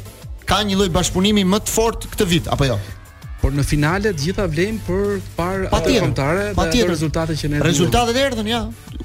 ka 0.50 0.62
një 0.70 0.80
lloj 0.80 0.88
bashpunimi 0.96 1.44
më 1.54 1.60
të 1.66 1.76
fortë 1.76 2.14
këtë 2.14 2.30
vit 2.32 2.48
apo 2.56 2.72
jo 2.72 2.80
por 3.40 3.52
në 3.56 3.64
finale 3.66 4.10
të 4.12 4.24
gjitha 4.24 4.44
vlen 4.52 4.78
për 4.84 5.18
parë 5.36 5.68
pa 5.72 5.80
të 5.84 5.94
kontare 6.02 6.44
pa 6.56 6.66
dhe 6.68 6.82
për 6.82 6.90
rezultatet 6.92 7.40
që 7.40 7.50
ne 7.54 7.62
Rezultatet 7.64 8.18
erdhën, 8.20 8.48
ja. 8.50 8.60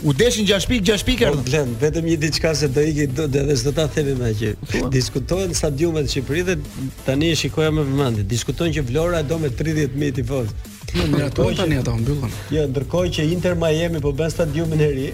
U 0.07 0.13
deshin 0.17 0.47
6 0.49 0.67
pikë, 0.71 0.85
6 0.91 1.05
pikë 1.07 1.27
erdhën. 1.29 1.45
Vlen 1.47 1.71
po, 1.75 1.81
vetëm 1.85 2.09
një 2.11 2.15
diçka 2.25 2.51
se 2.59 2.69
do 2.75 2.83
iki 2.91 3.07
do 3.17 3.25
të 3.31 3.45
vetë 3.49 3.73
ta 3.77 3.85
themi 3.95 4.13
më 4.19 4.31
që 4.41 4.53
po. 4.63 4.85
diskutohen 4.93 5.51
në 5.53 5.57
stadiumet 5.61 6.07
e 6.07 6.11
Shqipërisë 6.13 6.47
dhe 6.51 6.87
tani 7.07 7.31
e 7.33 7.39
shikoja 7.41 7.73
me 7.77 7.85
vëmendje, 7.87 8.25
diskutojnë 8.35 8.77
që 8.79 8.85
Vlora 8.89 9.21
do 9.25 9.39
me 9.43 9.51
30 9.61 9.95
mijë 10.01 10.17
tifoz. 10.21 10.53
Jo, 10.95 11.05
mira, 11.11 11.29
to 11.35 11.49
tani 11.57 11.79
ata 11.81 11.95
mbyllën. 11.99 12.35
Jo, 12.55 12.67
ndërkohë 12.71 13.13
që 13.17 13.27
Inter 13.35 13.55
Miami 13.61 13.99
po 14.03 14.13
bën 14.15 14.31
stadiumin 14.31 14.83
e 14.85 14.91
ri 14.95 15.07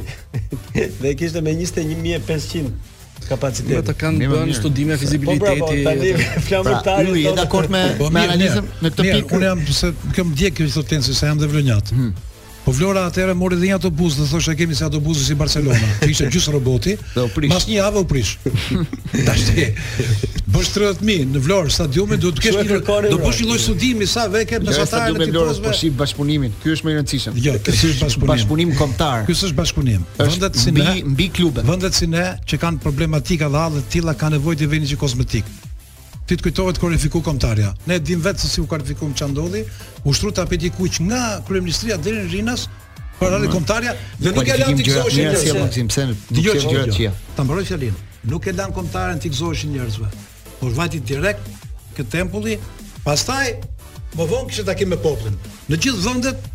dhe 1.01 1.13
kishte 1.17 1.41
me 1.45 1.55
21500 1.61 2.99
kapacitet 3.29 3.75
më 3.79 3.83
të 3.89 3.95
kanë 4.01 4.29
bënë 4.31 4.55
studime 4.57 4.97
fizibiliteti 5.01 5.63
po 5.63 5.69
pra 5.69 6.61
po 6.63 6.81
tani 6.85 7.23
jeni 7.23 7.35
dakord 7.37 7.73
me 7.75 7.83
po, 7.99 8.09
me 8.15 8.25
analizën 8.27 8.69
në 8.81 8.93
këtë 8.93 9.07
pikë 9.19 9.37
unë 9.39 9.49
jam 9.49 9.63
se 9.81 9.93
kemi 10.17 10.35
dijkë 10.41 10.57
këtu 10.69 10.73
të 10.77 10.87
thonë 10.95 11.09
se 11.13 11.25
jam 11.29 11.41
dhe 11.43 11.49
vlonjat 11.53 11.93
hmm. 11.95 12.09
Po 12.61 12.69
Vlora 12.77 13.07
atëherë 13.09 13.33
mori 13.33 13.57
dhënë 13.57 13.73
ato 13.79 13.89
buzë, 13.89 14.27
thoshte 14.29 14.53
kemi 14.59 14.75
se 14.77 14.85
ato 14.85 14.99
buzë 15.01 15.23
si 15.25 15.35
Barcelona. 15.37 15.79
Ishte 16.11 16.27
gjys 16.31 16.45
roboti. 16.53 16.93
Do 17.15 17.23
prish. 17.33 17.49
Mas 17.49 17.65
një 17.69 17.79
javë 17.79 18.03
u 18.03 18.05
prish. 18.09 18.35
Tashti. 19.27 19.65
Bësh 20.51 20.69
30000 20.75 21.31
në 21.33 21.41
Vlorë 21.41 21.73
stadiumi 21.73 22.19
do 22.21 22.29
të 22.35 22.43
kesh 22.45 22.59
një 22.59 22.77
do 22.83 23.17
bësh 23.23 23.41
një 23.41 23.49
lloj 23.49 23.57
studimi 23.63 24.07
sa 24.11 24.27
veke 24.29 24.59
me 24.61 24.75
sa 24.77 24.85
tarë 24.93 25.15
në 25.23 25.29
Vlorë 25.31 25.57
për 25.65 25.79
shit 25.79 25.97
bashkëpunimin. 26.03 26.53
Ky 26.61 26.75
është 26.75 26.89
më 26.89 26.93
i 26.93 26.99
rëndësishëm. 26.99 27.41
Jo, 27.47 27.55
ky 27.65 27.73
është 27.73 27.91
bashkëpunim. 28.03 28.31
Bashkëpunim 28.35 28.75
kombëtar. 28.77 29.25
Ky 29.25 29.37
është 29.39 29.57
bashkëpunim. 29.63 30.05
Vendet 30.21 30.61
si 30.61 30.75
ne 30.77 30.95
mbi 31.15 31.29
klubet. 31.39 31.65
Vendet 31.71 31.97
si 31.97 32.09
ne 32.13 32.27
që 32.45 32.61
kanë 32.61 32.83
problematika 32.85 33.49
dhe 33.49 33.65
hallë 33.65 33.85
të 33.87 33.95
tilla 33.97 34.13
kanë 34.21 34.37
nevojë 34.37 34.61
të 34.61 34.69
vëni 34.75 34.93
një 34.93 35.01
kozmetik 35.01 35.49
ti 36.31 36.37
të 36.39 36.45
kujtohet 36.47 36.77
kur 36.79 36.93
e 36.93 37.09
kombëtarja. 37.11 37.71
Ne 37.85 37.99
dim 37.99 38.21
vetë 38.23 38.39
se 38.39 38.47
si 38.49 38.61
u 38.61 38.67
kalifikum 38.67 39.11
ç'a 39.13 39.27
ndodhi. 39.31 39.65
Ushtru 40.03 40.31
tapeti 40.31 40.69
kuq 40.69 40.99
nga 41.09 41.41
kryeministria 41.47 41.97
deri 41.97 42.21
në 42.23 42.31
Rinas, 42.31 42.67
para 43.19 43.37
le 43.37 43.47
mm. 43.47 43.51
kombëtarja 43.55 43.95
dhe 44.19 44.31
nuk 44.35 44.47
e 44.47 44.57
lan 44.61 44.77
tiksoshin 44.79 45.27
njerëzve. 45.27 45.65
Ne 45.65 45.73
si 45.75 45.83
pse 45.89 46.05
nuk 46.07 46.45
jo 46.45 46.55
gjëra 46.55 46.85
çia. 46.95 47.11
Ta 47.35 47.43
mbroj 47.43 47.67
fjalën. 47.67 47.97
Nuk 48.31 48.47
e 48.47 48.53
lan 48.55 48.71
kombëtaren 48.77 49.19
tiksoshin 49.25 49.73
njerëzve. 49.75 50.07
Por 50.61 50.71
vajti 50.77 51.01
direkt 51.11 51.51
kë 51.97 52.07
tempulli, 52.15 52.55
pastaj 53.05 53.55
më 54.15 54.29
vonë 54.31 54.47
kishte 54.51 54.65
takim 54.71 54.91
me 54.93 54.97
popullin. 55.01 55.35
Në 55.69 55.81
gjithë 55.83 56.07
vendet 56.07 56.49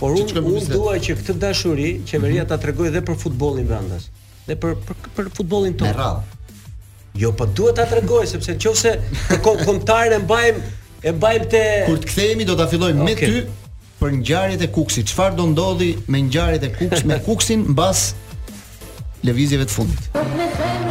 Por 0.00 0.12
unë 0.12 0.42
un 0.44 0.64
dua 0.68 0.96
që 1.00 1.14
këtë 1.20 1.36
dashuri 1.40 1.90
qeveria 2.10 2.44
ta 2.50 2.58
tregoj 2.60 2.90
dhe 2.92 3.00
për 3.06 3.16
futbollin 3.22 3.64
vendas, 3.70 4.10
dhe 4.48 4.56
për 4.60 4.74
për, 4.84 4.96
për 5.16 5.30
futbollin 5.38 5.78
tonë. 5.80 5.92
Me 5.94 5.96
radhë. 5.96 6.58
Jo, 7.22 7.30
po 7.38 7.46
duhet 7.56 7.78
ta 7.80 7.86
tregoj 7.88 8.26
sepse 8.34 8.58
nëse 8.58 8.92
kërkon 9.30 9.80
e 10.18 10.20
mbajmë 10.24 10.66
e 11.06 11.14
mbajmë 11.16 11.48
te 11.54 11.64
Kur 11.88 12.02
të 12.04 12.10
kthehemi 12.12 12.44
do 12.48 12.58
ta 12.60 12.68
fillojmë 12.68 13.06
me 13.08 13.16
ty 13.16 13.32
për 14.02 14.12
ngjarjet 14.18 14.66
e 14.66 14.68
Kuksit. 14.76 15.08
Çfarë 15.14 15.38
do 15.40 15.48
ndodhi 15.54 15.94
me 16.12 16.20
ngjarjet 16.28 16.68
e 16.68 16.72
Kuks 16.76 17.06
me 17.08 17.16
Kuksin 17.24 17.64
mbas 17.72 18.10
lëvizjeve 19.26 19.66
të 19.68 19.74
fundit. 19.74 20.06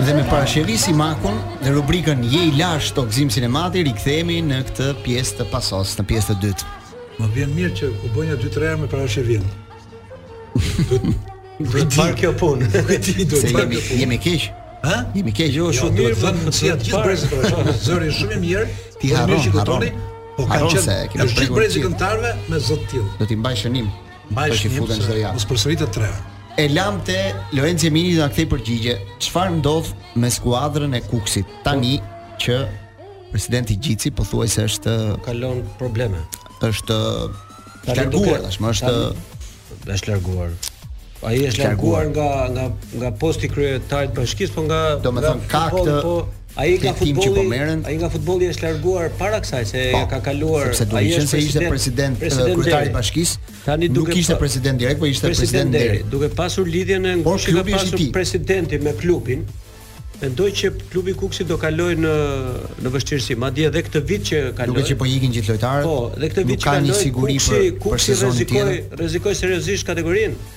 Dhe 0.05 0.13
me 0.17 0.23
parashëri 0.27 0.75
si 0.79 0.93
makun 0.93 1.37
në 1.63 1.71
rubrikën 1.75 2.23
Je 2.29 2.41
i 2.49 2.51
lash 2.59 2.91
to 2.97 3.05
gzim 3.09 3.29
sinematik 3.31 3.87
rikthehemi 3.87 4.41
në 4.49 4.61
këtë 4.69 4.89
pjesë 5.05 5.37
të 5.39 5.45
pasos, 5.53 5.95
në 5.99 6.05
pjesën 6.09 6.35
e 6.35 6.41
dytë. 6.43 6.73
Më 7.21 7.29
vjen 7.37 7.53
mirë 7.55 7.73
që 7.79 7.89
u 7.93 8.11
bën 8.15 8.33
ja 8.33 8.37
2-3 8.41 8.69
herë 8.69 8.81
me 8.83 8.89
parashërin. 8.91 9.47
Do 11.71 11.79
të 11.79 11.87
bëj 11.95 12.13
kjo 12.19 12.33
punë. 12.41 12.69
Nuk 12.75 12.91
e 12.97 12.97
di 13.05 13.25
do 13.31 13.37
të 13.39 13.53
bëj. 13.55 13.77
Je 14.01 14.07
me 14.11 14.17
keq. 14.19 14.47
Hë? 14.85 14.97
Mi 15.25 15.31
keq, 15.33 15.53
jo, 15.55 15.69
jo 15.69 15.77
shumë 15.77 15.97
duhet 15.97 16.19
vënë 16.21 16.41
në 16.45 16.51
të 16.51 16.57
po, 16.65 16.65
gjithë 16.65 17.05
brezit 17.05 17.31
për 17.31 17.41
shkak 17.47 17.79
të 17.85 18.11
shumë 18.19 18.35
i 18.35 18.41
mirë. 18.43 18.65
Ti 19.01 19.13
harro, 19.15 19.39
po, 19.39 19.63
harro. 19.63 19.79
Po 20.35 20.45
kanë 20.51 20.73
qenë 20.75 20.99
të 21.15 21.31
gjithë 21.39 21.55
brezit 21.55 21.85
këngëtarve 21.87 22.35
me 22.51 22.61
zot 22.67 22.85
till. 22.91 23.07
Do 23.21 23.29
t'i 23.31 23.39
mbaj 23.39 23.55
shënim. 23.63 23.89
Mbaj 24.35 24.59
shënim. 24.59 24.93
Mos 25.39 25.47
përsëritë 25.49 25.87
të 25.95 26.05
E 26.55 26.69
lam 26.71 27.01
të 27.03 27.15
Lorenzo 27.57 27.89
Jemini 27.89 28.13
dhe 28.15 28.23
në 28.23 28.31
kthej 28.31 28.45
përgjigje. 28.53 28.93
Çfarë 29.25 29.57
ndodh 29.57 29.89
me 30.23 30.29
skuadrën 30.31 30.93
e 30.95 31.01
Kuksit 31.03 31.49
tani 31.65 31.97
që 32.39 32.55
presidenti 33.33 33.75
Gjici 33.83 34.13
pothuajse 34.15 34.63
është 34.69 34.93
kalon 35.25 35.59
probleme. 35.81 36.21
Është 36.63 36.99
larguar 37.99 38.45
tashmë, 38.47 38.71
është 38.71 39.89
është 39.97 40.13
larguar. 40.13 40.55
Ai 41.27 41.41
është 41.49 41.65
larguar 41.65 42.07
nga 42.15 42.29
nga 42.55 42.65
nga 43.01 43.11
posti 43.25 43.51
kryetar 43.51 44.07
të 44.13 44.21
bashkisë, 44.21 44.55
po 44.55 44.63
nga 44.69 44.79
domethënë 45.03 45.51
ka 45.51 45.65
këtë 45.75 45.97
po, 46.07 46.15
Ai 46.55 46.77
ka 46.79 46.93
po 46.95 47.03
futbolli, 47.03 47.83
ai 47.83 47.93
nga 47.99 48.07
futbolli 48.07 48.47
është 48.47 48.63
larguar 48.63 49.09
para 49.19 49.41
kësaj 49.43 49.63
se 49.67 49.79
pa, 49.91 50.05
po, 50.05 50.07
ka 50.13 50.19
kaluar 50.23 50.69
ai 50.69 51.09
është 51.09 51.19
qenë 51.19 51.27
se 51.27 51.41
ishte 51.43 51.63
president 51.67 52.21
eh, 52.23 52.31
kryetari 52.55 52.87
i 52.87 52.93
bashkisë. 52.93 53.51
Tani 53.65 53.89
duke 53.91 54.13
nuk 54.13 54.21
ishte 54.21 54.37
president 54.39 54.79
direkt, 54.79 55.01
po 55.01 55.09
ishte 55.09 55.27
president 55.33 55.73
deri. 55.75 55.99
Duke 56.13 56.29
pasur 56.31 56.63
lidhjen 56.71 57.09
e 57.11 57.17
kush 57.27 57.49
ka 57.51 57.65
pasur 57.67 58.05
presidenti 58.15 58.79
me 58.87 58.93
klubin, 58.95 59.43
mendoj 60.23 60.49
që 60.61 60.71
klubi 60.95 61.17
Kuksi 61.19 61.43
do 61.51 61.59
kaloj 61.59 61.97
në 62.05 62.15
në 62.87 62.95
vështirësi, 62.95 63.35
madje 63.43 63.67
edhe 63.73 63.83
këtë 63.89 64.05
vit 64.15 64.23
që 64.31 64.41
kaloi. 64.55 64.79
Duke 64.79 64.87
që 64.93 64.99
po 65.03 65.11
ikin 65.11 65.35
gjithë 65.35 65.57
lojtarët. 65.57 65.89
Po, 65.91 66.01
dhe 66.23 66.31
këtë 66.37 66.47
vit 66.55 66.63
që 66.63 66.71
kanë 66.71 66.99
siguri 67.03 67.37
për 67.49 67.71
për 67.83 68.05
sezonin 68.07 68.45
tjetër. 68.45 68.65
Rrezikoi, 68.65 69.01
rrezikoi 69.03 69.35
seriozisht 69.43 69.91
kategorinë. 69.91 70.51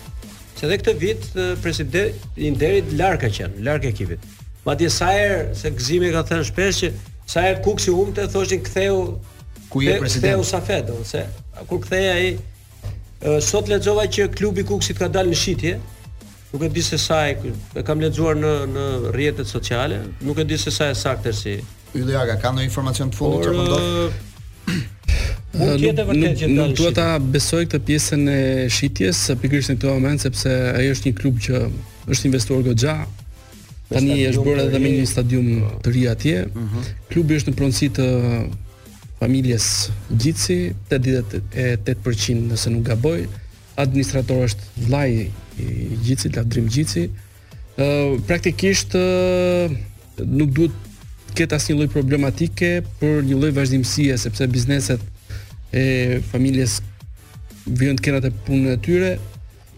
Se 0.59 0.70
edhe 0.70 0.78
këtë 0.78 0.94
vit 1.03 1.28
eh, 1.38 1.53
presidenti 1.64 2.28
i 2.42 2.46
Interit 2.55 2.94
larg 2.99 3.18
ka 3.26 3.34
qenë, 3.34 3.62
larg 3.66 3.86
ekipit. 3.90 4.22
Ma 4.68 4.74
dje 4.76 4.88
sa 4.92 5.08
erë, 5.16 5.54
se 5.56 5.70
gëzimi 5.72 6.10
ka 6.12 6.20
thënë 6.28 6.44
shpesh 6.50 6.78
që 6.82 6.88
sa 7.32 7.46
erë 7.48 7.62
kukë 7.64 7.84
si 7.86 8.24
thoshin 8.34 8.60
ktheu 8.66 8.96
Ku 9.72 9.80
je 9.84 9.94
president? 10.00 10.34
Këtheu 10.36 10.44
sa 10.48 10.58
fetë, 10.64 10.96
se 11.08 11.22
kur 11.70 11.80
kthej 11.86 12.06
ai 12.12 13.38
Sot 13.42 13.70
lexova 13.72 14.04
që 14.12 14.26
klubi 14.36 14.64
Kuksit 14.68 14.98
ka 15.00 15.08
dalë 15.12 15.32
në 15.32 15.38
shitje, 15.42 15.72
nuk 16.52 16.62
e 16.62 16.68
di 16.70 16.82
se 16.86 16.98
sa 17.02 17.22
e, 17.26 17.50
e 17.74 17.82
kam 17.84 17.98
lexuar 18.04 18.38
në 18.38 18.52
në 18.76 18.84
rrjetet 19.16 19.48
sociale, 19.50 19.96
nuk 20.24 20.38
e 20.38 20.44
di 20.46 20.56
se 20.62 20.70
sa 20.70 20.86
e 20.92 20.94
saktë 20.96 21.32
si. 21.34 21.56
Ylliaga 21.98 22.36
ka 22.38 22.52
ndonjë 22.54 22.68
informacion 22.70 23.10
të 23.10 23.18
fundit 23.18 23.48
që 23.48 23.56
mund 23.56 23.74
po 23.74 23.80
të 24.68 25.58
Nuk, 25.58 26.12
nuk, 26.12 26.74
nuk 26.78 26.90
ta 26.94 27.08
besoj 27.18 27.64
këtë 27.72 27.86
pjesën 27.88 28.22
e 28.30 28.38
shitjes, 28.70 29.24
pikërisht 29.42 29.72
në 29.74 29.78
këtë 29.80 29.94
moment 29.96 30.22
sepse 30.22 30.52
ai 30.76 30.86
është 30.94 31.10
një 31.10 31.18
klub 31.18 31.40
që 31.42 31.62
është 32.14 32.28
investuar 32.30 32.62
goxha, 32.68 32.98
Tani 33.89 34.16
është 34.28 34.43
bërë 34.45 34.64
edhe 34.68 34.78
me 34.84 34.91
një 34.93 35.05
stadium 35.09 35.47
të 35.84 35.93
ri 35.95 36.03
atje. 36.12 36.34
Uh 36.47 36.57
mhm. 36.57 36.78
-huh. 36.78 36.89
Klubi 37.12 37.36
është 37.41 37.53
në 37.55 37.59
pronësi 37.61 37.89
të 37.97 38.07
familjes 39.20 39.68
Gjitsi, 40.20 40.57
88% 40.91 42.43
nëse 42.51 42.70
nuk 42.74 42.82
gaboj. 42.93 43.22
Administrator 43.84 44.45
është 44.45 44.66
vllai 44.76 45.30
i 45.59 45.68
Gjitsit, 46.05 46.36
Ladrim 46.36 46.68
Gjitsi. 46.70 47.07
Ë 47.78 47.84
uh, 47.84 48.20
praktikisht 48.28 48.95
uh, 48.95 49.72
nuk 50.26 50.51
duhet 50.57 50.74
ketë 51.39 51.57
asnjë 51.57 51.76
lloj 51.78 51.89
problematike 51.93 52.70
për 53.01 53.22
një 53.28 53.39
lloj 53.39 53.53
vazhdimësie 53.57 54.16
sepse 54.18 54.47
bizneset 54.51 55.01
e 55.72 56.20
familjes 56.32 56.80
vjen 57.66 57.97
të 57.97 58.26
e 58.26 58.32
punën 58.47 58.72
e 58.72 58.76
tyre. 58.76 59.12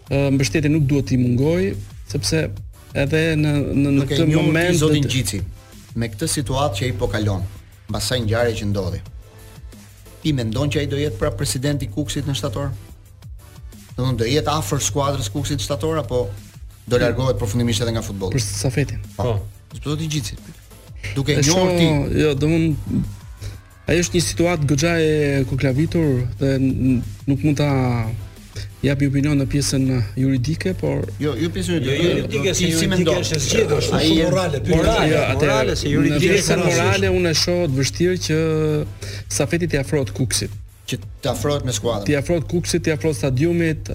Ë 0.09 0.27
uh, 0.27 0.33
mbështetja 0.35 0.69
nuk 0.73 0.83
duhet 0.89 1.11
i 1.11 1.17
mungojë 1.17 1.75
sepse 2.11 2.49
edhe 2.99 3.21
në 3.39 3.51
në 3.81 3.93
në 3.97 4.05
këtë 4.09 4.25
moment 4.33 4.77
zoti 4.77 5.01
Ngjici 5.03 5.39
me 6.01 6.07
këtë 6.11 6.27
situatë 6.31 6.77
që 6.77 6.85
ai 6.87 6.93
po 6.99 7.07
kalon, 7.11 7.41
mbas 7.89 8.05
sa 8.07 8.15
ngjarje 8.15 8.53
që 8.61 8.67
ndodhi. 8.69 9.01
Ti 10.21 10.31
mendon 10.37 10.69
që 10.71 10.79
ai 10.83 10.87
do 10.87 10.95
jetë 10.99 11.17
pra 11.19 11.33
presidenti 11.35 11.89
i 11.89 11.91
Kuksit 11.91 12.29
në 12.29 12.35
shtator? 12.39 12.69
Do 13.97 14.07
të 14.21 14.29
jetë 14.31 14.53
afër 14.53 14.79
skuadrës 14.85 15.27
Kukësit 15.33 15.57
Kuksit 15.59 15.65
shtator 15.65 15.99
apo 15.99 16.21
do 16.87 16.99
largohet 17.01 17.35
përfundimisht 17.41 17.83
edhe 17.83 17.91
nga 17.97 18.05
futbolli? 18.07 18.39
Për 18.39 18.45
safetin. 18.45 19.03
Po. 19.17 19.33
Sepse 19.73 19.83
po. 19.83 19.89
zoti 19.91 20.07
Ngjici. 20.07 20.39
Duke 21.17 21.35
e 21.35 21.43
njohur 21.43 21.75
ti, 21.75 21.91
jo, 22.21 22.33
do 22.39 22.47
të 22.47 22.55
thonë 22.55 23.03
Ajo 23.91 24.01
është 24.05 24.15
një 24.15 24.23
situatë 24.29 24.65
goxha 24.69 24.91
e 25.03 25.11
kuklavitur 25.49 26.07
dhe 26.39 26.51
nuk 26.63 27.43
mund 27.43 27.57
ta 27.59 27.67
Ja 28.85 28.95
bi 28.97 29.05
opinion 29.11 29.37
në 29.37 29.45
pjesën 29.51 29.83
uh, 29.93 30.05
juridike, 30.17 30.73
por 30.79 31.03
jo, 31.21 31.35
jo 31.37 31.49
pjesën 31.53 31.75
juridike, 31.77 31.97
jo, 32.07 32.15
juridike, 32.17 32.53
si 32.57 32.69
si 32.79 32.87
mendon, 32.89 33.19
është 33.21 33.39
zgjedhur, 33.45 33.83
është 33.83 33.99
shumë 34.03 34.23
morale, 34.31 34.61
po 34.65 34.73
jo, 34.73 34.81
atë 34.87 35.35
morale 35.43 35.75
se 35.81 35.91
juridike 35.91 36.31
është 36.39 36.57
morale, 36.63 37.11
unë 37.19 37.33
e 37.35 37.39
shoh 37.43 37.61
të 37.67 37.77
vështirë 37.77 38.23
që 38.25 38.39
Safeti 39.37 39.69
të 39.75 39.81
afrohet 39.83 40.13
Kuksit, 40.17 40.57
që 40.89 40.99
të 41.21 41.31
afrohet 41.35 41.69
me 41.69 41.77
skuadrën. 41.77 42.09
Të 42.09 42.17
afrohet 42.23 42.49
Kuksit, 42.55 42.87
të 42.87 42.97
afrohet 42.97 43.21
stadiumit, 43.21 43.93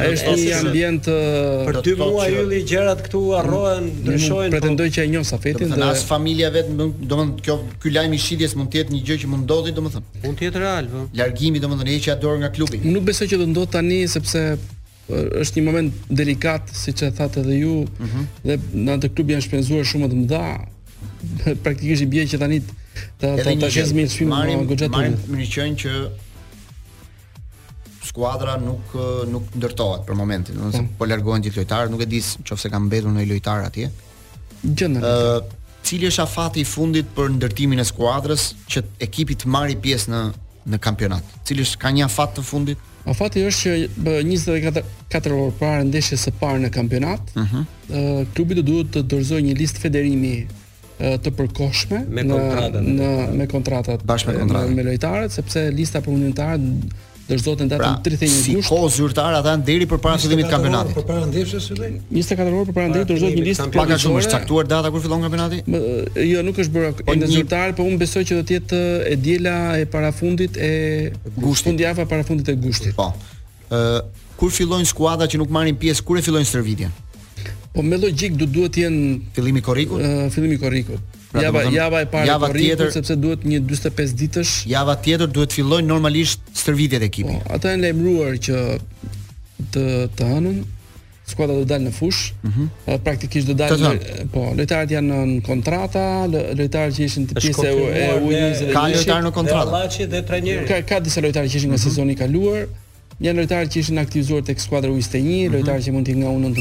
Ai 0.00 0.10
është 0.16 0.32
një 0.38 0.58
ambient 0.58 1.06
për 1.06 1.78
2 1.86 1.92
uh, 1.92 2.00
muaj 2.14 2.28
ylli 2.40 2.60
gjërat 2.66 3.02
këtu 3.06 3.20
harrohen, 3.36 3.86
ndryshojnë. 4.02 4.50
Po- 4.50 4.56
pretendoj 4.56 4.88
që 4.96 5.04
e 5.06 5.22
sa 5.22 5.34
Safetin 5.36 5.70
dhe 5.76 5.86
as 5.86 6.02
familja 6.08 6.50
vet, 6.54 6.70
domethënë 6.74 7.42
kjo 7.46 7.56
ky 7.82 7.92
lajm 7.94 8.14
i 8.14 8.18
shitjes 8.18 8.56
mund 8.58 8.72
të 8.74 8.80
jetë 8.80 8.94
një 8.96 9.02
gjë 9.06 9.18
që 9.24 9.30
mund 9.30 9.44
ndodhi 9.46 9.74
domethënë. 9.76 10.22
Mund 10.24 10.38
të 10.40 10.48
jetë 10.48 10.62
real, 10.64 10.90
po. 10.90 11.04
Largimi 11.20 11.62
domethënë 11.62 11.90
e 11.94 11.98
hiqja 11.98 12.16
dorë 12.24 12.42
nga 12.42 12.50
klubi. 12.56 12.82
Nuk 12.88 13.06
besoj 13.12 13.28
që 13.30 13.40
do 13.42 13.46
ndodh 13.52 13.70
tani 13.76 14.00
sepse 14.16 14.42
uh, 14.56 15.42
është 15.44 15.60
një 15.60 15.66
moment 15.68 16.04
delikat 16.22 16.74
siç 16.74 17.04
e 17.08 17.12
thatë 17.20 17.44
edhe 17.44 17.60
ju. 17.62 17.80
Mhm. 18.02 18.26
Dhe 18.50 18.58
në 18.88 18.98
atë 18.98 19.12
klubi 19.14 19.36
janë 19.36 19.46
shpenzuar 19.46 19.86
shumë 19.92 20.10
të 20.14 20.22
mëdha. 20.24 20.42
Praktikisht 21.66 22.02
i 22.02 22.10
bie 22.14 22.26
që 22.34 22.42
tani 22.42 22.62
të 22.64 22.82
të 23.22 23.34
të 23.44 23.48
të 23.70 23.88
të 24.74 24.86
të 24.90 25.42
të 25.44 25.70
të 25.86 25.98
skuadra 28.14 28.54
nuk 28.62 28.86
eh, 28.94 29.26
nuk 29.34 29.48
ndërtohet 29.58 30.04
për 30.06 30.14
momentin, 30.18 30.56
do 30.62 30.68
të 30.70 30.82
mm. 30.84 30.92
po 31.00 31.08
largohen 31.10 31.42
gjithë 31.42 31.58
lojtarët, 31.62 31.90
nuk 31.90 32.04
e 32.04 32.08
di 32.10 32.20
nëse 32.22 32.70
ka 32.70 32.78
mbetur 32.80 33.10
ndonjë 33.10 33.30
lojtar 33.32 33.64
atje. 33.66 33.90
Ëh, 33.90 34.88
eh, 35.00 35.54
cili 35.84 36.06
është 36.12 36.22
afati 36.22 36.62
i 36.62 36.68
fundit 36.70 37.08
për 37.16 37.32
ndërtimin 37.40 37.82
e 37.82 37.86
skuadrës 37.88 38.46
që 38.70 38.84
ekipi 39.08 39.34
të 39.42 39.50
marrë 39.50 39.78
pjesë 39.82 40.12
në 40.14 40.22
në 40.74 40.78
kampionat? 40.80 41.32
Cili 41.44 41.64
është 41.66 41.80
ka 41.82 41.90
një 41.92 42.04
afat 42.06 42.38
të 42.38 42.44
fundit? 42.48 42.84
Afati 43.12 43.42
është 43.44 43.62
që 43.64 43.88
bë 44.06 44.12
24 44.24 45.34
orë 45.34 45.50
para 45.58 45.82
ndeshjes 45.84 46.22
së 46.24 46.32
parë 46.40 46.62
në 46.62 46.70
kampionat, 46.72 47.34
ëh, 47.34 47.42
uh 47.42 47.50
-huh. 47.50 48.28
klubi 48.34 48.54
do 48.56 48.62
duhet 48.64 48.94
të 48.94 49.02
dorëzojë 49.10 49.42
një 49.50 49.56
listë 49.58 49.82
federimi 49.88 50.32
eh, 50.46 51.18
të 51.18 51.28
përkohshme 51.36 51.98
me 52.06 52.22
kontratat 52.30 53.36
me 53.42 53.46
kontratat 53.50 54.06
bashkë 54.06 54.30
me 54.32 54.38
kontratat 54.44 54.70
me 54.78 54.82
lojtarët 54.90 55.32
sepse 55.34 55.66
lista 55.80 56.00
për 56.00 56.14
unitarët 56.20 56.94
do 57.26 57.38
zotën 57.38 57.68
datën 57.68 57.98
31 58.02 58.20
gusht. 58.20 58.52
Pra, 58.52 58.60
si 58.62 58.68
ko 58.68 58.88
zyrtar 58.88 59.32
ata 59.38 59.54
deri 59.64 59.86
përpara 59.88 60.18
fillimit 60.20 60.46
të 60.48 60.52
kampionatit. 60.52 60.96
Përpara 60.98 61.28
ndeshjes 61.30 61.68
së 61.70 61.76
lënë. 61.78 62.00
24 62.08 62.56
orë 62.58 62.66
përpara 62.68 62.90
ndeshjes 62.90 63.08
do 63.10 63.16
zotë 63.22 63.38
një 63.38 63.46
listë. 63.48 63.68
Pak 63.78 63.92
a 63.94 63.98
shumë 64.02 64.20
është 64.22 64.34
caktuar 64.34 64.68
data 64.68 64.90
kur 64.92 65.02
fillon 65.04 65.24
kampionati? 65.24 65.62
Jo, 66.32 66.42
nuk 66.44 66.60
është 66.60 66.74
bërë 66.74 67.06
ende 67.14 67.30
zyrtar, 67.32 67.72
por 67.78 67.88
unë 67.88 68.00
besoj 68.02 68.24
që 68.28 68.38
do 68.40 68.44
të 68.50 68.58
jetë 68.58 68.82
e 69.08 69.16
diela 69.24 69.56
e 69.80 69.86
parafundit 69.94 70.60
e 70.60 70.70
gushtit. 71.40 71.70
Fundjava 71.70 72.04
para 72.10 72.28
e 72.28 72.58
gushtit. 72.66 72.92
Po. 73.00 73.08
Ë, 73.72 74.04
kur 74.36 74.52
fillojnë 74.52 74.88
skuadrat 74.92 75.32
që 75.32 75.40
nuk 75.40 75.48
marrin 75.56 75.76
pjesë, 75.80 76.04
kur 76.04 76.20
e 76.20 76.22
fillojnë 76.22 76.50
stërvitjen? 76.52 76.92
Po 77.74 77.82
me 77.82 77.96
logjik 77.98 78.36
duhet 78.38 78.76
të 78.76 78.84
jenë 78.86 79.20
fillimi 79.34 79.64
korrikut. 79.64 80.00
fillimi 80.36 80.58
korrikut. 80.60 81.22
Pra 81.34 81.42
java 81.42 81.64
dhe, 81.66 81.74
java 81.74 82.00
e 82.04 82.06
parë 82.06 82.28
java 82.30 82.48
tjetër 82.54 82.90
sepse 82.94 83.16
duhet 83.18 83.42
një 83.48 83.58
45 83.66 84.12
ditësh. 84.20 84.52
Java 84.70 84.94
tjetër 85.02 85.26
duhet 85.34 85.50
të 85.50 85.56
fillojnë 85.58 85.90
normalisht 85.90 86.44
stërvitjet 86.60 87.02
e 87.02 87.08
ekipit. 87.10 87.40
Oh, 87.40 87.56
Ata 87.56 87.72
janë 87.74 87.88
lajmëruar 87.88 88.38
që 88.46 88.60
të 89.74 89.82
të 90.14 90.28
hanun 90.30 90.60
skuadra 91.26 91.56
do 91.58 91.64
dalë 91.72 91.88
në 91.88 91.92
fush. 91.96 92.20
Ëh. 92.28 92.38
Mm 92.40 92.52
-hmm. 92.54 92.68
Po, 92.86 92.98
praktikisht 93.08 93.48
do 93.50 93.54
dalë 93.58 93.90
po, 94.36 94.44
lojtarët 94.60 94.94
janë 94.94 95.18
në 95.32 95.40
kontrata, 95.48 96.04
lojtarët 96.30 96.94
që 97.00 97.02
ishin 97.08 97.26
të 97.26 97.40
pjesë 97.40 97.66
e 98.04 98.06
u 98.22 98.30
21 98.30 98.72
ka 98.78 98.86
lojtar 98.94 99.26
në 99.26 99.34
kontratë. 99.40 99.68
Laçi 99.78 100.06
dhe 100.14 100.22
trajneri. 100.30 100.64
Ka 100.70 100.78
ka 100.92 101.00
disa 101.08 101.20
lojtarë 101.26 101.50
që 101.50 101.54
ishin 101.56 101.68
nga 101.74 101.80
mhm. 101.80 101.86
sezoni 101.88 102.12
i 102.14 102.20
kaluar. 102.22 102.62
Një 103.24 103.34
lojtar 103.40 103.66
që 103.72 103.76
ishin 103.82 103.98
aktivizuar 103.98 104.42
tek 104.42 104.58
skuadra 104.62 104.90
U21, 104.90 105.18
mm 105.20 105.24
-hmm. 105.26 105.52
lojtar 105.54 105.78
që 105.82 105.90
mund 105.92 106.06
të 106.06 106.14
nga 106.20 106.28
u 106.30 106.38
19 106.38 106.54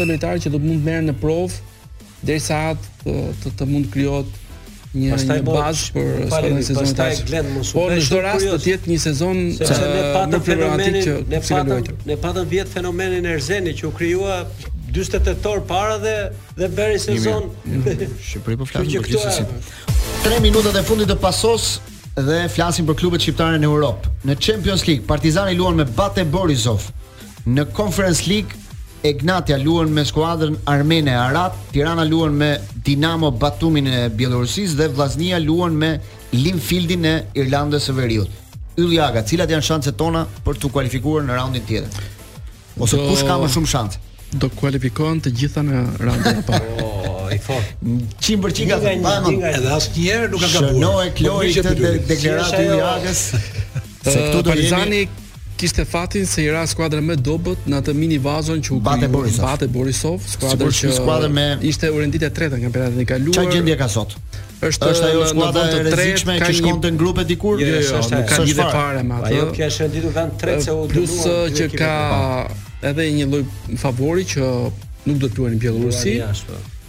dhe 0.00 0.08
lojtarë 0.12 0.38
që 0.44 0.48
do 0.48 0.56
të 0.58 0.64
mund 0.68 0.80
të 0.80 0.84
merren 0.88 1.06
në 1.12 1.16
provë 1.20 1.60
derisa 2.26 2.58
atë 2.72 3.14
të, 3.42 3.52
të 3.58 3.68
mund 3.68 3.90
krijohet 3.92 4.40
një 4.94 5.16
një 5.18 5.38
bazë 5.46 5.88
për 5.94 6.10
skuadrën 6.28 6.60
e 6.60 6.64
sezonit. 6.68 7.00
Pastaj 7.00 7.28
Glen 7.28 7.48
Po 7.74 7.84
në 7.90 7.96
çdo 8.06 8.20
rast 8.22 8.46
do 8.46 8.58
të 8.62 8.70
jetë 8.72 8.92
një 8.92 8.98
sezon 9.02 9.40
se 9.58 9.68
se 9.70 9.80
ne 9.82 10.04
patëm 10.16 10.44
fenomenin, 10.48 11.00
që, 11.06 11.16
ne 11.32 11.40
patëm 11.48 12.06
ne 12.12 12.18
patëm 12.26 12.50
vjet 12.52 12.70
fenomenin 12.72 13.26
Erzeni 13.34 13.74
që 13.80 13.88
u 13.90 13.92
krijua 13.98 14.36
48 14.94 15.48
orë 15.50 15.64
para 15.66 15.96
dhe 16.02 16.14
dhe 16.60 16.68
bëri 16.78 17.00
sezon. 17.02 17.48
Shqipëri 17.88 18.60
po 18.60 18.68
flasim 18.70 19.02
për 19.02 19.10
gjithësi. 19.10 19.48
3 20.28 20.38
minuta 20.44 20.70
e 20.78 20.84
fundit 20.86 21.10
të 21.10 21.18
pasos 21.20 21.72
dhe 22.14 22.44
flasim 22.54 22.86
për 22.86 23.00
klubet 23.00 23.24
shqiptare 23.26 23.58
në 23.58 23.66
Europë. 23.66 24.12
Në 24.30 24.38
Champions 24.38 24.86
League, 24.86 25.02
Partizani 25.10 25.58
luan 25.58 25.74
me 25.80 25.88
Bate 25.98 26.22
Borisov. 26.24 26.86
Në 27.50 27.66
Conference 27.76 28.22
League, 28.30 28.54
Egnatia 29.04 29.58
luan 29.58 29.90
me 29.92 30.00
skuadrën 30.02 30.54
armene 30.64 31.10
e 31.10 31.14
Arat, 31.14 31.54
Tirana 31.70 32.04
luan 32.06 32.34
me 32.38 32.56
Dinamo 32.72 33.30
Batumin 33.32 33.86
e 33.86 34.08
Bielorusis 34.10 34.76
dhe 34.76 34.88
Vllaznia 34.88 35.36
luan 35.38 35.74
me 35.76 35.98
Linfieldin 36.32 37.04
e 37.04 37.12
Irlandës 37.36 37.84
së 37.90 37.94
Veriut. 37.98 38.30
Ylljaga, 38.80 39.20
cilat 39.28 39.52
janë 39.52 39.66
shanset 39.68 39.98
tona 40.00 40.22
për 40.46 40.56
të 40.62 40.70
kualifikuar 40.72 41.26
në 41.28 41.36
raundin 41.36 41.66
tjetër? 41.68 42.06
Ose 42.80 42.96
kush 43.04 43.26
ka 43.28 43.36
më 43.44 43.50
shumë 43.52 43.70
shans? 43.74 43.98
Do 44.40 44.48
kualifikohen 44.56 45.20
të 45.26 45.32
gjitha 45.42 45.64
në 45.68 45.82
raundin 46.00 46.40
e 46.40 46.44
parë. 46.48 46.70
Po, 46.78 47.18
i 47.36 47.38
thon. 47.44 47.90
100% 48.22 48.40
po, 48.40 49.34
edhe 49.50 49.74
asnjëherë 49.76 50.32
nuk 50.32 50.46
ka 50.46 50.50
gabuar. 50.54 50.72
Shënoe 50.78 51.12
Kloi 51.20 51.52
këtë 51.58 51.92
deklaratë 52.14 52.56
të 52.56 52.64
Ylljagës. 52.72 53.22
Se 54.08 54.16
këtu 54.16 54.40
do 54.40 54.48
të 54.56 54.66
jemi 54.72 55.02
kishte 55.56 55.82
fatin 55.84 56.24
se 56.26 56.42
i 56.42 56.48
ra 56.50 56.64
skuadra 56.66 57.00
më 57.00 57.16
dobët 57.22 57.66
në 57.70 57.78
atë 57.82 57.94
mini 57.94 58.18
vazon 58.18 58.62
që 58.64 58.72
u 58.74 58.78
bate 58.84 59.08
Borisov. 59.08 59.44
Bate 59.46 59.68
Borisov, 59.70 60.22
skuadra 60.28 60.68
që 60.68 60.92
skuadra 60.96 61.28
me 61.30 61.46
ishte 61.66 61.90
urenditja 61.92 62.30
e 62.30 62.34
tretë 62.36 62.58
në 62.58 62.64
kampionatin 62.66 63.02
e 63.04 63.06
kaluar. 63.12 63.36
Çfarë 63.38 63.54
gjendje 63.54 63.76
ka 63.80 63.88
sot? 63.94 64.16
Është 64.64 64.90
është 64.90 65.08
ajo 65.10 65.24
skuadra 65.30 65.64
e 65.70 65.80
rrezikshme 65.86 66.36
që 66.42 66.50
shkonte 66.58 66.92
në 66.96 67.02
grupe 67.04 67.26
dikur? 67.28 67.62
Jo, 67.62 67.68
jo, 67.76 68.02
është, 68.02 68.18
nuk 68.18 68.28
ka 68.32 68.40
lidhje 68.42 68.68
fare 68.74 69.06
me 69.08 69.18
atë. 69.20 69.30
Ajo 69.30 69.48
që 69.54 69.70
është 69.70 70.14
vend 70.18 70.38
tretë 70.42 70.68
se 70.68 70.76
u 70.76 70.84
Plus 70.90 71.16
që 71.60 71.70
ka 71.78 71.96
edhe 72.90 73.10
një 73.22 73.30
lloj 73.30 73.44
favori 73.80 74.26
që 74.34 74.50
nuk 75.06 75.18
do 75.22 75.30
të 75.30 75.34
luajë 75.40 75.58
në 75.58 75.62
Bielorusi 75.66 76.18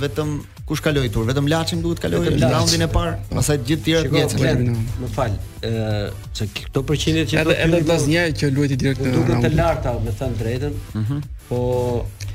vetëm 0.03 0.35
kush 0.69 0.83
kaloi 0.85 1.09
tur, 1.15 1.25
vetëm 1.31 1.49
Laçi 1.49 1.79
më 1.79 1.85
duket 1.87 2.03
kaloi 2.05 2.35
në 2.35 2.51
raundin 2.53 2.85
e 2.85 2.89
parë, 2.97 3.15
pastaj 3.31 3.57
gjithë 3.71 3.87
tjerët 3.87 4.37
vjen. 4.43 4.77
Më 5.01 5.09
fal, 5.17 5.39
ë 5.65 6.45
këto 6.59 6.85
përqindjet 6.91 7.33
që 7.33 7.47
do 7.49 7.55
të 7.55 7.59
edhe 7.65 7.81
vllaznia 7.87 8.27
që 8.43 8.53
luajti 8.59 8.79
direkt 8.85 9.01
po 9.01 9.09
në 9.09 9.15
Duket 9.17 9.49
të 9.49 9.53
larta, 9.57 9.97
me 10.05 10.13
thënë 10.21 10.39
drejtën. 10.45 10.77
Ëh. 10.77 10.97
Mhm. 11.01 11.25
Po 11.49 11.63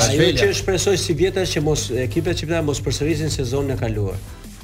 ajo 0.00 0.32
që 0.42 0.50
shpresoj 0.60 0.98
si 1.06 1.16
vjetës 1.22 1.56
që 1.56 1.64
mos 1.68 1.88
ekipet 2.08 2.40
shqiptare 2.42 2.64
mos 2.66 2.82
përsërisin 2.84 3.32
sezonin 3.34 3.76
e 3.78 3.80
kaluar 3.80 4.18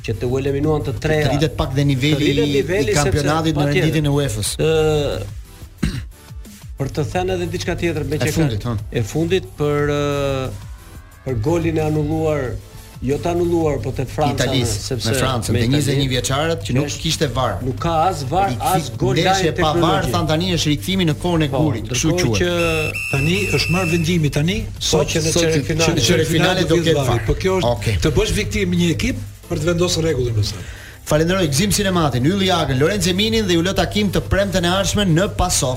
që 0.07 0.15
të 0.21 0.29
u 0.31 0.39
eliminuan 0.39 0.85
të 0.87 0.95
treja. 1.03 1.27
Të 1.27 1.33
lidhet 1.35 1.57
pak 1.59 1.75
dhe 1.75 1.85
niveli, 1.89 2.35
niveli 2.47 2.91
i 2.93 2.95
kampionatit 2.95 3.59
në 3.59 3.67
renditjen 3.73 4.07
e 4.11 4.15
UEFA-s. 4.15 4.57
ë 4.61 5.35
Për 6.77 6.91
të 6.93 7.03
thënë 7.09 7.35
edhe 7.39 7.47
diçka 7.49 7.73
tjetër 7.81 8.05
me 8.05 8.19
çka 8.21 8.29
e 8.29 8.33
fundit, 8.37 8.67
E 8.93 9.03
fundit 9.11 9.45
për 9.57 9.93
për 11.25 11.37
golin 11.47 11.79
e 11.81 11.85
anulluar 11.87 12.43
jo 13.07 13.17
të 13.21 13.31
anulluar, 13.33 13.79
po 13.85 13.91
të 13.97 14.05
Franca, 14.09 14.47
sepse 14.69 15.13
në 15.15 15.17
Francën, 15.21 15.53
me 15.57 15.63
Italis, 15.65 15.89
21 15.89 16.09
vjeçarët 16.13 16.63
që 16.69 16.77
nuk 16.77 16.95
kishte 17.01 17.29
VAR. 17.37 17.57
Nuk 17.65 17.79
ka 17.83 17.95
as 18.07 18.23
VAR, 18.31 18.55
as 18.73 18.91
gol 19.01 19.17
lajë 19.17 19.55
teknologjike. 19.57 19.61
pa 19.61 19.73
VAR 19.83 20.07
than 20.15 20.27
tani 20.31 20.51
është 20.57 20.71
rikthimi 20.75 21.09
në 21.11 21.15
kohën 21.23 21.43
e 21.47 21.51
po, 21.53 21.63
gurit, 21.65 21.89
po, 21.91 21.95
kështu 21.97 22.17
quhet. 22.23 22.43
Që 22.43 23.07
tani 23.13 23.39
është 23.59 23.71
marr 23.77 23.91
vendimi 23.97 24.31
tani, 24.39 24.59
saqë 24.77 25.25
sot 25.29 25.49
që 25.49 25.95
në 25.97 26.05
çerë 26.11 26.27
finale, 26.33 26.65
do 26.69 26.81
ketë 26.85 27.07
VAR. 27.09 27.21
Po 27.29 27.35
kjo 27.41 27.57
është 27.63 27.73
okay. 27.73 27.97
të 28.05 28.15
bësh 28.21 28.35
viktimë 28.43 28.83
një 28.83 28.91
ekip 28.97 29.25
për 29.49 29.63
të 29.63 29.69
vendosur 29.71 30.07
rregullin 30.07 30.37
më 30.41 30.47
së. 30.51 30.65
Falenderoj 31.07 31.47
Gzim 31.53 31.75
Sinematin, 31.77 32.27
Ylli 32.27 32.49
Jagën, 32.51 32.81
Lorenzo 32.83 33.15
Minin 33.15 33.47
dhe 33.49 33.59
ju 33.59 33.65
lë 33.67 33.77
takim 33.79 34.11
të 34.13 34.25
premten 34.31 34.67
e 34.67 34.75
ardhshme 34.81 35.09
në 35.15 35.31
Paso. 35.39 35.77